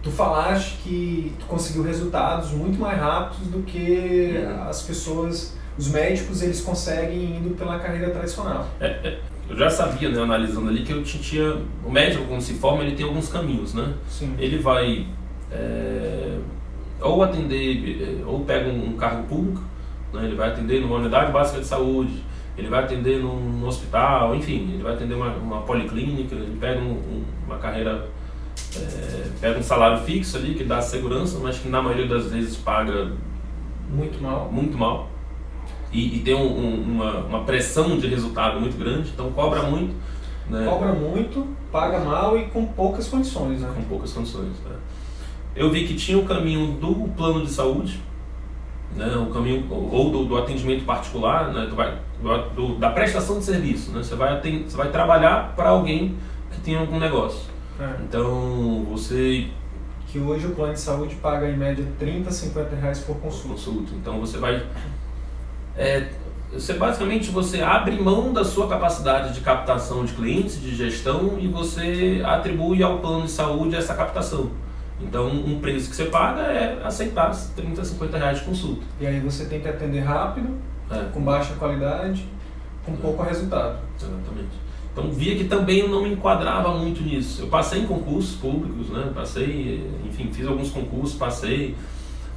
Tu 0.07 0.13
falaste 0.13 0.77
que 0.83 1.33
tu 1.37 1.45
conseguiu 1.47 1.83
resultados 1.83 2.51
muito 2.51 2.79
mais 2.79 2.97
rápidos 2.97 3.47
do 3.47 3.61
que 3.63 4.37
uhum. 4.37 4.69
as 4.69 4.81
pessoas, 4.83 5.57
os 5.77 5.89
médicos, 5.89 6.41
eles 6.41 6.61
conseguem 6.61 7.35
indo 7.35 7.55
pela 7.55 7.77
carreira 7.77 8.09
tradicional. 8.11 8.69
É, 8.79 8.87
é, 8.87 9.19
eu 9.49 9.57
já 9.57 9.69
sabia, 9.69 10.09
né, 10.09 10.21
analisando 10.21 10.69
ali, 10.69 10.83
que 10.83 10.93
eu 10.93 11.03
tinha. 11.03 11.57
O 11.85 11.91
médico, 11.91 12.23
quando 12.25 12.39
se 12.39 12.53
forma, 12.53 12.83
ele 12.83 12.95
tem 12.95 13.05
alguns 13.05 13.27
caminhos, 13.27 13.73
né? 13.73 13.93
Sim. 14.09 14.33
Ele 14.39 14.59
vai. 14.59 15.07
É, 15.51 16.37
ou 17.01 17.21
atender, 17.21 18.01
eh, 18.01 18.23
ou 18.25 18.45
pega 18.45 18.69
um, 18.69 18.95
cargo 18.95 19.23
público, 19.23 19.61
né, 20.13 20.23
ele 20.23 20.35
vai 20.35 20.49
atender 20.49 20.81
numa 20.81 20.95
unidade 20.95 21.31
básica 21.33 21.59
de 21.59 21.67
saúde, 21.67 22.23
ele 22.57 22.69
vai 22.69 22.83
atender 22.83 23.19
num, 23.21 23.39
num 23.39 23.67
hospital, 23.67 24.35
enfim, 24.35 24.71
ele 24.73 24.83
vai 24.83 24.93
atender 24.93 25.15
uma, 25.15 25.31
uma 25.35 25.61
policlínica, 25.61 26.33
ele 26.33 26.57
pega 26.59 26.79
um, 26.79 26.93
um, 26.93 27.23
uma 27.45 27.57
carreira, 27.57 28.07
é, 28.81 29.29
pega 29.39 29.59
um 29.59 29.63
salário 29.63 30.03
fixo 30.03 30.37
ali 30.37 30.53
que 30.55 30.63
dá 30.63 30.81
segurança, 30.81 31.39
mas 31.41 31.57
que 31.57 31.67
na 31.67 31.81
maioria 31.81 32.07
das 32.07 32.27
vezes 32.27 32.55
paga 32.55 33.11
muito 33.89 34.21
mal. 34.21 34.49
Muito 34.51 34.77
mal. 34.77 35.09
E, 35.91 36.17
e 36.17 36.19
tem 36.19 36.33
uma, 36.33 37.19
uma 37.19 37.43
pressão 37.43 37.97
de 37.97 38.07
resultado 38.07 38.59
muito 38.59 38.77
grande, 38.77 39.11
então 39.13 39.31
cobra 39.31 39.63
muito. 39.63 39.95
Né? 40.49 40.65
Cobra 40.65 40.93
muito, 40.93 41.47
paga 41.71 41.99
mal 41.99 42.37
e 42.37 42.45
com 42.45 42.65
poucas 42.65 43.07
condições. 43.07 43.61
Né? 43.61 43.71
Com 43.75 43.83
poucas 43.83 44.13
condições. 44.13 44.53
Né? 44.65 44.75
eu 45.57 45.71
vi 45.71 45.87
que 45.87 45.95
tinha 45.95 46.17
o 46.17 46.25
caminho 46.25 46.73
do 46.73 47.09
plano 47.17 47.43
de 47.43 47.49
saúde, 47.49 47.99
né, 48.95 49.15
o 49.17 49.33
caminho 49.33 49.67
ou 49.69 50.11
do, 50.11 50.25
do 50.25 50.37
atendimento 50.37 50.85
particular, 50.85 51.51
né, 51.51 51.67
do, 51.67 52.49
do, 52.55 52.75
da 52.75 52.91
prestação 52.91 53.39
de 53.39 53.45
serviço. 53.45 53.91
Né, 53.91 54.03
você, 54.03 54.15
vai 54.15 54.39
você 54.39 54.77
vai 54.77 54.91
trabalhar 54.91 55.55
para 55.55 55.69
alguém 55.69 56.15
que 56.51 56.61
tem 56.61 56.77
algum 56.77 56.99
negócio. 56.99 57.49
É. 57.79 58.03
Então 58.03 58.85
você. 58.89 59.47
Que 60.07 60.19
hoje 60.19 60.47
o 60.47 60.51
plano 60.51 60.73
de 60.73 60.79
saúde 60.79 61.15
paga 61.15 61.49
em 61.49 61.57
média 61.57 61.85
30, 61.99 62.31
50 62.31 62.75
reais 62.75 62.99
por 62.99 63.17
consulta. 63.17 63.49
consulta. 63.49 63.93
Então 63.93 64.19
você 64.19 64.37
vai. 64.37 64.65
É, 65.75 66.09
você 66.51 66.73
basicamente 66.73 67.29
você 67.29 67.61
abre 67.61 67.99
mão 67.99 68.31
da 68.31 68.43
sua 68.43 68.67
capacidade 68.67 69.33
de 69.33 69.41
captação 69.41 70.05
de 70.05 70.13
clientes, 70.13 70.61
de 70.61 70.75
gestão, 70.75 71.37
e 71.39 71.47
você 71.47 72.21
atribui 72.25 72.81
ao 72.81 72.99
plano 72.99 73.25
de 73.25 73.31
saúde 73.31 73.75
essa 73.75 73.93
captação. 73.93 74.49
Então, 74.99 75.27
um 75.27 75.59
preço 75.59 75.89
que 75.89 75.95
você 75.95 76.05
paga 76.05 76.41
é 76.41 76.81
aceitar 76.83 77.31
30, 77.55 77.83
50 77.83 78.17
reais 78.17 78.39
de 78.39 78.45
consulta. 78.45 78.81
E 78.99 79.05
aí 79.05 79.19
você 79.19 79.45
tem 79.45 79.59
que 79.59 79.67
atender 79.67 79.99
rápido, 79.99 80.57
é. 80.89 81.09
com 81.13 81.21
baixa 81.21 81.53
qualidade, 81.55 82.25
com 82.83 82.93
é. 82.93 82.95
pouco 82.95 83.21
resultado. 83.23 83.79
Exatamente. 83.95 84.66
Então, 84.97 85.11
via 85.11 85.35
que 85.35 85.43
também 85.43 85.81
eu 85.81 85.89
não 85.89 86.01
me 86.01 86.09
enquadrava 86.09 86.73
muito 86.73 87.03
nisso. 87.03 87.43
Eu 87.43 87.47
passei 87.49 87.81
em 87.81 87.85
concursos 87.85 88.35
públicos, 88.37 88.89
né? 88.89 89.11
passei, 89.13 89.87
enfim, 90.03 90.31
fiz 90.33 90.47
alguns 90.47 90.71
concursos, 90.71 91.15
passei, 91.15 91.75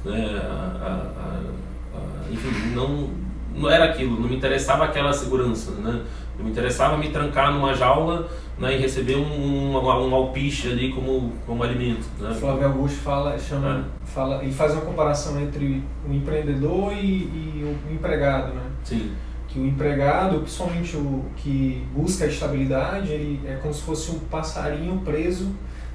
né? 0.05 0.39
a, 0.43 0.85
a, 0.85 1.97
a, 1.97 2.31
enfim, 2.31 2.75
não, 2.75 3.09
não 3.55 3.67
era 3.67 3.85
aquilo, 3.85 4.19
não 4.19 4.29
me 4.29 4.35
interessava 4.35 4.85
aquela 4.85 5.11
segurança, 5.11 5.71
né? 5.71 6.03
Não 6.37 6.45
me 6.45 6.51
interessava 6.51 6.97
me 6.97 7.09
trancar 7.09 7.51
numa 7.51 7.73
jaula 7.73 8.29
né, 8.59 8.75
e 8.75 8.79
receber 8.79 9.15
um, 9.15 9.73
um, 9.73 9.75
um 9.75 10.15
alpiche 10.15 10.69
ali 10.69 10.91
como, 10.93 11.33
como 11.47 11.63
alimento. 11.63 12.05
Né? 12.19 12.31
Flávio 12.35 12.67
Augusto 12.67 12.99
fala, 12.99 13.39
chama, 13.39 13.87
é. 14.03 14.05
fala, 14.05 14.43
ele 14.43 14.53
faz 14.53 14.73
uma 14.73 14.81
comparação 14.81 15.39
entre 15.41 15.83
o 16.07 16.13
empreendedor 16.13 16.93
e, 16.93 17.07
e 17.07 17.77
o 17.89 17.93
empregado, 17.93 18.53
né? 18.53 18.61
Sim. 18.83 19.11
Que 19.51 19.59
o 19.59 19.65
empregado, 19.65 20.39
principalmente 20.39 20.95
o 20.95 21.25
que 21.35 21.85
busca 21.93 22.23
a 22.23 22.27
estabilidade, 22.27 23.11
ele 23.11 23.41
é 23.45 23.55
como 23.55 23.73
se 23.73 23.81
fosse 23.81 24.11
um 24.11 24.19
passarinho 24.19 25.01
preso 25.03 25.51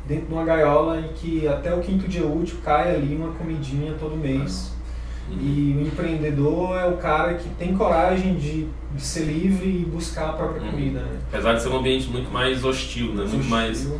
dentro 0.06 0.26
de 0.26 0.32
uma 0.34 0.44
gaiola 0.44 1.00
em 1.00 1.08
que 1.14 1.48
até 1.48 1.74
o 1.74 1.80
quinto 1.80 2.06
dia 2.06 2.26
útil 2.26 2.58
cai 2.62 2.94
ali 2.94 3.16
uma 3.16 3.32
comidinha 3.32 3.94
todo 3.98 4.16
mês. 4.16 4.72
Uhum. 5.30 5.38
E 5.40 5.76
o 5.78 5.86
empreendedor 5.86 6.78
é 6.78 6.86
o 6.86 6.96
cara 6.98 7.34
que 7.34 7.48
tem 7.50 7.76
coragem 7.76 8.36
de, 8.36 8.68
de 8.94 9.02
ser 9.02 9.24
livre 9.24 9.68
e 9.68 9.84
buscar 9.84 10.30
a 10.30 10.32
própria 10.34 10.62
uhum. 10.62 10.70
comida. 10.70 11.00
Né? 11.00 11.18
Apesar 11.32 11.54
de 11.54 11.62
ser 11.62 11.68
um 11.68 11.78
ambiente 11.78 12.08
muito 12.08 12.30
mais 12.30 12.64
hostil, 12.64 13.08
né? 13.08 13.24
muito 13.24 13.36
hostil. 13.36 13.50
mais 13.50 13.92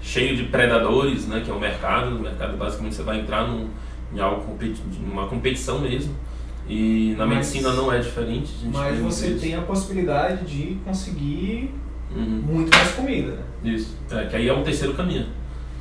cheio 0.00 0.36
de 0.36 0.44
predadores, 0.44 1.26
né? 1.26 1.42
que 1.44 1.50
é 1.50 1.54
o 1.54 1.60
mercado. 1.60 2.16
O 2.16 2.20
mercado 2.20 2.56
basicamente 2.56 2.94
você 2.94 3.02
vai 3.02 3.20
entrar 3.20 3.46
num, 3.46 3.68
em 4.14 4.20
algo 4.20 4.56
uma 5.12 5.26
competição 5.26 5.80
mesmo. 5.80 6.14
E 6.70 7.16
na 7.18 7.26
mas, 7.26 7.36
medicina 7.36 7.72
não 7.72 7.92
é 7.92 7.98
diferente. 7.98 8.52
mas 8.72 8.96
você 9.00 9.34
tem 9.34 9.56
a 9.56 9.62
possibilidade 9.62 10.46
de 10.46 10.76
conseguir 10.84 11.74
uhum. 12.14 12.42
muito 12.46 12.70
mais 12.70 12.92
comida. 12.92 13.32
Né? 13.32 13.72
Isso. 13.74 13.96
É, 14.08 14.26
que 14.26 14.36
aí 14.36 14.48
é 14.48 14.52
o 14.52 14.62
terceiro 14.62 14.94
caminho, 14.94 15.26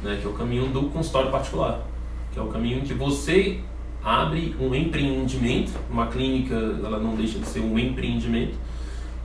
né? 0.04 0.18
que 0.20 0.26
é 0.26 0.30
o 0.30 0.34
caminho 0.34 0.66
do 0.70 0.90
consultório 0.90 1.30
particular. 1.30 1.86
Que 2.34 2.40
é 2.40 2.42
o 2.42 2.48
caminho 2.48 2.82
que 2.82 2.96
você 2.96 3.60
abre 4.04 4.56
um 4.60 4.74
empreendimento, 4.74 5.74
uma 5.92 6.08
clínica, 6.08 6.56
ela 6.56 6.98
não 6.98 7.16
deixa 7.16 7.38
de 7.38 7.46
ser 7.46 7.60
um 7.60 7.78
empreendimento, 7.78 8.56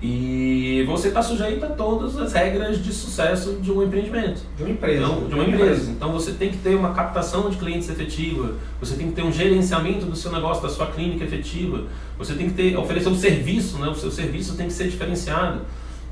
e 0.02 0.84
você 0.86 1.08
está 1.08 1.22
sujeito 1.22 1.64
a 1.64 1.70
todas 1.70 2.18
as 2.18 2.32
regras 2.32 2.82
de 2.82 2.92
sucesso 2.92 3.54
de 3.60 3.72
um 3.72 3.82
empreendimento. 3.82 4.42
De 4.56 4.62
uma 4.62 4.72
empresa. 4.72 5.02
Então, 5.02 5.28
de 5.28 5.34
uma 5.34 5.44
empresa. 5.44 5.90
Então 5.90 6.12
você 6.12 6.32
tem 6.32 6.50
que 6.50 6.58
ter 6.58 6.74
uma 6.74 6.92
captação 6.92 7.48
de 7.48 7.56
clientes 7.56 7.88
efetiva, 7.88 8.54
você 8.80 8.96
tem 8.96 9.08
que 9.08 9.14
ter 9.14 9.22
um 9.22 9.32
gerenciamento 9.32 10.04
do 10.04 10.14
seu 10.14 10.30
negócio, 10.30 10.62
da 10.62 10.68
sua 10.68 10.88
clínica 10.88 11.24
efetiva, 11.24 11.84
você 12.18 12.34
tem 12.34 12.48
que 12.48 12.54
ter, 12.54 12.76
oferecer 12.76 13.08
um 13.08 13.16
serviço, 13.16 13.78
né? 13.78 13.88
o 13.88 13.94
seu 13.94 14.10
serviço 14.10 14.56
tem 14.56 14.66
que 14.66 14.72
ser 14.72 14.88
diferenciado. 14.88 15.62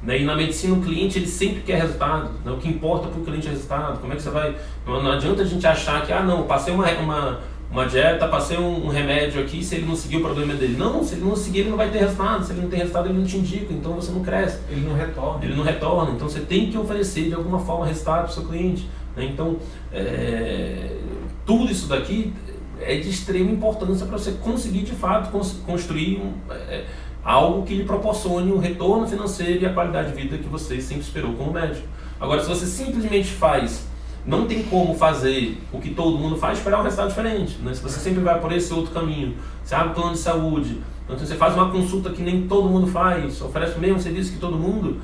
Né? 0.03 0.21
E 0.21 0.25
na 0.25 0.35
medicina 0.35 0.75
o 0.75 0.81
cliente 0.81 1.19
ele 1.19 1.29
sempre 1.29 1.61
quer 1.61 1.81
resultado. 1.81 2.31
Né? 2.45 2.51
O 2.51 2.57
que 2.57 2.69
importa 2.69 3.09
para 3.09 3.21
o 3.21 3.25
cliente 3.25 3.47
é 3.47 3.51
resultado. 3.51 4.01
Como 4.01 4.13
é 4.13 4.17
que 4.17 4.23
você 4.23 4.31
vai. 4.31 4.57
Não, 4.87 5.13
adianta 5.13 5.43
a 5.43 5.47
gente 5.47 5.67
achar 5.67 6.05
que, 6.05 6.13
ah, 6.13 6.23
não, 6.23 6.45
passei 6.45 6.75
uma, 6.75 6.91
uma, 6.93 7.41
uma 7.73 7.87
dieta, 7.87 8.29
passei 8.29 8.59
um, 8.59 8.85
um, 8.85 8.89
remédio 8.89 9.41
aqui, 9.41 9.65
se 9.65 9.77
ele 9.77 9.87
não 9.87 9.97
seguir 9.97 10.19
o 10.19 10.21
problema 10.21 10.53
dele. 10.53 10.77
Não, 10.77 11.03
se 11.03 11.15
ele 11.15 11.25
não 11.25 11.35
seguir, 11.35 11.61
ele 11.61 11.71
não 11.71 11.79
vai 11.79 11.91
ter 11.91 12.01
resultado. 12.01 12.45
Se 12.45 12.53
ele 12.53 12.61
não 12.61 12.69
tem 12.69 12.79
resultado, 12.81 13.09
ele 13.09 13.19
não 13.19 13.25
te 13.25 13.39
indica. 13.39 13.73
Então 13.73 13.95
você 13.95 14.13
não 14.13 14.23
cresce. 14.23 14.61
Ele 14.69 14.87
não 14.87 14.95
retorna. 14.95 15.43
Ele 15.43 15.55
não 15.55 15.65
retorna. 15.65 16.13
Então 16.13 16.29
você 16.29 16.41
tem 16.41 16.71
que 16.71 16.77
oferecer 16.77 17.29
de 17.29 17.35
alguma 17.35 17.59
forma 17.59 17.87
resultado 17.87 18.25
para 18.25 18.31
o 18.31 18.35
seu 18.35 18.45
cliente. 18.45 18.87
Né? 19.17 19.25
Então, 19.25 19.57
é, 19.91 20.99
tudo 21.47 21.73
isso 21.73 21.89
daqui 21.89 22.35
é 22.79 22.97
de 22.97 23.09
extrema 23.09 23.51
importância 23.51 24.05
para 24.05 24.19
você 24.19 24.33
conseguir 24.33 24.83
de 24.83 24.93
fato 24.93 25.31
construir 25.65 26.19
um, 26.19 26.35
é, 26.51 26.85
algo 27.25 27.63
que 27.63 27.75
lhe 27.75 27.85
proporcione 27.85 28.53
um 28.53 28.59
retorno 28.59 29.07
financeiro 29.07 29.63
e 29.63 29.67
a 29.67 29.73
qualidade 29.73 30.13
de 30.13 30.21
vida 30.21 30.37
que 30.37 30.49
você 30.49 30.79
sempre 30.79 31.05
esperou 31.05 31.33
como 31.35 31.53
médico. 31.53 31.87
Agora, 32.21 32.43
se 32.43 32.49
você 32.51 32.67
simplesmente 32.67 33.31
faz, 33.31 33.87
não 34.25 34.47
tem 34.47 34.63
como 34.65 34.95
fazer 34.95 35.59
o 35.73 35.79
que 35.79 35.91
todo 35.91 36.17
mundo 36.17 36.37
faz, 36.37 36.59
esperar 36.59 36.81
um 36.81 36.85
resultado 36.85 37.09
diferente. 37.09 37.59
Né? 37.59 37.75
Se 37.75 37.83
você 37.83 37.99
sempre 37.99 38.23
vai 38.23 38.41
por 38.41 38.53
esse 38.53 38.73
outro 38.73 38.93
caminho, 38.93 39.35
você 39.65 39.75
abre 39.75 39.95
plano 39.95 40.13
de 40.13 40.19
saúde, 40.19 40.81
então 41.05 41.19
você 41.19 41.35
faz 41.35 41.55
uma 41.55 41.71
consulta 41.71 42.11
que 42.11 42.23
nem 42.23 42.47
todo 42.47 42.69
mundo 42.69 42.87
faz, 42.87 43.41
oferece 43.43 43.77
o 43.77 43.81
mesmo 43.81 44.01
serviço 44.01 44.33
que 44.33 44.39
todo 44.39 44.57
mundo, 44.57 45.01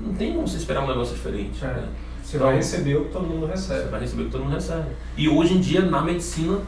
não 0.00 0.14
tem 0.14 0.34
como 0.34 0.46
você 0.46 0.56
esperar 0.56 0.84
um 0.84 0.88
negócio 0.88 1.14
diferente. 1.14 1.64
É. 1.64 1.68
Né? 1.68 1.88
Você 2.22 2.36
então, 2.36 2.46
vai 2.46 2.56
receber 2.56 2.96
o 2.96 3.06
que 3.06 3.12
todo 3.12 3.26
mundo 3.26 3.46
recebe. 3.46 3.80
Você 3.80 3.88
vai 3.88 4.00
receber 4.00 4.22
o 4.22 4.24
que 4.26 4.30
todo 4.30 4.44
mundo 4.44 4.54
recebe. 4.54 4.88
E 5.16 5.28
hoje 5.28 5.54
em 5.54 5.60
dia, 5.60 5.80
na 5.82 6.00
medicina, 6.00 6.60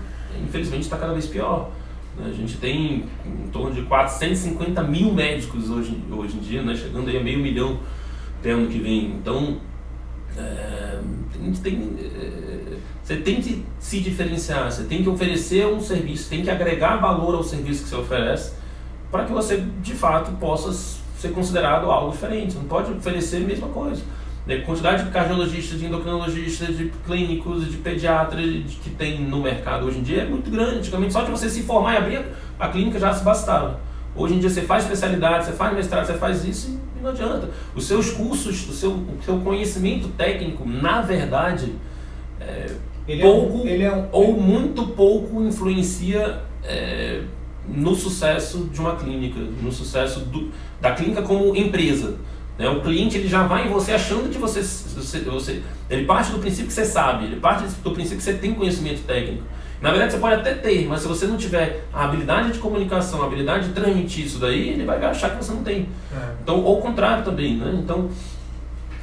infelizmente, 0.42 0.82
está 0.82 0.96
cada 0.96 1.12
vez 1.12 1.26
pior. 1.26 1.70
Né? 2.18 2.30
A 2.30 2.32
gente 2.32 2.56
tem 2.56 3.04
em 3.24 3.48
torno 3.52 3.72
de 3.72 3.82
450 3.82 4.82
mil 4.82 5.12
médicos 5.12 5.70
hoje, 5.70 5.96
hoje 6.10 6.36
em 6.36 6.40
dia, 6.40 6.62
né? 6.62 6.74
chegando 6.74 7.08
aí 7.08 7.16
a 7.16 7.22
meio 7.22 7.38
milhão 7.38 7.78
até 8.40 8.50
ano 8.50 8.66
que 8.66 8.78
vem. 8.78 9.12
Então, 9.12 9.58
gente 11.42 11.60
tem, 11.60 11.96
é, 12.00 12.76
você 13.02 13.16
tem 13.16 13.40
que 13.40 13.64
se 13.78 14.00
diferenciar, 14.00 14.70
você 14.70 14.84
tem 14.84 15.02
que 15.02 15.08
oferecer 15.08 15.66
um 15.66 15.80
serviço, 15.80 16.30
tem 16.30 16.42
que 16.42 16.50
agregar 16.50 16.96
valor 16.96 17.34
ao 17.34 17.42
serviço 17.42 17.84
que 17.84 17.88
você 17.90 17.96
oferece 17.96 18.52
para 19.10 19.24
que 19.24 19.32
você, 19.32 19.62
de 19.82 19.92
fato, 19.92 20.32
possa 20.32 20.72
ser 21.18 21.32
considerado 21.32 21.90
algo 21.90 22.12
diferente. 22.12 22.54
Não 22.54 22.64
pode 22.64 22.90
oferecer 22.92 23.36
a 23.36 23.46
mesma 23.46 23.68
coisa. 23.68 24.02
A 24.48 24.60
quantidade 24.62 25.04
de 25.04 25.10
cardiologistas, 25.10 25.78
de 25.78 25.86
endocrinologistas, 25.86 26.76
de 26.76 26.90
clínicos, 27.06 27.70
de 27.70 27.76
pediatras 27.76 28.44
que 28.82 28.90
tem 28.90 29.20
no 29.20 29.40
mercado 29.40 29.86
hoje 29.86 29.98
em 29.98 30.02
dia 30.02 30.22
é 30.22 30.24
muito 30.24 30.50
grande. 30.50 30.78
Antigamente, 30.78 31.12
só 31.12 31.22
de 31.22 31.30
você 31.30 31.48
se 31.48 31.62
formar 31.62 31.94
e 31.94 31.96
abrir 31.98 32.24
a 32.58 32.68
clínica 32.68 32.98
já 32.98 33.12
se 33.12 33.22
bastava. 33.22 33.80
Hoje 34.16 34.34
em 34.34 34.38
dia, 34.40 34.50
você 34.50 34.62
faz 34.62 34.84
especialidade, 34.84 35.44
você 35.44 35.52
faz 35.52 35.74
mestrado, 35.74 36.06
você 36.06 36.14
faz 36.14 36.44
isso 36.44 36.81
não 37.02 37.10
adianta. 37.10 37.50
Os 37.74 37.86
seus 37.86 38.10
cursos, 38.10 38.68
o 38.68 38.72
seu, 38.72 38.92
o 38.92 39.18
seu 39.24 39.38
conhecimento 39.40 40.08
técnico, 40.08 40.66
na 40.66 41.00
verdade, 41.00 41.74
é, 42.40 42.70
pouco 43.20 43.66
é 43.66 43.78
um, 43.78 43.82
é 43.82 43.94
um, 43.94 44.08
ou 44.12 44.40
muito 44.40 44.86
pouco 44.88 45.42
influencia 45.42 46.40
é, 46.64 47.22
no 47.68 47.94
sucesso 47.94 48.68
de 48.72 48.80
uma 48.80 48.96
clínica, 48.96 49.38
no 49.38 49.72
sucesso 49.72 50.20
do, 50.20 50.50
da 50.80 50.92
clínica 50.92 51.22
como 51.22 51.54
empresa. 51.56 52.16
Né? 52.58 52.68
O 52.68 52.80
cliente 52.80 53.16
ele 53.16 53.28
já 53.28 53.46
vai 53.46 53.66
em 53.66 53.70
você 53.70 53.92
achando 53.92 54.30
que 54.30 54.38
você, 54.38 54.62
você, 54.62 55.20
você. 55.20 55.62
Ele 55.88 56.04
parte 56.04 56.32
do 56.32 56.38
princípio 56.38 56.66
que 56.66 56.72
você 56.72 56.84
sabe, 56.84 57.24
ele 57.24 57.36
parte 57.36 57.64
do 57.64 57.90
princípio 57.90 58.18
que 58.18 58.24
você 58.24 58.34
tem 58.34 58.54
conhecimento 58.54 59.04
técnico. 59.04 59.44
Na 59.82 59.90
verdade, 59.90 60.12
você 60.12 60.18
pode 60.18 60.36
até 60.36 60.54
ter, 60.54 60.86
mas 60.86 61.00
se 61.00 61.08
você 61.08 61.26
não 61.26 61.36
tiver 61.36 61.84
a 61.92 62.04
habilidade 62.04 62.52
de 62.52 62.60
comunicação, 62.60 63.20
a 63.20 63.26
habilidade 63.26 63.68
de 63.68 63.74
transmitir 63.74 64.24
isso 64.24 64.38
daí, 64.38 64.70
ele 64.70 64.84
vai 64.84 65.04
achar 65.04 65.30
que 65.30 65.44
você 65.44 65.52
não 65.52 65.64
tem. 65.64 65.88
É. 66.12 66.34
Então, 66.40 66.62
ou 66.62 66.78
o 66.78 66.80
contrário 66.80 67.24
também, 67.24 67.56
né? 67.56 67.80
Então, 67.82 68.08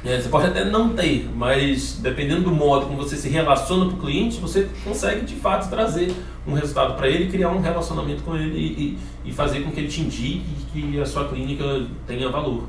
é, 0.02 0.18
você 0.18 0.30
pode 0.30 0.46
até 0.46 0.64
não 0.64 0.94
ter, 0.94 1.28
mas 1.34 1.98
dependendo 2.02 2.44
do 2.44 2.50
modo 2.50 2.86
como 2.86 2.96
você 2.96 3.14
se 3.14 3.28
relaciona 3.28 3.90
com 3.90 3.98
o 3.98 4.00
cliente, 4.00 4.40
você 4.40 4.70
consegue 4.82 5.26
de 5.26 5.34
fato 5.34 5.68
trazer 5.68 6.14
um 6.46 6.54
resultado 6.54 6.94
para 6.94 7.06
ele, 7.06 7.30
criar 7.30 7.50
um 7.50 7.60
relacionamento 7.60 8.22
com 8.22 8.34
ele 8.34 8.58
e, 8.58 8.98
e, 9.28 9.32
fazer 9.32 9.60
com 9.60 9.70
que 9.70 9.80
ele 9.80 9.88
te 9.88 10.00
indique 10.00 10.42
que 10.72 10.98
a 10.98 11.04
sua 11.04 11.28
clínica 11.28 11.86
tenha 12.06 12.30
valor. 12.30 12.64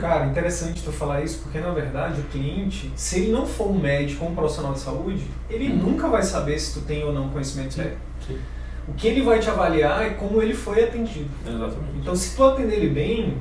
Cara, 0.00 0.26
interessante 0.26 0.82
tu 0.82 0.92
falar 0.92 1.22
isso, 1.22 1.40
porque 1.42 1.58
na 1.58 1.70
verdade 1.70 2.20
o 2.20 2.24
cliente, 2.24 2.92
se 2.94 3.20
ele 3.20 3.32
não 3.32 3.46
for 3.46 3.68
um 3.68 3.78
médico 3.78 4.24
ou 4.24 4.30
um 4.30 4.34
profissional 4.34 4.72
de 4.72 4.80
saúde, 4.80 5.24
ele 5.48 5.72
uhum. 5.72 5.92
nunca 5.92 6.08
vai 6.08 6.22
saber 6.22 6.58
se 6.58 6.78
tu 6.78 6.86
tem 6.86 7.04
ou 7.04 7.12
não 7.12 7.28
conhecimento 7.28 7.76
técnico. 7.76 8.00
O 8.88 8.92
que 8.92 9.08
ele 9.08 9.22
vai 9.22 9.40
te 9.40 9.50
avaliar 9.50 10.04
é 10.04 10.10
como 10.10 10.40
ele 10.40 10.54
foi 10.54 10.84
atendido. 10.84 11.28
Exatamente. 11.44 11.98
Então, 12.00 12.14
se 12.14 12.36
tu 12.36 12.44
atender 12.44 12.76
ele 12.76 12.90
bem, 12.90 13.36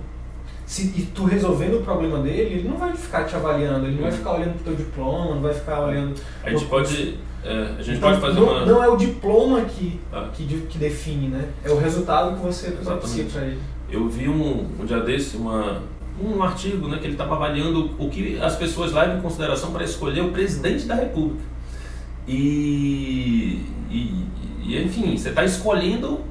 se, 0.66 0.88
e 1.00 1.06
tu 1.14 1.26
resolvendo 1.26 1.76
o 1.76 1.84
problema 1.84 2.20
dele, 2.20 2.56
ele 2.56 2.68
não 2.68 2.78
vai 2.78 2.94
ficar 2.96 3.26
te 3.26 3.36
avaliando, 3.36 3.86
ele 3.86 3.96
não 3.96 4.02
vai 4.02 4.12
uhum. 4.12 4.18
ficar 4.18 4.32
olhando 4.34 4.54
pro 4.56 4.64
teu 4.64 4.76
diploma, 4.76 5.36
não 5.36 5.42
vai 5.42 5.54
ficar 5.54 5.82
olhando. 5.82 6.20
A 6.44 6.50
gente 6.50 6.66
pode. 6.66 7.20
É, 7.44 7.76
a 7.78 7.82
gente 7.84 7.98
então, 7.98 8.10
pode 8.10 8.22
fazer 8.22 8.40
não, 8.40 8.48
uma. 8.48 8.66
Não 8.66 8.84
é 8.84 8.88
o 8.90 8.98
diploma 8.98 9.62
que, 9.62 10.00
ah. 10.12 10.30
que, 10.34 10.44
que 10.68 10.78
define, 10.80 11.28
né? 11.28 11.48
É 11.64 11.70
o 11.70 11.78
resultado 11.78 12.36
que 12.36 12.42
você 12.42 12.72
propicia 12.72 13.26
para 13.26 13.44
ele. 13.44 13.60
Eu 13.88 14.10
vi 14.10 14.28
um, 14.28 14.68
um 14.80 14.86
dia 14.86 15.00
desse 15.02 15.38
uma, 15.38 15.84
um 16.22 16.42
artigo 16.42 16.88
né, 16.88 16.98
que 16.98 17.06
ele 17.06 17.14
estava 17.14 17.36
avaliando 17.36 17.92
o 18.00 18.10
que 18.10 18.40
as 18.42 18.56
pessoas 18.56 18.92
levam 18.92 19.18
em 19.18 19.22
consideração 19.22 19.72
para 19.72 19.84
escolher 19.84 20.22
o 20.22 20.32
presidente 20.32 20.86
da 20.86 20.96
República. 20.96 21.44
E, 22.28 23.66
e, 23.90 24.26
e 24.64 24.84
enfim, 24.84 25.18
você 25.18 25.30
está 25.30 25.44
escolhendo 25.44 26.22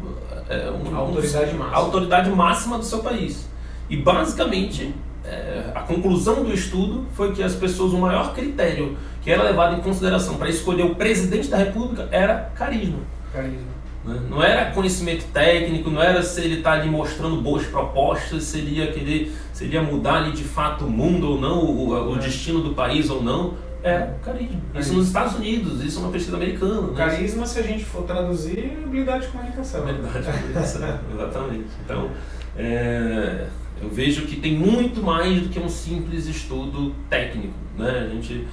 é, 0.48 0.70
um, 0.70 0.94
a 0.94 0.98
autoridade, 0.98 1.54
um, 1.54 1.58
máxima. 1.58 1.76
autoridade 1.76 2.30
máxima 2.30 2.78
do 2.78 2.84
seu 2.84 3.00
país. 3.00 3.48
E 3.88 3.96
basicamente, 3.96 4.94
é, 5.24 5.70
a 5.74 5.80
conclusão 5.80 6.42
do 6.42 6.52
estudo 6.52 7.06
foi 7.12 7.32
que 7.32 7.42
as 7.42 7.54
pessoas, 7.54 7.92
o 7.92 7.98
maior 7.98 8.34
critério 8.34 8.96
que 9.22 9.30
era 9.30 9.42
levado 9.42 9.76
em 9.76 9.80
consideração 9.80 10.36
para 10.36 10.48
escolher 10.48 10.84
o 10.84 10.94
presidente 10.94 11.48
da 11.48 11.56
República 11.56 12.08
era 12.10 12.52
carisma. 12.54 12.98
Carisma. 13.32 13.74
Né? 14.04 14.20
Não 14.28 14.42
era 14.42 14.70
conhecimento 14.70 15.24
técnico, 15.32 15.88
não 15.88 16.02
era 16.02 16.22
se 16.22 16.40
ele 16.40 16.58
está 16.58 16.72
ali 16.72 16.90
mostrando 16.90 17.40
boas 17.40 17.64
propostas, 17.66 18.44
se 18.44 18.58
ele 18.58 18.78
ia 18.78 18.92
querer, 18.92 19.32
se 19.52 19.64
ele 19.64 19.74
ia 19.74 19.82
mudar 19.82 20.16
ali 20.16 20.32
de 20.32 20.44
fato 20.44 20.84
o 20.84 20.90
mundo 20.90 21.30
ou 21.30 21.40
não, 21.40 21.64
o, 21.64 22.10
o 22.10 22.16
é. 22.16 22.18
destino 22.18 22.60
do 22.60 22.74
país 22.74 23.08
ou 23.08 23.22
não. 23.22 23.54
É 23.82 24.14
carisma. 24.24 24.60
Isso 24.76 24.94
nos 24.94 25.08
Estados 25.08 25.34
Unidos, 25.34 25.84
isso 25.84 25.98
é 25.98 26.02
uma 26.02 26.10
pesquisa 26.10 26.36
americana. 26.36 26.88
Né? 26.88 26.94
Carisma, 26.96 27.46
se 27.46 27.58
a 27.58 27.62
gente 27.62 27.84
for 27.84 28.04
traduzir, 28.04 28.58
é 28.58 28.82
habilidade 28.82 29.26
de 29.26 29.32
comunicação. 29.32 29.82
Habilidade 29.82 30.24
de 30.24 30.32
comunicação, 30.32 30.98
exatamente. 31.12 31.66
Então, 31.84 32.10
é, 32.56 33.46
eu 33.82 33.90
vejo 33.90 34.22
que 34.22 34.36
tem 34.36 34.56
muito 34.56 35.02
mais 35.02 35.42
do 35.42 35.48
que 35.50 35.58
um 35.58 35.68
simples 35.68 36.26
estudo 36.26 36.94
técnico. 37.10 37.54
Né? 37.76 38.08
A 38.10 38.14
gente, 38.14 38.46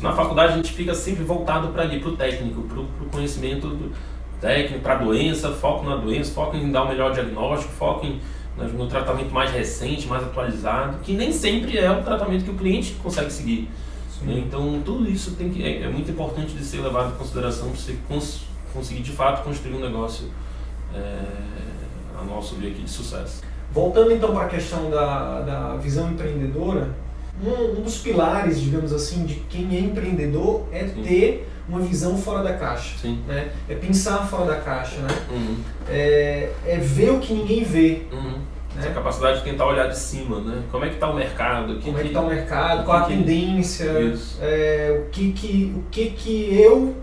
na 0.00 0.12
faculdade 0.12 0.52
a 0.52 0.56
gente 0.56 0.72
fica 0.72 0.94
sempre 0.94 1.24
voltado 1.24 1.68
para 1.68 1.82
ali, 1.82 1.98
para 1.98 2.10
o 2.10 2.16
técnico, 2.16 2.62
para 2.62 2.80
o 2.80 3.10
conhecimento 3.10 3.66
do, 3.66 3.92
técnico 4.40 4.82
para 4.82 4.94
a 4.94 4.98
doença, 4.98 5.50
foco 5.52 5.84
na 5.84 5.96
doença, 5.96 6.32
foco 6.32 6.56
em 6.56 6.70
dar 6.70 6.84
o 6.84 6.88
melhor 6.88 7.12
diagnóstico, 7.12 7.72
foco 7.72 8.06
em, 8.06 8.20
no 8.74 8.86
tratamento 8.86 9.32
mais 9.32 9.50
recente, 9.50 10.06
mais 10.06 10.22
atualizado, 10.22 10.98
que 11.02 11.12
nem 11.12 11.32
sempre 11.32 11.78
é 11.78 11.90
o 11.90 12.02
tratamento 12.02 12.44
que 12.44 12.50
o 12.50 12.54
cliente 12.54 12.94
consegue 13.02 13.30
seguir. 13.30 13.68
Sim. 14.18 14.38
Então, 14.38 14.80
tudo 14.84 15.08
isso 15.10 15.32
tem 15.32 15.50
que, 15.50 15.62
é, 15.62 15.82
é, 15.82 15.88
muito 15.88 16.10
importante 16.10 16.54
de 16.54 16.64
ser 16.64 16.80
levado 16.80 17.14
em 17.14 17.18
consideração 17.18 17.68
para 17.68 17.78
você 17.78 17.96
cons, 18.08 18.46
conseguir 18.72 19.02
de 19.02 19.12
fato 19.12 19.44
construir 19.44 19.74
um 19.74 19.80
negócio 19.80 20.30
é, 20.94 21.18
a 22.18 22.24
nosso 22.24 22.54
ver 22.56 22.68
aqui 22.68 22.82
de 22.82 22.90
sucesso. 22.90 23.42
Voltando 23.72 24.12
então 24.12 24.32
para 24.32 24.46
a 24.46 24.48
questão 24.48 24.90
da, 24.90 25.40
da 25.42 25.76
visão 25.76 26.10
empreendedora, 26.10 26.94
um, 27.44 27.78
um, 27.78 27.82
dos 27.82 27.98
pilares, 27.98 28.60
digamos 28.60 28.92
assim, 28.92 29.26
de 29.26 29.34
quem 29.50 29.76
é 29.76 29.80
empreendedor 29.80 30.64
é 30.72 30.86
Sim. 30.86 31.02
ter 31.02 31.48
uma 31.68 31.80
visão 31.80 32.16
fora 32.16 32.42
da 32.42 32.54
caixa. 32.54 32.96
Sim. 32.98 33.22
Né? 33.26 33.50
É 33.68 33.74
pensar 33.74 34.18
fora 34.26 34.46
da 34.46 34.56
caixa. 34.56 34.96
Né? 35.00 35.08
Uhum. 35.30 35.56
É, 35.88 36.52
é, 36.66 36.78
ver 36.78 37.10
o 37.10 37.18
que 37.18 37.34
ninguém 37.34 37.64
vê. 37.64 38.02
Uhum. 38.12 38.38
Né? 38.74 38.82
Essa 38.82 38.90
capacidade 38.90 39.38
de 39.38 39.44
tentar 39.44 39.66
olhar 39.66 39.88
de 39.88 39.98
cima, 39.98 40.40
né? 40.40 40.62
Como 40.70 40.84
é 40.84 40.88
que 40.88 40.94
está 40.94 41.08
o 41.08 41.14
mercado? 41.14 41.80
Como 41.80 41.98
é 41.98 42.02
que 42.02 42.08
está 42.08 42.20
o 42.20 42.28
mercado? 42.28 42.84
Qual 42.84 42.98
a 42.98 43.02
tendência? 43.02 43.90
É, 44.40 45.02
o 45.02 45.10
que 45.10 45.32
que, 45.32 45.74
o 45.74 45.82
que 45.90 46.10
que 46.10 46.54
eu 46.54 46.94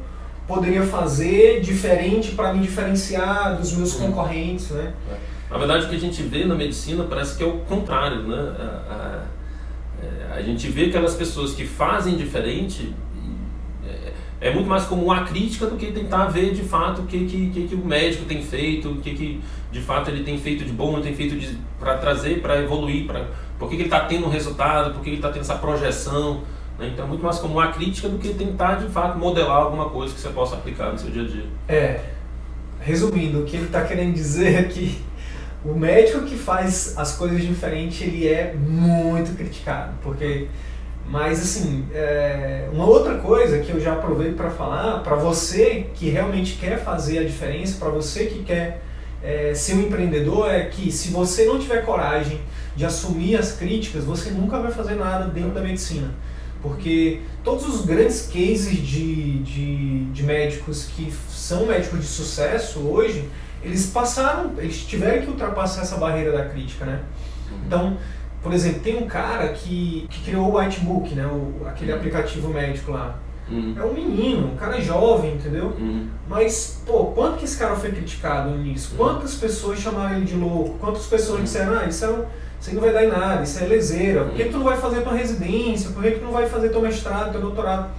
poderia 0.48 0.84
fazer 0.84 1.62
diferente 1.62 2.32
para 2.32 2.54
me 2.54 2.60
diferenciar 2.60 3.58
dos 3.58 3.74
meus 3.74 3.96
uhum. 3.96 4.08
concorrentes, 4.08 4.70
né? 4.70 4.94
Na 5.50 5.58
verdade, 5.58 5.86
o 5.86 5.90
que 5.90 5.96
a 5.96 6.00
gente 6.00 6.22
vê 6.24 6.46
na 6.46 6.56
medicina 6.56 7.06
parece 7.06 7.38
que 7.38 7.44
é 7.44 7.48
o 7.48 7.60
contrário, 7.60 8.24
né? 8.24 8.56
A, 8.60 8.94
a, 8.94 9.24
é, 10.04 10.38
a 10.38 10.42
gente 10.42 10.68
vê 10.68 10.86
aquelas 10.86 11.16
pessoas 11.16 11.54
que 11.54 11.66
fazem 11.66 12.16
diferente 12.16 12.94
é 14.44 14.54
muito 14.54 14.68
mais 14.68 14.84
como 14.84 15.06
uma 15.06 15.24
crítica 15.24 15.66
do 15.68 15.78
que 15.78 15.90
tentar 15.94 16.26
ver 16.26 16.54
de 16.54 16.64
fato 16.64 17.04
o 17.04 17.06
que, 17.06 17.26
que, 17.26 17.50
que, 17.50 17.68
que 17.70 17.76
o 17.76 17.86
médico 17.86 18.26
tem 18.26 18.44
feito, 18.44 18.90
o 18.90 18.98
que, 18.98 19.16
que 19.16 19.42
de 19.72 19.80
fato 19.80 20.10
ele 20.10 20.22
tem 20.22 20.38
feito 20.38 20.66
de 20.66 20.74
bom, 20.74 21.00
tem 21.00 21.16
feito 21.16 21.58
para 21.80 21.98
trazer, 21.98 22.42
para 22.42 22.62
evoluir, 22.62 23.08
pra, 23.08 23.26
por 23.58 23.70
que, 23.70 23.78
que 23.78 23.84
ele 23.84 23.88
está 23.88 24.02
tendo 24.02 24.26
um 24.28 24.30
resultado, 24.30 24.94
por 24.94 25.02
que 25.02 25.10
ele 25.12 25.16
está 25.16 25.30
tendo 25.30 25.44
essa 25.44 25.56
projeção. 25.56 26.42
Né? 26.78 26.90
Então 26.92 27.06
é 27.06 27.08
muito 27.08 27.24
mais 27.24 27.40
como 27.40 27.54
uma 27.54 27.72
crítica 27.72 28.10
do 28.10 28.18
que 28.18 28.34
tentar 28.34 28.76
de 28.76 28.90
fato 28.90 29.18
modelar 29.18 29.62
alguma 29.62 29.90
coisa 29.90 30.14
que 30.14 30.20
você 30.20 30.30
possa 30.30 30.56
aplicar 30.56 30.92
no 30.92 31.00
seu 31.00 31.10
dia 31.10 31.22
a 31.22 31.26
dia. 31.26 31.46
É, 31.70 32.02
resumindo, 32.82 33.40
o 33.40 33.46
que 33.46 33.56
ele 33.56 33.68
está 33.68 33.86
querendo 33.86 34.14
dizer 34.14 34.58
aqui, 34.60 35.02
o 35.64 35.74
médico 35.74 36.26
que 36.26 36.36
faz 36.36 36.98
as 36.98 37.16
coisas 37.16 37.42
diferentes, 37.42 38.02
ele 38.02 38.28
é 38.28 38.54
muito 38.54 39.38
criticado, 39.38 39.94
porque 40.04 40.50
mas 41.08 41.42
assim, 41.42 41.86
é, 41.94 42.68
uma 42.72 42.86
outra 42.86 43.18
coisa 43.20 43.60
que 43.60 43.72
eu 43.72 43.80
já 43.80 43.94
aproveito 43.94 44.36
para 44.36 44.50
falar, 44.50 45.00
para 45.04 45.16
você 45.16 45.88
que 45.94 46.10
realmente 46.10 46.58
quer 46.60 46.84
fazer 46.84 47.20
a 47.20 47.24
diferença, 47.24 47.78
para 47.78 47.90
você 47.90 48.26
que 48.26 48.44
quer 48.44 48.82
é, 49.22 49.54
ser 49.54 49.76
um 49.76 49.82
empreendedor, 49.82 50.50
é 50.50 50.66
que 50.66 50.92
se 50.92 51.10
você 51.10 51.46
não 51.46 51.60
tiver 51.60 51.86
coragem 51.86 52.40
de 52.76 52.86
assumir 52.86 53.36
as 53.36 53.54
críticas, 53.54 54.04
você 54.04 54.32
nunca 54.32 54.60
vai 54.60 54.72
fazer 54.72 54.96
nada 54.96 55.26
dentro 55.26 55.52
da 55.52 55.62
medicina. 55.62 56.12
Porque 56.62 57.20
todos 57.44 57.68
os 57.68 57.86
grandes 57.86 58.22
cases 58.22 58.78
de, 58.78 59.40
de, 59.40 60.06
de 60.06 60.24
médicos 60.24 60.86
que 60.96 61.14
são 61.30 61.66
médicos 61.66 62.00
de 62.00 62.08
sucesso 62.08 62.80
hoje, 62.80 63.30
eles 63.62 63.88
passaram, 63.88 64.54
eles 64.58 64.86
tiveram 64.86 65.22
que 65.22 65.30
ultrapassar 65.30 65.82
essa 65.82 65.98
barreira 65.98 66.32
da 66.32 66.46
crítica, 66.46 66.86
né? 66.86 67.02
Uhum. 67.52 67.58
Então, 67.66 67.98
por 68.44 68.54
exemplo, 68.54 68.82
tem 68.82 68.98
um 68.98 69.08
cara 69.08 69.48
que, 69.50 70.06
que 70.10 70.24
criou 70.26 70.52
o 70.52 70.58
Whitebook, 70.58 71.16
né? 71.16 71.26
O, 71.26 71.66
aquele 71.66 71.92
uhum. 71.92 71.98
aplicativo 71.98 72.50
médico 72.50 72.92
lá. 72.92 73.18
Uhum. 73.50 73.76
É 73.78 73.84
um 73.84 73.94
menino, 73.94 74.48
um 74.54 74.56
cara 74.56 74.80
jovem, 74.82 75.36
entendeu? 75.36 75.74
Uhum. 75.80 76.08
Mas, 76.28 76.82
pô, 76.86 77.06
quanto 77.06 77.38
que 77.38 77.46
esse 77.46 77.58
cara 77.58 77.76
foi 77.76 77.92
criticado 77.92 78.52
nisso? 78.58 78.92
Uhum. 78.92 78.98
Quantas 78.98 79.36
pessoas 79.36 79.80
chamaram 79.80 80.18
ele 80.18 80.26
de 80.26 80.36
louco? 80.36 80.78
Quantas 80.80 81.06
pessoas 81.06 81.40
uhum. 81.40 81.44
disseram, 81.46 81.80
ah, 81.80 81.86
isso, 81.86 82.06
é 82.06 82.10
isso 82.60 82.70
aí 82.70 82.76
não 82.76 82.82
vai 82.82 82.94
dar 82.94 83.06
em 83.06 83.10
nada, 83.10 83.44
isso 83.44 83.64
é 83.64 83.66
lezeira. 83.66 84.26
Por 84.26 84.34
que, 84.34 84.44
que 84.44 84.50
tu 84.50 84.58
não 84.58 84.66
vai 84.66 84.78
fazer 84.78 85.02
tua 85.02 85.14
residência? 85.14 85.92
Por 85.92 86.04
que, 86.04 86.12
que 86.12 86.20
tu 86.20 86.26
não 86.26 86.32
vai 86.32 86.48
fazer 86.48 86.70
teu 86.70 86.82
mestrado, 86.82 87.32
teu 87.32 87.42
doutorado? 87.42 87.90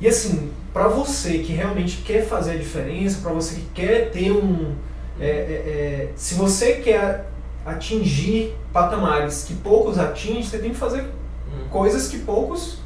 E 0.00 0.08
assim, 0.08 0.50
para 0.72 0.88
você 0.88 1.38
que 1.38 1.52
realmente 1.52 1.98
quer 1.98 2.26
fazer 2.26 2.52
a 2.52 2.56
diferença, 2.56 3.20
para 3.22 3.32
você 3.32 3.56
que 3.56 3.66
quer 3.74 4.10
ter 4.10 4.30
um. 4.30 4.74
É, 5.18 5.26
é, 5.26 5.28
é, 5.30 6.12
se 6.14 6.34
você 6.34 6.74
quer 6.74 7.30
atingir 7.66 8.56
patamares 8.72 9.44
que 9.44 9.54
poucos 9.54 9.98
atingem, 9.98 10.42
você 10.42 10.58
tem 10.58 10.70
que 10.70 10.76
fazer 10.76 11.02
hum. 11.02 11.68
coisas 11.68 12.08
que 12.08 12.18
poucos 12.18 12.78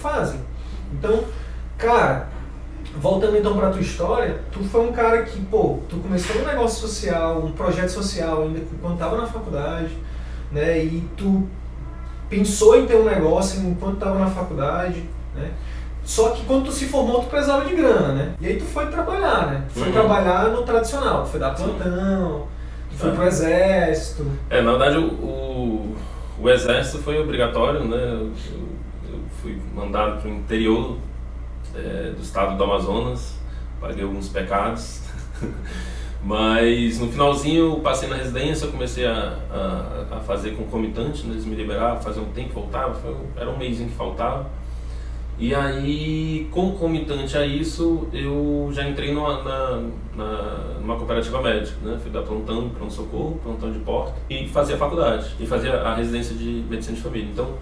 fazem. 0.00 0.40
Então, 0.92 1.24
cara, 1.76 2.28
voltando 2.96 3.36
então 3.36 3.56
para 3.56 3.70
tua 3.70 3.80
história, 3.80 4.40
tu 4.52 4.62
foi 4.64 4.86
um 4.86 4.92
cara 4.92 5.22
que, 5.22 5.40
pô, 5.46 5.78
tu 5.88 5.96
começou 5.96 6.42
um 6.42 6.46
negócio 6.46 6.86
social, 6.86 7.44
um 7.44 7.52
projeto 7.52 7.88
social 7.88 8.42
ainda 8.42 8.60
quando 8.80 8.94
estava 8.94 9.16
na 9.16 9.26
faculdade, 9.26 9.96
né? 10.52 10.78
E 10.78 11.08
tu 11.16 11.48
pensou 12.28 12.78
em 12.78 12.86
ter 12.86 12.96
um 12.96 13.04
negócio 13.04 13.60
enquanto 13.62 13.94
estava 13.94 14.18
na 14.18 14.28
faculdade, 14.28 15.04
né? 15.34 15.50
Só 16.04 16.30
que 16.30 16.44
quando 16.44 16.66
tu 16.66 16.72
se 16.72 16.86
formou, 16.86 17.20
tu 17.20 17.28
precisava 17.28 17.64
de 17.64 17.74
grana, 17.74 18.14
né? 18.14 18.34
E 18.40 18.46
aí 18.46 18.56
tu 18.56 18.64
foi 18.64 18.86
trabalhar, 18.86 19.46
né? 19.46 19.64
Tu 19.68 19.78
foi 19.78 19.88
uhum. 19.88 19.92
trabalhar 19.92 20.48
no 20.48 20.62
tradicional, 20.62 21.24
tu 21.24 21.30
foi 21.30 21.40
dar 21.40 21.54
plantão, 21.54 22.42
tu 22.42 22.59
foi 23.00 23.10
é. 23.10 23.14
pro 23.14 23.26
exército. 23.26 24.26
É, 24.48 24.60
na 24.60 24.70
verdade 24.72 24.98
o, 24.98 25.08
o, 25.08 25.96
o 26.40 26.48
exército 26.50 26.98
foi 26.98 27.18
obrigatório, 27.18 27.84
né? 27.84 27.96
Eu, 27.96 28.32
eu 29.10 29.20
fui 29.42 29.58
mandado 29.74 30.20
pro 30.20 30.30
interior 30.30 30.98
é, 31.74 32.12
do 32.14 32.22
estado 32.22 32.56
do 32.56 32.64
Amazonas, 32.64 33.34
paguei 33.80 34.04
alguns 34.04 34.28
pecados. 34.28 35.02
Mas 36.22 36.98
no 36.98 37.10
finalzinho 37.10 37.72
eu 37.72 37.80
passei 37.80 38.06
na 38.06 38.16
residência, 38.16 38.68
comecei 38.68 39.06
a, 39.06 39.38
a, 39.50 40.16
a 40.16 40.20
fazer 40.20 40.50
concomitante, 40.50 41.26
né? 41.26 41.32
eles 41.32 41.46
me 41.46 41.56
liberavam, 41.56 42.02
fazia 42.02 42.20
um 42.20 42.30
tempo, 42.30 42.52
voltava, 42.52 42.92
foi, 42.92 43.16
era 43.36 43.48
um 43.48 43.56
mês 43.56 43.78
que 43.78 43.88
faltava. 43.88 44.46
E 45.40 45.54
aí, 45.54 46.46
concomitante 46.50 47.34
a 47.38 47.46
isso, 47.46 48.06
eu 48.12 48.68
já 48.72 48.86
entrei 48.86 49.14
numa, 49.14 49.42
na, 49.42 49.82
na, 50.14 50.54
numa 50.78 50.96
cooperativa 50.96 51.40
médica, 51.40 51.78
né? 51.82 51.98
Fui 52.02 52.10
dar 52.10 52.20
plantão, 52.20 52.68
pronto-socorro, 52.68 53.40
plantão 53.42 53.72
de 53.72 53.78
porta 53.78 54.12
e 54.28 54.46
fazia 54.46 54.76
faculdade, 54.76 55.34
e 55.40 55.46
fazia 55.46 55.80
a 55.80 55.94
residência 55.94 56.36
de 56.36 56.62
medicina 56.68 56.94
de 56.94 57.02
família. 57.02 57.30
Então, 57.32 57.54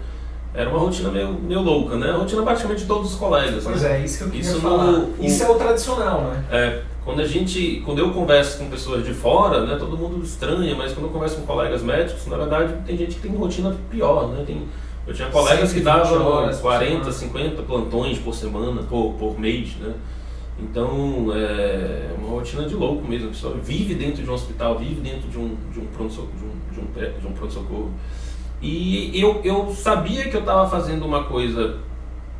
era 0.53 0.69
uma 0.69 0.77
rotina 0.77 1.09
meio, 1.09 1.31
meio 1.31 1.61
louca, 1.61 1.95
né? 1.95 2.09
A 2.09 2.17
rotina 2.17 2.41
praticamente 2.41 2.81
de 2.81 2.87
todos 2.87 3.13
os 3.13 3.17
colegas. 3.17 3.63
Pois 3.63 3.81
né? 3.81 4.01
é, 4.01 4.03
isso 4.03 4.17
que 4.17 4.23
eu 4.25 4.29
queria 4.29 4.41
isso 4.41 4.59
falar. 4.59 4.91
No, 4.91 5.25
isso 5.25 5.41
é 5.41 5.49
o 5.49 5.55
tradicional, 5.55 6.21
né? 6.23 6.45
É, 6.51 6.81
quando 7.05 7.21
a 7.21 7.25
gente, 7.25 7.81
quando 7.85 7.99
eu 7.99 8.11
converso 8.11 8.57
com 8.57 8.69
pessoas 8.69 9.05
de 9.05 9.13
fora, 9.13 9.65
né? 9.65 9.77
Todo 9.79 9.97
mundo 9.97 10.21
estranha, 10.21 10.75
mas 10.75 10.91
quando 10.91 11.05
eu 11.05 11.11
converso 11.13 11.37
com 11.37 11.45
colegas 11.45 11.81
médicos, 11.81 12.27
na 12.27 12.35
verdade, 12.35 12.73
tem 12.85 12.97
gente 12.97 13.15
que 13.15 13.21
tem 13.21 13.31
rotina 13.33 13.73
pior, 13.89 14.27
né? 14.27 14.43
Tem, 14.45 14.67
eu 15.09 15.15
tinha 15.15 15.27
colegas 15.29 15.73
que 15.73 15.79
davam 15.79 16.23
horas 16.23 16.59
40, 16.59 17.11
50 17.11 17.63
plantões 17.63 18.19
por 18.19 18.31
semana, 18.35 18.83
por, 18.83 19.13
por 19.13 19.39
mês, 19.39 19.75
né? 19.77 19.95
Então, 20.59 21.29
é 21.33 22.13
uma 22.15 22.29
rotina 22.29 22.67
de 22.67 22.75
louco 22.75 23.07
mesmo. 23.07 23.29
A 23.29 23.31
pessoa 23.31 23.55
vive 23.55 23.95
dentro 23.95 24.21
de 24.21 24.29
um 24.29 24.33
hospital, 24.33 24.77
vive 24.77 25.01
dentro 25.01 25.27
de 25.27 25.39
um, 25.39 25.57
de 25.73 25.79
um 25.79 25.87
pronto-socorro. 25.87 26.31
De 26.71 26.79
um, 26.79 26.83
de 26.83 26.99
um, 26.99 27.19
de 27.21 27.27
um 27.27 27.31
pronto 27.31 27.51
-socorro. 27.51 27.91
E 28.61 29.19
eu, 29.19 29.41
eu 29.43 29.73
sabia 29.73 30.29
que 30.29 30.35
eu 30.35 30.41
estava 30.41 30.69
fazendo 30.69 31.07
uma 31.07 31.23
coisa, 31.23 31.79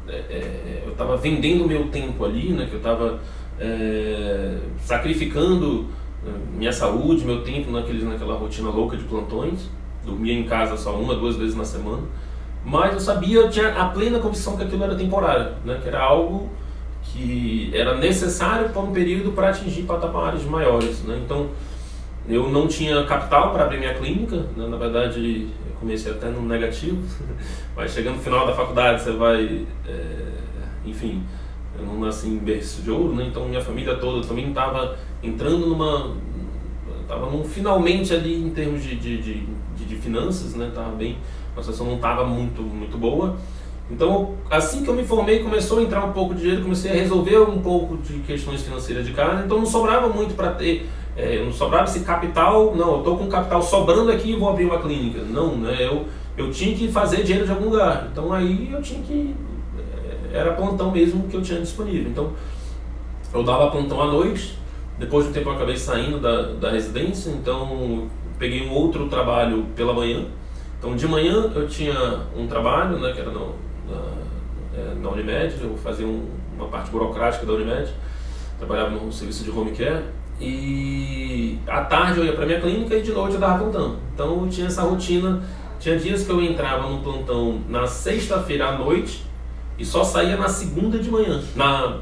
é, 0.08 0.16
é, 0.16 0.84
eu 0.86 0.92
estava 0.92 1.18
vendendo 1.18 1.66
meu 1.66 1.88
tempo 1.88 2.24
ali, 2.24 2.50
né? 2.50 2.68
Que 2.68 2.74
eu 2.74 2.80
estava 2.80 3.20
é, 3.60 4.60
sacrificando 4.80 5.88
é, 6.24 6.30
minha 6.56 6.72
saúde, 6.72 7.26
meu 7.26 7.42
tempo 7.42 7.72
naqueles, 7.72 8.04
naquela 8.04 8.36
rotina 8.36 8.70
louca 8.70 8.96
de 8.96 9.06
plantões. 9.06 9.72
Dormia 10.06 10.34
em 10.34 10.44
casa 10.44 10.78
só 10.78 10.96
uma, 10.96 11.16
duas 11.16 11.36
vezes 11.36 11.56
na 11.56 11.66
semana 11.66 12.04
mas 12.64 12.93
eu 12.93 12.99
sabia, 12.99 13.39
eu 13.39 13.49
tinha 13.49 13.70
a 13.70 13.86
plena 13.86 14.20
convicção 14.20 14.57
que 14.57 14.64
aquilo 14.64 14.84
era 14.84 14.95
temporário, 14.95 15.53
né? 15.64 15.80
que 15.82 15.88
era 15.88 16.01
algo 16.01 16.49
que 17.01 17.72
era 17.74 17.97
necessário 17.97 18.70
para 18.70 18.82
um 18.82 18.91
período 18.91 19.32
para 19.32 19.49
atingir 19.49 19.84
patamares 19.84 20.43
maiores. 20.43 21.01
Né? 21.03 21.20
Então, 21.24 21.49
eu 22.28 22.49
não 22.49 22.68
tinha 22.68 23.03
capital 23.05 23.51
para 23.51 23.64
abrir 23.64 23.80
minha 23.80 23.93
clínica, 23.93 24.36
né? 24.55 24.68
na 24.68 24.78
verdade, 24.78 25.47
eu 25.66 25.80
comecei 25.80 26.12
até 26.12 26.30
no 26.30 26.41
negativo, 26.41 27.01
mas 27.76 27.91
chegando 27.91 28.18
no 28.18 28.22
final 28.22 28.45
da 28.45 28.53
faculdade, 28.53 29.01
você 29.01 29.14
vai, 29.14 29.66
é, 29.88 30.26
enfim, 30.86 31.24
eu 31.78 31.86
não 31.86 31.99
nasci 31.99 32.28
em 32.28 32.38
berço 32.38 32.82
de 32.82 32.91
ouro, 32.91 33.16
né? 33.16 33.26
então 33.28 33.47
minha 33.47 33.62
família 33.62 33.95
toda 33.95 34.28
também 34.28 34.49
estava 34.49 34.97
entrando 35.24 35.66
numa, 35.66 36.14
estava 37.01 37.26
num 37.32 37.43
finalmente 37.43 38.14
ali 38.14 38.36
em 38.36 38.49
termos 38.51 38.84
de, 38.84 38.95
de, 38.95 39.18
de, 39.22 39.86
de 39.86 39.95
finanças, 39.95 40.53
né? 40.53 40.72
Tava 40.74 40.91
bem 40.91 41.18
a 41.56 41.62
situação 41.62 41.86
não 41.86 41.95
estava 41.95 42.26
muito, 42.26 42.62
muito 42.62 42.97
boa. 42.97 43.38
Então, 43.91 44.36
assim 44.52 44.84
que 44.84 44.89
eu 44.89 44.93
me 44.93 45.04
formei, 45.04 45.39
começou 45.39 45.80
a 45.80 45.82
entrar 45.82 46.06
um 46.06 46.12
pouco 46.12 46.36
de 46.36 46.41
dinheiro, 46.41 46.62
comecei 46.62 46.91
a 46.91 46.93
resolver 46.93 47.39
um 47.39 47.60
pouco 47.60 47.97
de 47.97 48.20
questões 48.20 48.62
financeiras 48.62 49.06
de 49.06 49.14
casa, 49.14 49.43
então 49.43 49.58
não 49.58 49.66
sobrava 49.66 50.08
muito 50.08 50.36
para 50.36 50.52
ter, 50.52 50.88
é, 51.18 51.43
não 51.43 51.52
sobrava 51.52 51.86
esse 51.86 52.02
capital, 52.02 52.76
não, 52.76 52.93
eu 52.93 52.97
estou 53.00 53.18
com 53.18 53.28
capital 53.28 53.62
sobrando 53.64 54.12
aqui 54.12 54.32
e 54.32 54.36
vou 54.36 54.50
abrir 54.50 54.66
uma 54.66 54.80
clínica. 54.80 55.24
Não, 55.24 55.56
né, 55.56 55.76
eu, 55.80 56.06
eu 56.38 56.52
tinha 56.52 56.76
que 56.76 56.88
fazer 56.91 57.24
dinheiro 57.24 57.47
de 57.47 57.52
algum 57.52 57.70
lugar, 57.70 58.10
então 58.12 58.32
aí 58.32 58.70
eu 58.72 58.80
tinha 58.80 59.02
que, 59.02 59.36
é, 60.34 60.38
era 60.38 60.54
plantão 60.54 60.91
mesmo 60.91 61.28
que 61.28 61.36
eu 61.36 61.41
tinha 61.41 61.60
disponível. 61.60 62.12
Então, 62.12 62.34
eu 63.34 63.43
dava 63.43 63.72
plantão 63.72 64.00
à 64.02 64.06
noite, 64.06 64.56
depois 65.00 65.26
de 65.26 65.32
um 65.32 65.34
tempo 65.34 65.50
eu 65.50 65.54
acabei 65.54 65.78
saindo 65.78 66.20
da, 66.20 66.54
da 66.54 66.70
residência, 66.70 67.32
então 67.32 68.08
peguei 68.38 68.68
um 68.68 68.72
outro 68.72 69.08
trabalho 69.08 69.66
pela 69.76 69.93
manhã, 69.93 70.26
então, 70.80 70.96
de 70.96 71.06
manhã 71.06 71.52
eu 71.54 71.68
tinha 71.68 72.22
um 72.36 72.48
trabalho, 72.48 72.98
né, 73.00 73.12
que 73.12 73.20
era 73.20 73.30
no, 73.30 73.54
na, 73.86 74.02
é, 74.74 74.96
na 74.96 75.10
Unimed, 75.10 75.54
eu 75.62 75.78
fazia 75.78 76.08
um, 76.08 76.26
uma 76.56 76.68
parte 76.70 76.90
burocrática 76.90 77.46
da 77.46 77.52
Unimed, 77.52 77.94
trabalhava 78.58 78.92
no 78.92 79.12
serviço 79.12 79.44
de 79.44 79.52
home 79.52 79.72
care, 79.72 80.06
e 80.40 81.60
à 81.68 81.82
tarde 81.82 82.20
eu 82.20 82.26
ia 82.26 82.32
para 82.32 82.46
minha 82.46 82.62
clínica 82.62 82.96
e 82.96 83.02
de 83.02 83.12
noite 83.12 83.34
eu 83.34 83.42
dava 83.42 83.60
plantão. 83.60 83.98
Então, 84.14 84.44
eu 84.44 84.50
tinha 84.50 84.68
essa 84.68 84.84
rotina, 84.84 85.44
tinha 85.82 86.00
dias 86.00 86.24
que 86.24 86.32
eu 86.32 86.42
entrava 86.42 86.90
no 86.90 87.02
plantão 87.02 87.62
na 87.68 87.86
sexta-feira 87.86 88.70
à 88.70 88.78
noite 88.78 89.26
e 89.78 89.84
só 89.86 90.06
saía 90.06 90.38
na 90.38 90.48
segunda 90.48 90.98
de 90.98 91.12
manhã. 91.12 91.42
Na, 91.58 91.98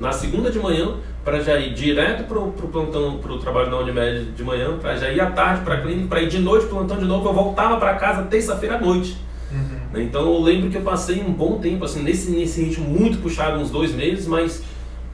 na 0.00 0.10
segunda 0.10 0.50
de 0.50 0.58
manhã 0.58 0.94
para 1.24 1.40
já 1.40 1.56
ir 1.58 1.72
direto 1.72 2.24
para 2.24 2.38
o 2.38 2.50
plantão, 2.50 3.18
para 3.18 3.32
o 3.32 3.38
trabalho 3.38 3.70
da 3.70 3.78
Unimed 3.78 4.32
de 4.32 4.42
manhã, 4.42 4.76
para 4.78 4.96
já 4.96 5.10
ir 5.10 5.20
à 5.20 5.30
tarde 5.30 5.62
para 5.64 5.74
a 5.74 5.80
clínica, 5.80 6.08
para 6.08 6.22
ir 6.22 6.28
de 6.28 6.38
noite 6.38 6.66
para 6.66 6.74
o 6.74 6.78
plantão 6.78 6.98
de 6.98 7.04
novo, 7.04 7.28
eu 7.28 7.32
voltava 7.32 7.76
para 7.78 7.94
casa 7.94 8.22
terça-feira 8.22 8.76
à 8.76 8.80
noite. 8.80 9.16
Uhum. 9.50 9.78
Né, 9.92 10.02
então 10.02 10.22
eu 10.22 10.40
lembro 10.40 10.70
que 10.70 10.76
eu 10.76 10.82
passei 10.82 11.22
um 11.22 11.32
bom 11.32 11.58
tempo 11.60 11.84
assim 11.84 12.02
nesse, 12.02 12.30
nesse 12.30 12.64
ritmo 12.64 12.88
muito 12.88 13.18
puxado, 13.18 13.60
uns 13.60 13.70
dois 13.70 13.92
meses, 13.94 14.26
mas 14.26 14.64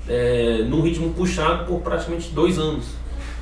é, 0.09 0.65
num 0.67 0.81
ritmo 0.81 1.13
puxado 1.13 1.67
por 1.67 1.81
praticamente 1.81 2.31
dois 2.31 2.59
anos. 2.59 2.87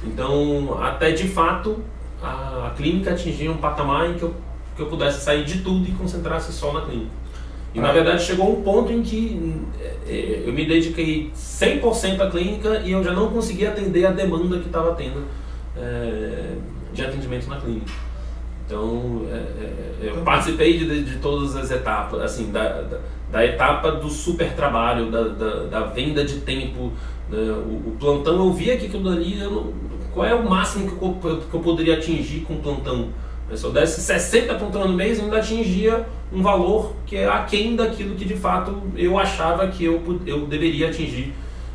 Então 0.04 0.78
até 0.82 1.12
de 1.12 1.28
fato 1.28 1.78
a, 2.20 2.68
a 2.68 2.74
clínica 2.76 3.12
atingia 3.12 3.50
um 3.50 3.58
patamar 3.58 4.10
em 4.10 4.14
que 4.14 4.22
eu, 4.22 4.34
que 4.74 4.82
eu 4.82 4.86
pudesse 4.86 5.20
sair 5.20 5.44
de 5.44 5.58
tudo 5.58 5.88
e 5.88 5.92
concentrar-se 5.92 6.52
só 6.52 6.72
na 6.72 6.80
clínica. 6.80 7.10
E 7.76 7.80
na 7.80 7.92
verdade 7.92 8.22
chegou 8.22 8.58
um 8.58 8.62
ponto 8.62 8.90
em 8.90 9.02
que 9.02 9.54
é, 10.08 10.44
eu 10.46 10.52
me 10.52 10.64
dediquei 10.64 11.30
100% 11.36 12.20
à 12.20 12.30
clínica 12.30 12.80
e 12.82 12.92
eu 12.92 13.04
já 13.04 13.12
não 13.12 13.28
conseguia 13.28 13.68
atender 13.68 14.06
a 14.06 14.12
demanda 14.12 14.58
que 14.58 14.66
estava 14.66 14.94
tendo 14.94 15.24
é, 15.76 16.54
de 16.94 17.04
atendimento 17.04 17.48
na 17.50 17.60
clínica. 17.60 17.92
Então, 18.64 19.26
é, 19.30 19.34
é, 19.34 19.96
eu 20.00 20.10
então, 20.12 20.24
participei 20.24 20.78
de, 20.78 21.04
de, 21.04 21.18
todas 21.18 21.54
as 21.54 21.70
etapas, 21.70 22.22
assim, 22.22 22.50
da, 22.50 22.80
da, 22.80 22.98
da 23.30 23.44
etapa 23.44 23.92
do 23.92 24.08
super 24.08 24.54
trabalho, 24.54 25.10
da, 25.10 25.28
da, 25.28 25.64
da 25.64 25.80
venda 25.82 26.24
de 26.24 26.40
tempo, 26.40 26.90
né? 27.28 27.38
o, 27.38 27.90
o, 27.90 27.96
plantão, 28.00 28.38
eu 28.38 28.52
via 28.54 28.78
que 28.78 28.86
aquilo 28.86 29.10
ali, 29.10 29.38
eu 29.38 29.50
não, 29.50 29.72
qual 30.14 30.26
é 30.26 30.34
o 30.34 30.48
máximo 30.48 30.88
que 30.90 31.04
eu, 31.04 31.38
que 31.38 31.54
eu 31.54 31.60
poderia 31.60 31.98
atingir 31.98 32.40
com 32.40 32.56
plantão? 32.56 33.10
Se 33.54 33.64
eu 33.64 33.72
desse 33.72 34.00
60 34.00 34.54
plantão 34.56 34.88
no 34.88 34.94
mês, 34.94 35.18
eu 35.18 35.24
ainda 35.24 35.38
atingia 35.38 36.04
um 36.32 36.42
valor 36.42 36.96
que 37.06 37.16
é 37.16 37.28
aquém 37.28 37.76
daquilo 37.76 38.16
que 38.16 38.24
de 38.24 38.34
fato 38.34 38.82
eu 38.96 39.16
achava 39.16 39.68
que 39.68 39.84
eu, 39.84 40.02
eu 40.26 40.46
deveria 40.46 40.88
atingir 40.88 41.32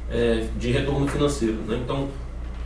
é, 0.10 0.46
de 0.58 0.72
retorno 0.72 1.08
financeiro. 1.08 1.58
Né? 1.66 1.80
Então, 1.84 2.10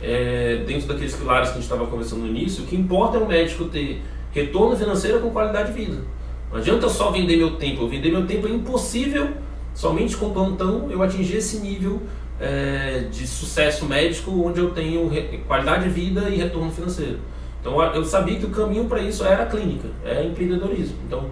é, 0.02 0.64
dentro 0.66 0.88
daqueles 0.88 1.14
pilares 1.14 1.50
que 1.50 1.58
a 1.58 1.60
gente 1.60 1.70
estava 1.70 1.86
conversando 1.86 2.22
no 2.22 2.28
início, 2.28 2.64
o 2.64 2.66
que 2.66 2.74
importa 2.74 3.16
é 3.16 3.20
o 3.20 3.26
médico 3.26 3.66
ter 3.66 4.02
retorno 4.32 4.76
financeiro 4.76 5.20
com 5.20 5.30
qualidade 5.30 5.72
de 5.72 5.84
vida. 5.84 6.02
Não 6.50 6.58
adianta 6.58 6.88
só 6.88 7.10
vender 7.12 7.36
meu 7.36 7.52
tempo. 7.52 7.86
Vender 7.88 8.10
meu 8.10 8.26
tempo 8.26 8.48
é 8.48 8.50
impossível 8.50 9.28
somente 9.72 10.16
com 10.16 10.30
plantão 10.30 10.90
eu 10.90 11.02
atingir 11.02 11.36
esse 11.36 11.58
nível 11.58 12.02
é, 12.40 13.06
de 13.10 13.26
sucesso 13.26 13.84
médico 13.86 14.30
onde 14.44 14.60
eu 14.60 14.70
tenho 14.70 15.10
qualidade 15.46 15.84
de 15.84 15.90
vida 15.90 16.28
e 16.28 16.36
retorno 16.36 16.72
financeiro. 16.72 17.18
Então 17.66 17.82
eu 17.82 18.04
sabia 18.04 18.38
que 18.38 18.46
o 18.46 18.50
caminho 18.50 18.84
para 18.84 19.00
isso 19.00 19.24
era 19.24 19.42
a 19.42 19.46
clínica, 19.46 19.88
é 20.04 20.24
empreendedorismo. 20.24 20.96
Então 21.04 21.24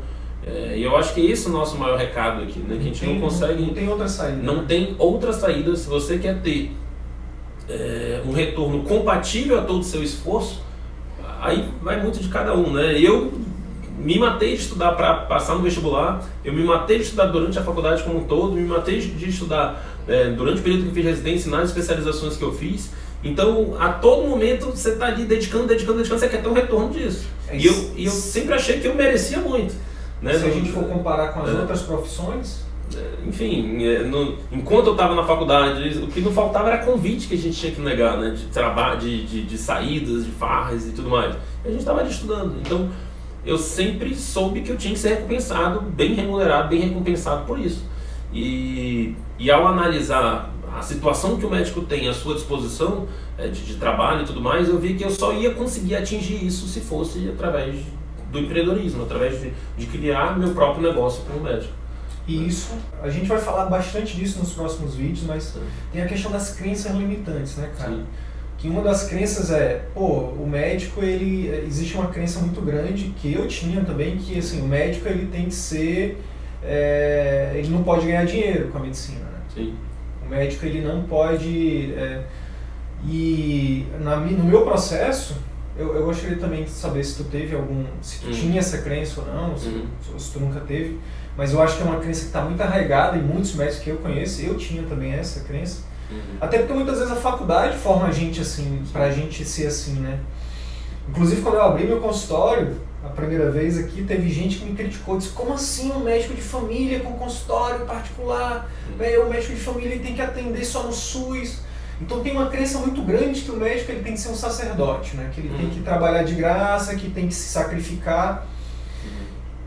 é, 0.45 0.75
eu 0.77 0.97
acho 0.97 1.15
que 1.15 1.21
esse 1.31 1.47
é 1.47 1.51
o 1.51 1.53
nosso 1.53 1.79
maior 1.79 1.97
recado 1.97 2.43
aqui, 2.43 2.59
né? 2.59 2.75
Que 2.75 2.81
a 2.81 2.83
gente 2.83 3.01
tem, 3.01 3.15
não 3.15 3.21
consegue. 3.21 3.63
Não 3.63 3.73
tem 3.73 3.89
outra 3.89 4.09
saída. 4.09 4.43
Não 4.43 4.67
tem 4.67 4.97
outra 4.99 5.33
saída. 5.33 5.77
Se 5.77 5.89
você 5.89 6.19
quer 6.19 6.43
ter 6.43 6.73
é, 7.69 8.21
um 8.27 8.33
retorno 8.33 8.83
compatível 8.83 9.61
a 9.61 9.63
todo 9.63 9.79
o 9.79 9.85
seu 9.85 10.03
esforço, 10.03 10.61
aí 11.41 11.69
vai 11.81 12.03
muito 12.03 12.19
de 12.19 12.29
cada 12.29 12.53
um, 12.53 12.73
né? 12.73 12.99
Eu 12.99 13.33
me 13.97 14.19
matei 14.19 14.57
de 14.57 14.63
estudar 14.63 14.93
para 14.93 15.15
passar 15.15 15.55
no 15.55 15.63
vestibular, 15.63 16.21
eu 16.45 16.53
me 16.53 16.65
matei 16.65 16.99
de 16.99 17.05
estudar 17.05 17.27
durante 17.27 17.57
a 17.61 17.63
faculdade 17.63 18.03
como 18.03 18.19
um 18.19 18.25
todo, 18.25 18.57
me 18.57 18.67
matei 18.67 18.99
de 19.01 19.29
estudar 19.29 19.83
é, 20.09 20.31
durante 20.31 20.59
o 20.59 20.63
período 20.65 20.83
que 20.83 20.89
eu 20.89 20.95
fiz 20.95 21.05
residência 21.05 21.51
nas 21.51 21.69
especializações 21.69 22.37
que 22.37 22.43
eu 22.43 22.53
fiz. 22.53 22.91
Então, 23.25 23.75
a 23.79 23.89
todo 23.89 24.29
momento, 24.29 24.67
você 24.67 24.91
está 24.91 25.07
ali 25.07 25.25
dedicando, 25.25 25.67
dedicando, 25.67 25.97
dedicando, 25.97 26.21
você 26.21 26.29
quer 26.29 26.43
ter 26.43 26.49
um 26.49 26.53
retorno 26.53 26.91
disso. 26.91 27.27
É 27.49 27.57
e, 27.57 27.67
eu, 27.67 27.93
e 27.97 28.05
eu 28.05 28.11
sempre 28.13 28.55
achei 28.55 28.79
que 28.81 28.87
eu 28.87 28.95
merecia 28.95 29.39
muito. 29.39 29.75
Né? 30.21 30.35
Se 30.35 30.45
a 30.45 30.51
gente 30.51 30.71
for 30.71 30.85
comparar 30.85 31.29
com 31.33 31.41
as 31.41 31.49
é. 31.49 31.53
outras 31.53 31.83
profissões, 31.83 32.65
é, 32.95 33.27
enfim, 33.27 33.83
é, 33.85 34.03
no, 34.05 34.37
enquanto 34.53 34.89
eu 34.89 34.93
estava 34.93 35.15
na 35.15 35.25
faculdade, 35.25 35.99
o 35.99 36.07
que 36.09 36.21
não 36.21 36.33
faltava 36.33 36.69
era 36.69 36.85
convite 36.85 37.27
que 37.27 37.35
a 37.35 37.39
gente 37.39 37.59
tinha 37.59 37.73
que 37.73 37.81
negar, 37.81 38.19
né? 38.19 38.31
De 38.31 38.45
trabalho, 38.47 39.01
de, 39.01 39.25
de, 39.25 39.43
de, 39.43 39.59
saídas, 39.59 40.27
de 40.27 40.31
farras 40.31 40.87
e 40.87 40.93
tudo 40.93 41.09
mais. 41.09 41.35
E 41.65 41.69
a 41.69 41.71
gente 41.71 41.81
estava 41.81 42.03
estudando. 42.05 42.57
Então, 42.61 42.91
eu 43.45 43.57
sempre 43.57 44.15
soube 44.15 44.61
que 44.61 44.71
eu 44.71 44.77
tinha 44.77 44.93
que 44.93 45.01
ser 45.01 45.11
recompensado, 45.11 45.81
bem 45.81 46.15
remunerado, 46.15 46.69
bem 46.69 46.81
recompensado 46.81 47.47
por 47.47 47.59
isso. 47.59 47.85
E, 48.33 49.15
e 49.39 49.51
ao 49.51 49.67
analisar 49.67 50.54
a 50.77 50.83
situação 50.83 51.37
que 51.37 51.47
o 51.47 51.51
médico 51.51 51.83
tem 51.83 52.09
à 52.09 52.13
sua 52.13 52.35
disposição 52.35 53.07
é, 53.39 53.47
de, 53.49 53.65
de, 53.65 53.75
trabalho 53.75 54.23
e 54.23 54.25
tudo 54.25 54.41
mais, 54.41 54.69
eu 54.69 54.79
vi 54.79 54.95
que 54.95 55.05
eu 55.05 55.11
só 55.11 55.33
ia 55.33 55.55
conseguir 55.55 55.95
atingir 55.95 56.45
isso 56.45 56.67
se 56.67 56.81
fosse 56.81 57.29
através 57.29 57.77
do 58.33 58.39
empreendedorismo, 58.41 59.05
através 59.05 59.41
de, 59.41 59.53
de 59.77 59.87
criar 59.87 60.37
meu 60.39 60.53
próprio 60.53 60.83
negócio 60.83 61.23
como 61.25 61.45
médico. 61.45 61.73
E 62.27 62.47
isso, 62.47 62.73
a 63.03 63.09
gente 63.09 63.27
vai 63.27 63.39
falar 63.39 63.67
bastante 63.67 64.17
disso 64.17 64.39
nos 64.39 64.53
próximos 64.53 64.95
vídeos, 64.95 65.25
mas 65.27 65.55
tem 65.93 66.03
a 66.03 66.07
questão 66.07 66.33
das 66.33 66.55
crenças 66.57 66.93
limitantes, 66.93 67.57
né, 67.57 67.71
cara? 67.79 67.93
Sim. 67.93 68.05
Que 68.57 68.69
uma 68.69 68.81
das 68.81 69.07
crenças 69.07 69.51
é, 69.51 69.85
pô, 69.95 70.07
o 70.07 70.49
médico, 70.49 71.03
ele, 71.03 71.49
existe 71.67 71.95
uma 71.97 72.07
crença 72.07 72.41
muito 72.41 72.63
grande, 72.63 73.15
que 73.21 73.33
eu 73.33 73.47
tinha 73.47 73.85
também, 73.85 74.17
que 74.17 74.39
assim, 74.39 74.63
o 74.63 74.67
médico 74.67 75.07
ele 75.07 75.27
tem 75.27 75.47
que 75.47 75.55
ser, 75.55 76.19
é, 76.63 77.53
ele 77.55 77.69
não 77.69 77.85
pode 77.85 78.07
ganhar 78.07 78.25
dinheiro 78.25 78.69
com 78.69 78.79
a 78.79 78.81
medicina, 78.81 79.21
né? 79.21 79.41
Sim. 79.55 79.75
O 80.27 80.31
médico 80.31 80.67
ele 80.67 80.81
não 80.81 81.03
pode. 81.03 81.95
É, 81.95 82.25
e 83.07 83.87
na, 84.01 84.17
no 84.17 84.45
meu 84.45 84.63
processo, 84.63 85.37
eu, 85.77 85.95
eu 85.95 86.05
gostaria 86.05 86.37
também 86.37 86.65
de 86.65 86.71
saber 86.71 87.05
se 87.05 87.17
tu 87.17 87.25
teve 87.25 87.55
algum. 87.55 87.85
se 88.01 88.21
tu 88.21 88.27
uhum. 88.27 88.33
tinha 88.33 88.59
essa 88.59 88.79
crença 88.79 89.21
ou 89.21 89.27
não, 89.27 89.57
se, 89.57 89.69
uhum. 89.69 89.87
se, 90.19 90.33
tu 90.33 90.41
nunca 90.41 90.61
teve. 90.61 90.99
Mas 91.37 91.53
eu 91.53 91.61
acho 91.61 91.77
que 91.77 91.83
é 91.83 91.87
uma 91.87 91.99
crença 91.99 92.21
que 92.21 92.27
está 92.27 92.43
muito 92.43 92.61
arraigada 92.61 93.17
em 93.17 93.23
muitos 93.23 93.55
médicos 93.55 93.81
que 93.83 93.91
eu 93.91 93.97
conheço. 93.97 94.41
Eu 94.41 94.57
tinha 94.57 94.83
também 94.85 95.13
essa 95.13 95.41
crença. 95.41 95.83
Uhum. 96.11 96.37
Até 96.41 96.59
porque 96.59 96.73
muitas 96.73 96.99
vezes 96.99 97.13
a 97.13 97.17
faculdade 97.17 97.77
forma 97.77 98.07
a 98.07 98.13
gente 98.13 98.41
assim, 98.41 98.83
pra 98.93 99.11
gente 99.11 99.45
ser 99.45 99.67
assim, 99.67 99.95
né? 99.95 100.21
Inclusive 101.09 101.43
quando 101.43 101.57
eu 101.57 101.63
abri 101.63 101.87
meu 101.87 102.01
consultório, 102.01 102.77
a 103.05 103.09
primeira 103.11 103.51
vez 103.51 103.79
aqui, 103.79 104.03
teve 104.03 104.31
gente 104.31 104.59
que 104.59 104.65
me 104.65 104.75
criticou, 104.75 105.19
disse, 105.19 105.31
como 105.31 105.53
assim 105.53 105.93
um 105.93 106.01
médico 106.01 106.35
de 106.35 106.41
família 106.41 107.01
com 107.01 107.13
consultório 107.13 107.85
particular? 107.85 108.71
Né? 108.99 109.19
O 109.19 109.29
médico 109.29 109.53
de 109.53 109.61
família 109.61 109.99
tem 109.99 110.15
que 110.15 110.23
atender 110.23 110.65
só 110.65 110.83
no 110.85 110.93
SUS. 110.93 111.61
Então 112.01 112.23
tem 112.23 112.33
uma 112.33 112.47
crença 112.47 112.79
muito 112.79 113.03
grande 113.03 113.43
que 113.43 113.51
o 113.51 113.57
médico 113.57 113.93
ele 113.93 114.03
tem 114.03 114.15
que 114.15 114.21
ser 114.21 114.31
um 114.31 114.35
sacerdote, 114.35 115.17
né? 115.17 115.31
que 115.33 115.41
ele 115.41 115.51
tem 115.51 115.69
que 115.69 115.79
uhum. 115.79 115.85
trabalhar 115.85 116.23
de 116.23 116.35
graça, 116.35 116.95
que 116.95 117.11
tem 117.11 117.29
que 117.29 117.35
se 117.35 117.49
sacrificar. 117.51 118.47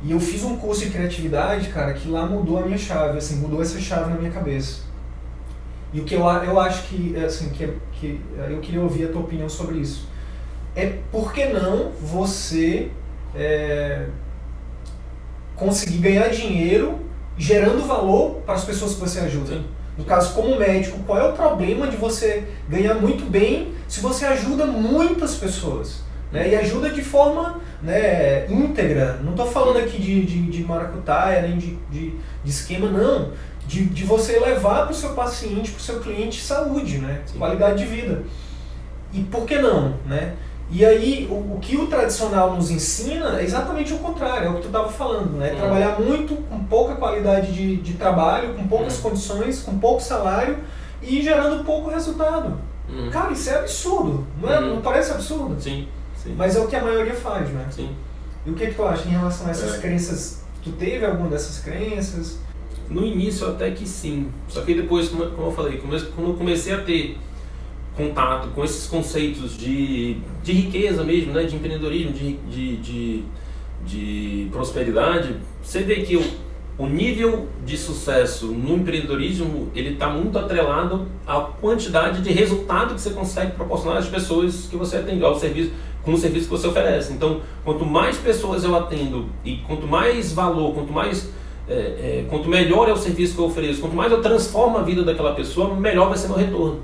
E 0.03 0.11
eu 0.11 0.19
fiz 0.19 0.43
um 0.43 0.57
curso 0.57 0.85
de 0.85 0.91
criatividade, 0.91 1.69
cara, 1.69 1.93
que 1.93 2.09
lá 2.09 2.25
mudou 2.25 2.57
a 2.57 2.65
minha 2.65 2.77
chave, 2.77 3.17
assim, 3.17 3.37
mudou 3.37 3.61
essa 3.61 3.79
chave 3.79 4.09
na 4.09 4.17
minha 4.17 4.31
cabeça. 4.31 4.81
E 5.93 6.01
o 6.01 6.03
que 6.03 6.15
eu, 6.15 6.21
eu 6.21 6.59
acho 6.59 6.87
que, 6.87 7.15
assim, 7.17 7.49
que, 7.49 7.73
que 7.93 8.21
eu 8.49 8.59
queria 8.59 8.81
ouvir 8.81 9.05
a 9.05 9.11
tua 9.11 9.21
opinião 9.21 9.49
sobre 9.49 9.77
isso. 9.77 10.07
É 10.75 10.97
por 11.11 11.33
que 11.33 11.45
não 11.45 11.91
você 11.91 12.91
é, 13.37 14.05
conseguir 15.55 15.99
ganhar 15.99 16.29
dinheiro 16.29 16.99
gerando 17.37 17.85
valor 17.85 18.41
para 18.45 18.55
as 18.55 18.65
pessoas 18.65 18.95
que 18.95 18.99
você 18.99 19.19
ajuda. 19.19 19.55
Sim. 19.55 19.65
No 19.97 20.03
caso, 20.03 20.33
como 20.33 20.57
médico, 20.57 20.99
qual 21.05 21.17
é 21.17 21.27
o 21.27 21.33
problema 21.33 21.87
de 21.87 21.97
você 21.97 22.43
ganhar 22.69 22.95
muito 22.95 23.29
bem 23.29 23.73
se 23.87 23.99
você 23.99 24.25
ajuda 24.25 24.65
muitas 24.65 25.35
pessoas? 25.35 26.03
Né? 26.31 26.49
E 26.49 26.55
ajuda 26.55 26.91
de 26.91 27.01
forma 27.01 27.59
né, 27.81 28.45
íntegra. 28.47 29.19
Não 29.23 29.31
estou 29.31 29.47
falando 29.47 29.77
aqui 29.77 29.99
de, 29.99 30.23
de, 30.23 30.41
de 30.51 30.63
maracutaia, 30.63 31.41
nem 31.41 31.57
de, 31.57 31.75
de, 31.89 32.13
de 32.43 32.49
esquema, 32.49 32.89
não. 32.89 33.31
De, 33.65 33.85
de 33.85 34.03
você 34.03 34.39
levar 34.39 34.83
para 34.83 34.91
o 34.91 34.95
seu 34.95 35.13
paciente, 35.13 35.71
para 35.71 35.79
o 35.79 35.83
seu 35.83 35.99
cliente, 35.99 36.41
saúde, 36.41 36.99
né? 36.99 37.21
qualidade 37.37 37.79
de 37.79 37.85
vida. 37.85 38.23
E 39.11 39.21
por 39.23 39.45
que 39.45 39.57
não? 39.57 39.95
Né? 40.05 40.33
E 40.69 40.85
aí, 40.85 41.27
o, 41.29 41.55
o, 41.55 41.59
que 41.61 41.77
o 41.77 41.87
tradicional 41.87 42.53
nos 42.55 42.69
ensina 42.69 43.39
é 43.39 43.43
exatamente 43.43 43.93
o 43.93 43.99
contrário, 43.99 44.47
é 44.47 44.49
o 44.49 44.55
que 44.55 44.61
tu 44.61 44.67
estava 44.67 44.89
falando, 44.89 45.37
né? 45.37 45.51
Uhum. 45.51 45.57
Trabalhar 45.57 45.99
muito, 45.99 46.35
com 46.35 46.63
pouca 46.65 46.95
qualidade 46.95 47.53
de, 47.53 47.77
de 47.77 47.93
trabalho, 47.93 48.53
com 48.53 48.67
poucas 48.67 48.97
uhum. 48.97 49.09
condições, 49.09 49.61
com 49.61 49.77
pouco 49.79 50.01
salário 50.01 50.57
e 51.01 51.21
gerando 51.21 51.63
pouco 51.63 51.89
resultado. 51.89 52.57
Uhum. 52.89 53.09
Cara, 53.09 53.31
isso 53.31 53.49
é 53.49 53.59
absurdo, 53.59 54.27
não, 54.41 54.51
é, 54.51 54.59
não 54.59 54.81
parece 54.81 55.11
absurdo? 55.11 55.59
Sim, 55.61 55.87
sim. 56.15 56.35
Mas 56.37 56.55
é 56.55 56.59
o 56.59 56.67
que 56.67 56.75
a 56.75 56.83
maioria 56.83 57.15
faz, 57.15 57.49
né? 57.49 57.65
Sim. 57.71 57.89
E 58.45 58.49
o 58.49 58.53
que, 58.53 58.67
que 58.67 58.75
tu 58.75 58.83
acha 58.83 59.07
em 59.07 59.11
relação 59.11 59.47
a 59.47 59.51
essas 59.51 59.75
é. 59.75 59.79
crenças? 59.79 60.43
Tu 60.63 60.71
teve 60.73 61.05
alguma 61.05 61.29
dessas 61.29 61.59
crenças? 61.59 62.39
No 62.89 63.05
início 63.05 63.47
até 63.47 63.71
que 63.71 63.85
sim, 63.85 64.29
só 64.47 64.61
que 64.61 64.73
depois, 64.73 65.09
como 65.09 65.23
eu 65.23 65.51
falei, 65.51 65.77
quando 65.77 66.29
eu 66.29 66.33
comecei 66.35 66.73
a 66.73 66.81
ter 66.81 67.17
contato 67.97 68.49
com 68.53 68.63
esses 68.63 68.87
conceitos 68.87 69.57
de, 69.57 70.17
de 70.43 70.53
riqueza 70.53 71.03
mesmo, 71.03 71.33
né, 71.33 71.43
de 71.43 71.55
empreendedorismo, 71.55 72.13
de, 72.13 72.33
de, 72.49 72.77
de, 72.77 73.23
de 73.85 74.49
prosperidade, 74.51 75.35
você 75.61 75.81
vê 75.81 75.95
que 76.03 76.15
o, 76.15 76.23
o 76.77 76.85
nível 76.85 77.47
de 77.65 77.75
sucesso 77.75 78.47
no 78.47 78.75
empreendedorismo 78.75 79.69
ele 79.73 79.93
está 79.93 80.07
muito 80.07 80.37
atrelado 80.37 81.07
à 81.25 81.41
quantidade 81.41 82.21
de 82.21 82.31
resultado 82.31 82.93
que 82.93 83.01
você 83.01 83.09
consegue 83.09 83.53
proporcionar 83.53 83.97
às 83.97 84.07
pessoas 84.07 84.67
que 84.69 84.75
você 84.75 84.97
atende, 84.97 85.23
ao 85.23 85.37
serviço, 85.37 85.71
com 86.03 86.13
o 86.13 86.17
serviço 86.17 86.45
que 86.45 86.51
você 86.51 86.67
oferece. 86.67 87.11
Então, 87.11 87.41
quanto 87.65 87.83
mais 87.83 88.15
pessoas 88.17 88.63
eu 88.63 88.75
atendo 88.75 89.27
e 89.43 89.57
quanto 89.57 89.87
mais 89.87 90.31
valor, 90.31 90.73
quanto 90.73 90.93
mais 90.93 91.29
é, 91.67 91.73
é, 91.73 92.25
quanto 92.29 92.47
melhor 92.47 92.87
é 92.87 92.93
o 92.93 92.97
serviço 92.97 93.33
que 93.33 93.41
eu 93.41 93.45
ofereço, 93.45 93.81
quanto 93.81 93.95
mais 93.95 94.11
eu 94.11 94.21
transformo 94.21 94.77
a 94.77 94.83
vida 94.83 95.03
daquela 95.03 95.33
pessoa, 95.33 95.75
melhor 95.75 96.07
vai 96.07 96.17
ser 96.17 96.27
meu 96.27 96.37
retorno. 96.37 96.81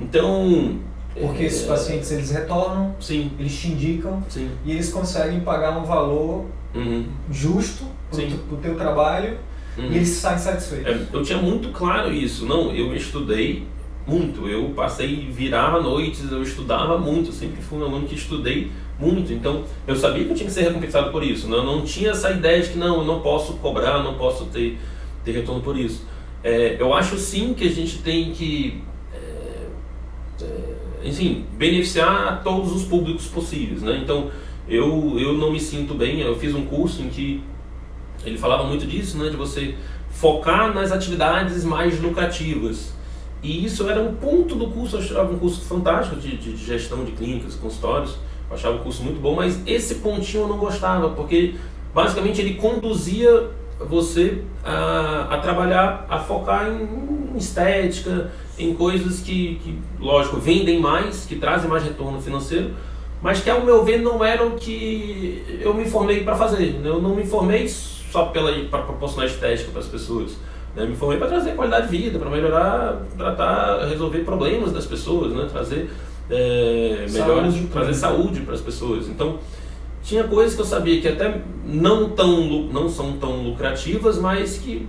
Então. 0.00 0.78
Porque 1.14 1.42
é, 1.42 1.46
esses 1.46 1.66
pacientes 1.66 2.10
eles 2.12 2.30
retornam, 2.30 2.94
sim. 3.00 3.32
eles 3.38 3.58
te 3.58 3.68
indicam 3.68 4.22
sim. 4.28 4.48
e 4.64 4.70
eles 4.70 4.90
conseguem 4.92 5.40
pagar 5.40 5.76
um 5.76 5.84
valor 5.84 6.46
uhum. 6.72 7.04
justo 7.30 7.84
para 8.10 8.54
o 8.54 8.56
teu 8.58 8.76
trabalho 8.76 9.36
uhum. 9.76 9.90
e 9.90 9.96
eles 9.96 10.08
saem 10.08 10.38
satisfeitos. 10.38 10.86
É, 10.86 11.06
eu 11.12 11.22
tinha 11.22 11.38
muito 11.38 11.70
claro 11.70 12.12
isso. 12.12 12.46
Não, 12.46 12.72
eu 12.72 12.94
estudei 12.94 13.66
muito. 14.06 14.48
Eu 14.48 14.70
passei, 14.70 15.28
virava 15.30 15.80
noites, 15.80 16.30
eu 16.30 16.42
estudava 16.42 16.96
muito. 16.96 17.30
Eu 17.30 17.34
sempre 17.34 17.60
fui 17.60 17.78
um 17.78 17.84
aluno 17.84 18.06
que 18.06 18.14
estudei 18.14 18.70
muito. 18.98 19.32
Então, 19.32 19.64
eu 19.86 19.96
sabia 19.96 20.24
que 20.24 20.30
eu 20.30 20.34
tinha 20.34 20.46
que 20.46 20.52
ser 20.52 20.62
recompensado 20.62 21.10
por 21.10 21.22
isso. 21.22 21.48
Não, 21.48 21.58
eu 21.58 21.64
não 21.64 21.82
tinha 21.82 22.10
essa 22.10 22.30
ideia 22.30 22.62
de 22.62 22.70
que 22.70 22.78
não, 22.78 22.98
eu 22.98 23.04
não 23.04 23.20
posso 23.20 23.54
cobrar, 23.54 24.02
não 24.02 24.14
posso 24.14 24.46
ter, 24.46 24.78
ter 25.24 25.32
retorno 25.32 25.62
por 25.62 25.78
isso. 25.78 26.04
É, 26.42 26.76
eu 26.78 26.94
acho 26.94 27.18
sim 27.18 27.52
que 27.52 27.64
a 27.64 27.70
gente 27.70 27.98
tem 27.98 28.32
que 28.32 28.82
enfim, 31.02 31.44
beneficiar 31.56 32.42
todos 32.42 32.72
os 32.72 32.84
públicos 32.84 33.26
possíveis, 33.26 33.82
né? 33.82 34.00
Então, 34.02 34.30
eu, 34.68 35.18
eu 35.18 35.34
não 35.34 35.50
me 35.50 35.60
sinto 35.60 35.94
bem, 35.94 36.20
eu 36.20 36.36
fiz 36.38 36.54
um 36.54 36.66
curso 36.66 37.02
em 37.02 37.08
que 37.08 37.42
ele 38.24 38.38
falava 38.38 38.64
muito 38.64 38.86
disso, 38.86 39.18
né? 39.18 39.30
De 39.30 39.36
você 39.36 39.74
focar 40.10 40.74
nas 40.74 40.92
atividades 40.92 41.64
mais 41.64 42.00
lucrativas. 42.00 42.92
E 43.42 43.64
isso 43.64 43.88
era 43.88 44.00
um 44.00 44.14
ponto 44.14 44.54
do 44.54 44.68
curso, 44.68 44.96
eu 44.96 45.00
achava 45.00 45.32
um 45.32 45.38
curso 45.38 45.62
fantástico 45.62 46.16
de, 46.20 46.36
de, 46.36 46.52
de 46.52 46.64
gestão 46.64 47.04
de 47.04 47.12
clínicas, 47.12 47.54
consultórios, 47.54 48.16
eu 48.50 48.56
achava 48.56 48.76
um 48.76 48.80
curso 48.80 49.02
muito 49.02 49.18
bom, 49.18 49.34
mas 49.34 49.62
esse 49.66 49.96
pontinho 49.96 50.44
eu 50.44 50.48
não 50.48 50.58
gostava, 50.58 51.10
porque 51.10 51.54
basicamente 51.94 52.40
ele 52.40 52.54
conduzia 52.54 53.48
você 53.78 54.42
a, 54.62 55.28
a 55.30 55.38
trabalhar, 55.38 56.06
a 56.08 56.18
focar 56.18 56.68
em 56.68 57.19
estética, 57.38 58.30
em 58.58 58.74
coisas 58.74 59.20
que, 59.20 59.60
que, 59.62 59.78
lógico, 59.98 60.36
vendem 60.36 60.80
mais, 60.80 61.24
que 61.24 61.36
trazem 61.36 61.68
mais 61.68 61.82
retorno 61.82 62.20
financeiro, 62.20 62.72
mas 63.22 63.40
que, 63.40 63.50
ao 63.50 63.64
meu 63.64 63.84
ver, 63.84 63.98
não 63.98 64.24
eram 64.24 64.48
o 64.48 64.56
que 64.56 65.60
eu 65.60 65.74
me 65.74 65.84
formei 65.84 66.24
para 66.24 66.36
fazer. 66.36 66.74
Né? 66.74 66.88
Eu 66.88 67.00
não 67.00 67.14
me 67.14 67.24
formei 67.24 67.68
só 67.68 68.26
para 68.26 68.82
proporcionar 68.82 69.26
estética 69.26 69.70
para 69.70 69.80
as 69.80 69.86
pessoas. 69.86 70.36
Né? 70.74 70.86
Me 70.86 70.96
formei 70.96 71.18
para 71.18 71.28
trazer 71.28 71.54
qualidade 71.54 71.88
de 71.88 71.96
vida, 71.96 72.18
para 72.18 72.30
melhorar, 72.30 73.02
tratar, 73.16 73.86
resolver 73.88 74.20
problemas 74.20 74.72
das 74.72 74.86
pessoas, 74.86 75.32
né? 75.32 75.48
trazer 75.50 75.90
é, 76.30 77.06
melhores, 77.10 77.54
saúde, 77.54 77.66
trazer 77.66 77.94
saúde 77.94 78.40
para 78.40 78.54
as 78.54 78.60
pessoas. 78.60 79.08
Então, 79.08 79.38
tinha 80.02 80.24
coisas 80.24 80.54
que 80.54 80.60
eu 80.62 80.66
sabia 80.66 81.00
que 81.00 81.08
até 81.08 81.42
não, 81.64 82.10
tão, 82.10 82.68
não 82.72 82.88
são 82.88 83.12
tão 83.18 83.42
lucrativas, 83.42 84.18
mas 84.18 84.58
que 84.58 84.88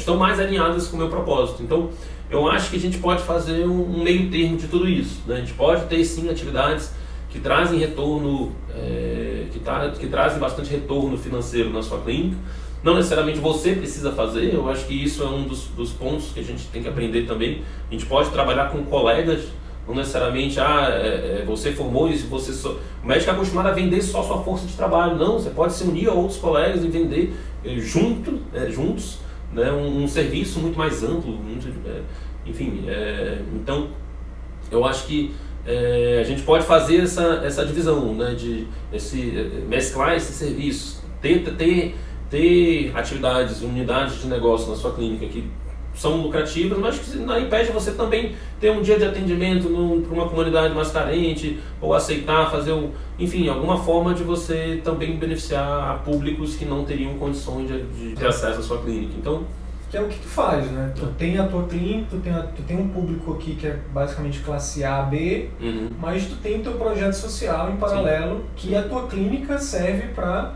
estão 0.00 0.16
mais 0.16 0.38
alinhadas 0.40 0.88
com 0.88 0.96
o 0.96 0.98
meu 0.98 1.08
propósito. 1.08 1.62
Então, 1.62 1.90
eu 2.30 2.48
acho 2.48 2.70
que 2.70 2.76
a 2.76 2.80
gente 2.80 2.98
pode 2.98 3.22
fazer 3.22 3.66
um, 3.66 4.02
meio 4.02 4.30
termo 4.30 4.56
de 4.56 4.68
tudo 4.68 4.88
isso. 4.88 5.22
Né? 5.26 5.36
A 5.36 5.40
gente 5.40 5.54
pode 5.54 5.86
ter 5.86 6.04
sim 6.04 6.28
atividades 6.28 6.92
que 7.30 7.38
trazem 7.38 7.78
retorno, 7.78 8.52
é, 8.70 9.46
que, 9.50 9.58
tá, 9.58 9.90
que 9.90 10.06
trazem 10.06 10.38
bastante 10.38 10.70
retorno 10.70 11.16
financeiro 11.16 11.70
na 11.70 11.82
sua 11.82 12.00
clínica. 12.00 12.36
Não 12.82 12.94
necessariamente 12.94 13.38
você 13.38 13.72
precisa 13.72 14.12
fazer, 14.12 14.54
eu 14.54 14.68
acho 14.68 14.86
que 14.86 14.94
isso 14.94 15.22
é 15.22 15.26
um 15.26 15.42
dos, 15.42 15.64
dos 15.64 15.90
pontos 15.90 16.30
que 16.32 16.40
a 16.40 16.44
gente 16.44 16.64
tem 16.68 16.80
que 16.80 16.88
aprender 16.88 17.26
também. 17.26 17.62
A 17.88 17.92
gente 17.92 18.06
pode 18.06 18.30
trabalhar 18.30 18.70
com 18.70 18.84
colegas 18.84 19.48
não 19.86 19.94
necessariamente, 19.94 20.60
ah, 20.60 20.86
é, 20.90 21.40
é, 21.40 21.44
você 21.46 21.72
formou 21.72 22.10
isso, 22.10 22.26
você 22.28 22.52
só... 22.52 22.76
O 23.02 23.06
médico 23.06 23.30
é 23.30 23.32
acostumado 23.32 23.68
a 23.68 23.72
vender 23.72 24.02
só 24.02 24.22
sua 24.22 24.42
força 24.42 24.66
de 24.66 24.74
trabalho. 24.74 25.16
Não, 25.16 25.38
você 25.38 25.48
pode 25.48 25.72
se 25.72 25.82
unir 25.82 26.10
a 26.10 26.12
outros 26.12 26.38
colegas 26.38 26.84
e 26.84 26.88
vender 26.88 27.32
é, 27.64 27.74
junto, 27.78 28.38
é, 28.52 28.70
juntos 28.70 29.18
né, 29.52 29.70
um, 29.72 30.04
um, 30.04 30.08
serviço 30.08 30.60
muito 30.60 30.78
mais 30.78 31.02
amplo. 31.02 31.38
É, 31.86 32.00
enfim, 32.46 32.84
é, 32.86 33.42
então 33.54 33.88
eu 34.70 34.84
acho 34.84 35.06
que 35.06 35.34
a 36.20 36.24
gente 36.24 36.42
pode 36.44 36.64
fazer 36.64 37.02
essa, 37.02 37.42
essa 37.44 37.66
divisão, 37.66 38.14
né, 38.14 38.34
de 38.34 38.66
esse, 38.90 39.20
mesclar 39.68 40.16
esses 40.16 40.34
serviços, 40.34 41.02
ter, 41.20 41.44
ter, 41.56 41.94
ter 42.30 42.90
atividades, 42.96 43.60
unidades 43.60 44.22
de 44.22 44.28
negócio 44.28 44.70
na 44.70 44.76
sua 44.76 44.94
clínica 44.94 45.26
que 45.26 45.44
são 45.98 46.22
lucrativas, 46.22 46.78
mas 46.78 46.98
que 46.98 47.18
não 47.18 47.38
impede 47.38 47.72
você 47.72 47.90
também 47.90 48.36
ter 48.60 48.70
um 48.70 48.80
dia 48.80 48.98
de 48.98 49.04
atendimento 49.04 49.68
para 50.06 50.14
uma 50.14 50.28
comunidade 50.28 50.72
mais 50.72 50.90
carente, 50.90 51.58
ou 51.80 51.92
aceitar 51.92 52.50
fazer 52.50 52.72
um, 52.72 52.92
enfim, 53.18 53.48
alguma 53.48 53.76
forma 53.76 54.14
de 54.14 54.22
você 54.22 54.80
também 54.84 55.16
beneficiar 55.16 56.02
públicos 56.04 56.54
que 56.54 56.64
não 56.64 56.84
teriam 56.84 57.14
condições 57.14 57.66
de, 57.66 57.82
de 57.82 58.14
ter 58.14 58.28
acesso 58.28 58.60
à 58.60 58.62
sua 58.62 58.78
clínica. 58.78 59.14
Então, 59.18 59.44
que 59.90 59.96
é 59.96 60.00
o 60.00 60.06
que 60.06 60.18
tu 60.18 60.28
faz, 60.28 60.70
né? 60.70 60.92
Tu 60.94 61.06
tem 61.18 61.38
a 61.38 61.46
tua 61.46 61.64
clínica, 61.64 62.06
tu 62.10 62.18
tem, 62.18 62.32
a, 62.32 62.42
tu 62.42 62.62
tem 62.62 62.78
um 62.78 62.88
público 62.88 63.32
aqui 63.32 63.56
que 63.56 63.66
é 63.66 63.78
basicamente 63.92 64.40
classe 64.40 64.84
A, 64.84 65.02
B, 65.02 65.48
uhum. 65.60 65.88
mas 66.00 66.26
tu 66.26 66.36
tem 66.36 66.60
o 66.60 66.62
teu 66.62 66.74
projeto 66.74 67.14
social 67.14 67.70
em 67.72 67.76
paralelo, 67.76 68.36
Sim. 68.36 68.44
que 68.54 68.76
a 68.76 68.82
tua 68.82 69.08
clínica 69.08 69.58
serve 69.58 70.08
para 70.14 70.54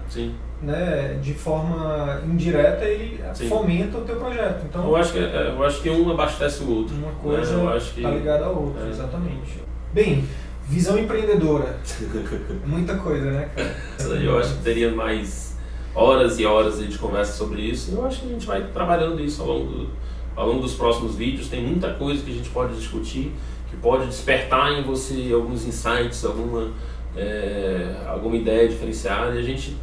né, 0.62 1.18
de 1.20 1.34
forma 1.34 2.22
indireta 2.24 2.84
ele 2.84 3.20
Sim. 3.34 3.48
fomenta 3.48 3.98
o 3.98 4.02
teu 4.02 4.16
projeto. 4.16 4.64
Então, 4.68 4.86
eu 4.86 4.96
acho 4.96 5.12
que 5.12 5.18
é, 5.18 5.54
eu 5.56 5.64
acho 5.64 5.82
que 5.82 5.90
um 5.90 6.10
abastece 6.10 6.62
o 6.62 6.70
outro. 6.70 6.94
Uma 6.94 7.12
coisa 7.12 7.56
né? 7.56 7.64
eu 7.64 7.68
acho 7.68 7.94
que... 7.94 8.02
tá 8.02 8.10
ligada 8.10 8.44
à 8.44 8.48
outra, 8.48 8.86
é. 8.86 8.90
exatamente. 8.90 9.62
Bem, 9.92 10.24
visão 10.68 10.96
empreendedora. 10.96 11.76
Muita 12.64 12.96
coisa, 12.96 13.30
né, 13.30 13.50
cara? 13.54 13.74
eu 14.22 14.38
acho 14.38 14.54
que 14.54 14.62
teria 14.62 14.90
mais 14.92 15.58
horas 15.94 16.38
e 16.38 16.46
horas 16.46 16.78
de 16.78 16.96
conversa 16.96 17.32
sobre 17.32 17.60
isso. 17.62 17.92
Eu 17.92 18.06
acho 18.06 18.20
que 18.20 18.26
a 18.26 18.30
gente 18.30 18.46
vai 18.46 18.62
trabalhando 18.68 19.20
isso 19.20 19.42
ao 19.42 19.48
longo, 19.48 19.70
do, 19.70 19.90
ao 20.36 20.46
longo 20.46 20.60
dos 20.60 20.74
próximos 20.74 21.16
vídeos. 21.16 21.48
Tem 21.48 21.60
muita 21.60 21.92
coisa 21.94 22.22
que 22.22 22.30
a 22.30 22.34
gente 22.34 22.50
pode 22.50 22.74
discutir, 22.76 23.32
que 23.68 23.76
pode 23.76 24.06
despertar 24.06 24.72
em 24.72 24.82
você 24.84 25.30
alguns 25.34 25.66
insights, 25.66 26.24
alguma, 26.24 26.70
é, 27.16 27.96
alguma 28.06 28.36
ideia 28.36 28.68
diferenciada. 28.68 29.34
E 29.34 29.38
a 29.40 29.42
gente 29.42 29.76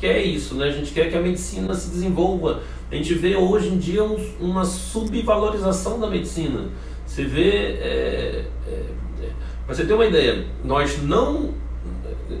quer 0.00 0.22
isso, 0.22 0.54
né? 0.54 0.66
A 0.66 0.70
gente 0.70 0.92
quer 0.92 1.10
que 1.10 1.16
a 1.16 1.20
medicina 1.20 1.74
se 1.74 1.90
desenvolva. 1.90 2.62
A 2.90 2.94
gente 2.94 3.14
vê 3.14 3.36
hoje 3.36 3.68
em 3.68 3.78
dia 3.78 4.04
um, 4.04 4.16
uma 4.40 4.64
subvalorização 4.64 5.98
da 5.98 6.08
medicina. 6.08 6.68
Você 7.06 7.24
vê, 7.24 7.50
é, 7.50 8.44
é, 8.66 8.82
é 9.22 9.30
para 9.64 9.74
você 9.74 9.84
ter 9.84 9.94
uma 9.94 10.06
ideia, 10.06 10.46
nós 10.64 11.02
não 11.02 11.54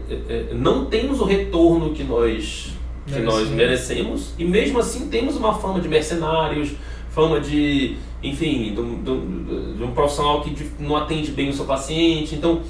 é, 0.08 0.14
é, 0.28 0.54
não 0.54 0.86
temos 0.86 1.20
o 1.20 1.24
retorno 1.24 1.92
que 1.92 2.04
nós 2.04 2.72
que 3.06 3.12
merecemos. 3.12 3.34
nós 3.34 3.48
merecemos 3.50 4.34
e 4.36 4.44
mesmo 4.44 4.78
assim 4.80 5.08
temos 5.08 5.36
uma 5.36 5.54
fama 5.54 5.80
de 5.80 5.88
mercenários, 5.88 6.72
fama 7.10 7.40
de, 7.40 7.96
enfim, 8.22 8.74
de 8.74 8.80
um, 8.80 9.74
de 9.76 9.82
um 9.82 9.92
profissional 9.92 10.42
que 10.42 10.70
não 10.78 10.96
atende 10.96 11.30
bem 11.30 11.48
o 11.48 11.52
seu 11.52 11.64
paciente. 11.64 12.34
Então 12.34 12.62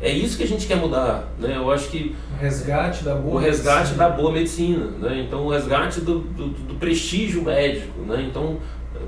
é 0.00 0.12
isso 0.12 0.36
que 0.36 0.42
a 0.42 0.46
gente 0.46 0.66
quer 0.66 0.76
mudar, 0.76 1.32
né? 1.38 1.56
Eu 1.56 1.70
acho 1.70 1.88
que 1.88 2.14
resgate 2.40 3.04
da 3.04 3.14
boa 3.14 3.36
o 3.36 3.38
resgate 3.38 3.78
medicina. 3.78 4.08
da 4.08 4.10
boa 4.10 4.32
medicina, 4.32 4.86
né? 5.00 5.24
Então 5.26 5.46
o 5.46 5.50
resgate 5.50 6.00
do, 6.00 6.20
do, 6.20 6.48
do 6.48 6.74
prestígio 6.74 7.42
médico, 7.42 8.00
né? 8.02 8.26
Então 8.28 8.58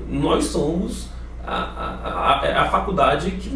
nós 0.09 0.45
somos 0.45 1.07
a, 1.45 1.55
a, 1.55 2.41
a, 2.41 2.61
a, 2.63 2.69
faculdade 2.69 3.31
que 3.31 3.49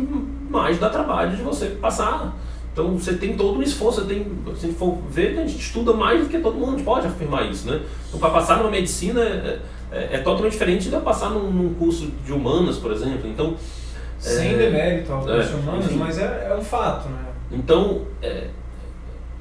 mais 0.49 0.80
dá 0.80 0.89
trabalho 0.89 1.36
de 1.36 1.43
você 1.43 1.67
passar. 1.67 2.36
Então 2.72 2.97
você 2.97 3.13
tem 3.13 3.36
todo 3.36 3.59
um 3.59 3.61
esforço, 3.61 4.01
você 4.01 4.07
tem, 4.07 4.26
se 4.55 4.72
for 4.72 4.97
ver, 5.09 5.38
a 5.39 5.45
gente 5.45 5.59
estuda 5.59 5.91
mais 5.91 6.22
do 6.22 6.30
que 6.30 6.39
todo 6.39 6.55
mundo 6.55 6.82
pode 6.84 7.05
afirmar 7.07 7.49
isso, 7.49 7.69
né? 7.69 7.82
Então 8.07 8.19
para 8.19 8.30
passar 8.30 8.57
numa 8.57 8.72
medicina 8.72 9.22
é, 9.22 9.59
é, 9.91 10.15
é, 10.15 10.17
totalmente 10.19 10.53
diferente 10.53 10.89
de 10.89 10.97
passar 10.97 11.30
num, 11.32 11.51
num 11.51 11.74
curso 11.74 12.09
de 12.26 12.32
humanas, 12.32 12.78
por 12.78 12.91
exemplo. 12.91 13.30
Então 13.30 13.55
sem 14.17 14.53
é, 14.53 14.57
demérito 14.57 15.11
ao 15.11 15.28
é, 15.28 15.43
humanos, 15.43 15.91
mas 15.93 16.19
é, 16.19 16.47
é 16.49 16.55
um 16.55 16.63
fato, 16.63 17.09
né? 17.09 17.26
Então, 17.51 18.03
é, 18.22 18.47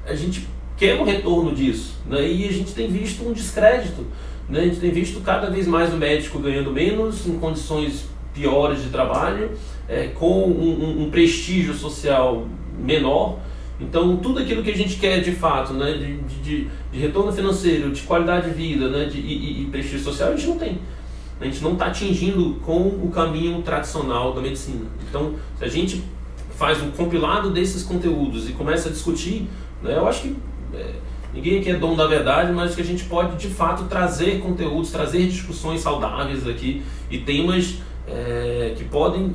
a 0.05 0.15
gente 0.15 0.47
quer 0.77 0.99
um 0.99 1.03
retorno 1.03 1.53
disso, 1.53 1.95
né? 2.07 2.27
e 2.27 2.47
a 2.47 2.51
gente 2.51 2.73
tem 2.73 2.87
visto 2.87 3.27
um 3.27 3.33
descrédito. 3.33 4.05
Né? 4.49 4.61
A 4.61 4.63
gente 4.63 4.79
tem 4.79 4.91
visto 4.91 5.21
cada 5.21 5.49
vez 5.49 5.67
mais 5.67 5.93
o 5.93 5.97
médico 5.97 6.39
ganhando 6.39 6.71
menos, 6.71 7.27
em 7.27 7.37
condições 7.37 8.05
piores 8.33 8.81
de 8.81 8.89
trabalho, 8.89 9.51
é, 9.87 10.07
com 10.07 10.45
um, 10.47 11.03
um, 11.03 11.11
prestígio 11.11 11.73
social 11.73 12.47
menor. 12.77 13.39
Então, 13.79 14.17
tudo 14.17 14.39
aquilo 14.39 14.63
que 14.63 14.71
a 14.71 14.77
gente 14.77 14.97
quer 14.97 15.21
de 15.21 15.31
fato, 15.31 15.73
né? 15.73 15.93
de, 15.93 16.17
de, 16.41 16.67
de 16.91 16.99
retorno 16.99 17.31
financeiro, 17.31 17.91
de 17.91 18.01
qualidade 18.01 18.49
de 18.49 18.55
vida 18.55 18.89
né? 18.89 19.05
de, 19.05 19.19
e, 19.19 19.63
e 19.63 19.65
prestígio 19.65 19.99
social, 19.99 20.29
a 20.29 20.35
gente 20.35 20.47
não 20.47 20.57
tem 20.57 20.79
a 21.41 21.45
gente 21.45 21.63
não 21.63 21.73
está 21.73 21.87
atingindo 21.87 22.59
com 22.63 22.81
o 22.81 23.09
caminho 23.11 23.61
tradicional 23.63 24.31
da 24.31 24.41
medicina. 24.41 24.85
Então, 25.09 25.33
se 25.57 25.65
a 25.65 25.67
gente 25.67 26.03
faz 26.55 26.81
um 26.83 26.91
compilado 26.91 27.49
desses 27.49 27.81
conteúdos 27.81 28.47
e 28.47 28.53
começa 28.53 28.89
a 28.89 28.91
discutir, 28.91 29.49
né, 29.81 29.95
eu 29.95 30.07
acho 30.07 30.21
que 30.21 30.37
é, 30.73 30.93
ninguém 31.33 31.59
aqui 31.59 31.69
é 31.69 31.75
dono 31.75 31.95
da 31.95 32.07
verdade, 32.07 32.51
mas 32.51 32.75
que 32.75 32.81
a 32.81 32.85
gente 32.85 33.03
pode 33.05 33.37
de 33.37 33.47
fato 33.47 33.85
trazer 33.85 34.39
conteúdos, 34.39 34.91
trazer 34.91 35.27
discussões 35.27 35.81
saudáveis 35.81 36.47
aqui 36.47 36.83
e 37.09 37.19
temas 37.19 37.79
é, 38.07 38.73
que 38.77 38.83
podem 38.85 39.33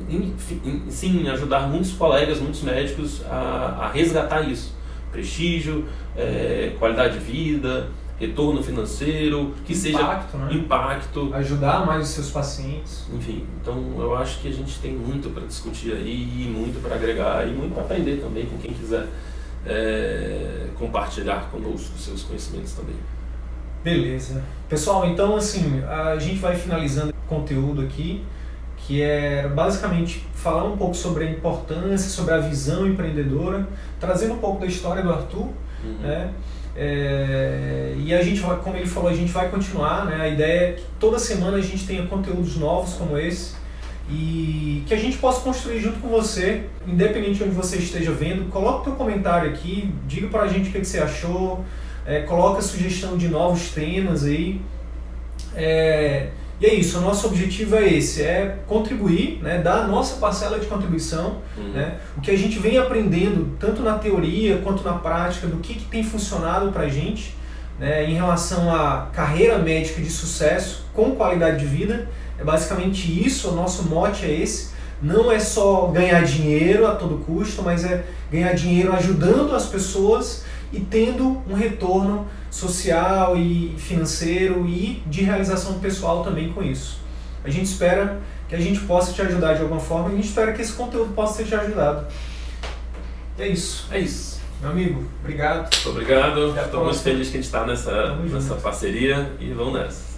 sim 0.89 1.27
ajudar 1.29 1.67
muitos 1.67 1.91
colegas, 1.93 2.39
muitos 2.39 2.61
médicos 2.61 3.23
a, 3.25 3.79
a 3.81 3.91
resgatar 3.91 4.41
isso. 4.41 4.75
Prestígio, 5.11 5.85
é, 6.15 6.73
qualidade 6.77 7.17
de 7.17 7.25
vida, 7.25 7.89
retorno 8.19 8.61
financeiro, 8.61 9.53
que 9.65 9.73
impacto, 9.73 10.31
seja 10.31 10.37
né? 10.37 10.53
impacto. 10.53 11.31
Ajudar 11.33 11.85
mais 11.85 12.03
os 12.03 12.09
seus 12.09 12.29
pacientes. 12.29 13.05
Enfim, 13.13 13.45
então 13.61 13.95
eu 13.99 14.15
acho 14.15 14.39
que 14.39 14.47
a 14.47 14.51
gente 14.51 14.79
tem 14.79 14.91
muito 14.91 15.29
para 15.29 15.45
discutir 15.45 15.93
aí, 15.93 16.51
muito 16.53 16.81
para 16.81 16.95
agregar 16.95 17.47
e 17.47 17.51
muito 17.51 17.73
para 17.73 17.83
aprender 17.83 18.17
também 18.17 18.45
com 18.45 18.57
quem 18.57 18.73
quiser 18.73 19.07
é, 19.65 20.67
compartilhar 20.75 21.49
conosco 21.51 21.93
os 21.95 22.03
seus 22.03 22.23
conhecimentos 22.23 22.73
também. 22.73 22.95
Beleza. 23.83 24.43
Pessoal, 24.67 25.07
então 25.07 25.35
assim, 25.35 25.81
a 25.83 26.17
gente 26.19 26.39
vai 26.39 26.55
finalizando 26.55 27.11
o 27.11 27.27
conteúdo 27.27 27.81
aqui, 27.81 28.23
que 28.77 29.01
é 29.01 29.47
basicamente 29.47 30.25
falar 30.33 30.63
um 30.65 30.77
pouco 30.77 30.95
sobre 30.95 31.25
a 31.25 31.31
importância, 31.31 32.09
sobre 32.09 32.33
a 32.33 32.37
visão 32.37 32.87
empreendedora, 32.87 33.67
trazendo 33.99 34.33
um 34.33 34.39
pouco 34.39 34.59
da 34.59 34.65
história 34.65 35.01
do 35.01 35.11
Arthur, 35.11 35.49
uhum. 35.83 35.97
né? 36.01 36.33
É, 36.79 37.95
e 37.97 38.13
a 38.13 38.21
gente 38.21 38.39
vai, 38.39 38.55
como 38.57 38.77
ele 38.77 38.85
falou, 38.85 39.09
a 39.09 39.13
gente 39.13 39.31
vai 39.31 39.49
continuar. 39.49 40.05
Né? 40.05 40.21
A 40.21 40.27
ideia 40.27 40.69
é 40.69 40.73
que 40.73 40.83
toda 40.99 41.17
semana 41.17 41.57
a 41.57 41.61
gente 41.61 41.87
tenha 41.87 42.05
conteúdos 42.05 42.55
novos 42.55 42.93
como 42.93 43.17
esse 43.17 43.55
e 44.09 44.83
que 44.87 44.93
a 44.93 44.97
gente 44.97 45.17
possa 45.17 45.41
construir 45.41 45.79
junto 45.79 45.99
com 45.99 46.07
você, 46.07 46.63
independente 46.87 47.35
de 47.35 47.43
onde 47.43 47.53
você 47.53 47.77
esteja 47.77 48.11
vendo. 48.11 48.49
Coloque 48.49 48.85
teu 48.85 48.93
comentário 48.93 49.49
aqui, 49.49 49.93
diga 50.07 50.27
pra 50.27 50.47
gente 50.47 50.69
o 50.69 50.71
que, 50.71 50.79
que 50.79 50.85
você 50.85 50.99
achou, 50.99 51.65
é, 52.05 52.21
coloca 52.21 52.61
sugestão 52.61 53.17
de 53.17 53.27
novos 53.27 53.71
temas 53.71 54.23
aí. 54.23 54.61
É, 55.55 56.29
E 56.59 56.65
é 56.65 56.73
isso, 56.73 56.97
o 56.97 57.01
nosso 57.01 57.27
objetivo 57.27 57.75
é 57.75 57.87
esse, 57.87 58.23
é 58.23 58.57
contribuir, 58.65 59.39
né, 59.43 59.59
dar 59.59 59.83
a 59.83 59.87
nossa 59.87 60.17
parcela 60.17 60.57
de 60.57 60.65
contribuição, 60.65 61.37
uhum. 61.55 61.69
né, 61.69 61.99
o 62.17 62.21
que 62.21 62.31
a 62.31 62.37
gente 62.37 62.57
vem 62.57 62.79
aprendendo, 62.79 63.55
tanto 63.59 63.83
na 63.83 63.99
teoria 63.99 64.57
quanto 64.63 64.83
na 64.83 64.93
prática, 64.93 65.45
do 65.45 65.57
que, 65.57 65.75
que 65.75 65.85
tem 65.85 66.03
funcionado 66.03 66.71
para 66.71 66.83
a 66.83 66.89
gente 66.89 67.35
né, 67.79 68.09
em 68.09 68.15
relação 68.15 68.73
à 68.73 69.07
carreira 69.13 69.59
médica 69.59 70.01
de 70.01 70.09
sucesso 70.09 70.85
com 70.93 71.11
qualidade 71.11 71.59
de 71.59 71.65
vida. 71.65 72.09
É 72.37 72.43
basicamente 72.43 73.25
isso, 73.25 73.49
o 73.49 73.55
nosso 73.55 73.83
mote 73.83 74.25
é 74.25 74.31
esse. 74.31 74.69
Não 75.01 75.31
é 75.31 75.39
só 75.39 75.87
ganhar 75.87 76.23
dinheiro 76.23 76.87
a 76.87 76.95
todo 76.95 77.23
custo, 77.23 77.61
mas 77.61 77.83
é 77.85 78.03
ganhar 78.31 78.53
dinheiro 78.53 78.93
ajudando 78.93 79.55
as 79.55 79.65
pessoas 79.65 80.43
e 80.71 80.79
tendo 80.79 81.41
um 81.47 81.53
retorno 81.53 82.27
social 82.49 83.37
e 83.37 83.75
financeiro 83.77 84.65
e 84.67 85.03
de 85.05 85.23
realização 85.23 85.79
pessoal 85.79 86.23
também 86.23 86.51
com 86.51 86.63
isso. 86.63 86.99
A 87.43 87.49
gente 87.49 87.65
espera 87.65 88.19
que 88.49 88.55
a 88.55 88.59
gente 88.59 88.79
possa 88.81 89.13
te 89.13 89.21
ajudar 89.21 89.53
de 89.53 89.61
alguma 89.61 89.79
forma 89.79 90.09
e 90.09 90.13
a 90.13 90.15
gente 90.15 90.27
espera 90.27 90.51
que 90.51 90.61
esse 90.61 90.73
conteúdo 90.73 91.13
possa 91.13 91.43
ter 91.43 91.49
te 91.49 91.55
ajudado. 91.55 92.07
É 93.37 93.47
isso. 93.47 93.87
É 93.91 93.99
isso. 93.99 94.41
Meu 94.61 94.71
amigo, 94.71 95.05
obrigado. 95.21 95.69
Muito 95.73 95.89
obrigado. 95.89 96.59
Estou 96.59 96.83
muito 96.83 96.99
feliz 96.99 97.29
que 97.29 97.37
a 97.37 97.41
gente 97.41 97.45
está 97.45 97.65
nessa, 97.65 98.15
nessa 98.15 98.55
parceria 98.55 99.31
e 99.39 99.51
vamos 99.51 99.73
nessa. 99.73 100.17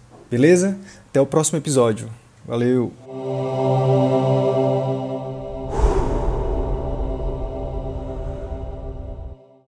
Beleza? 0.31 0.77
Até 1.09 1.19
o 1.19 1.25
próximo 1.25 1.57
episódio. 1.57 2.09
Valeu! 2.47 2.93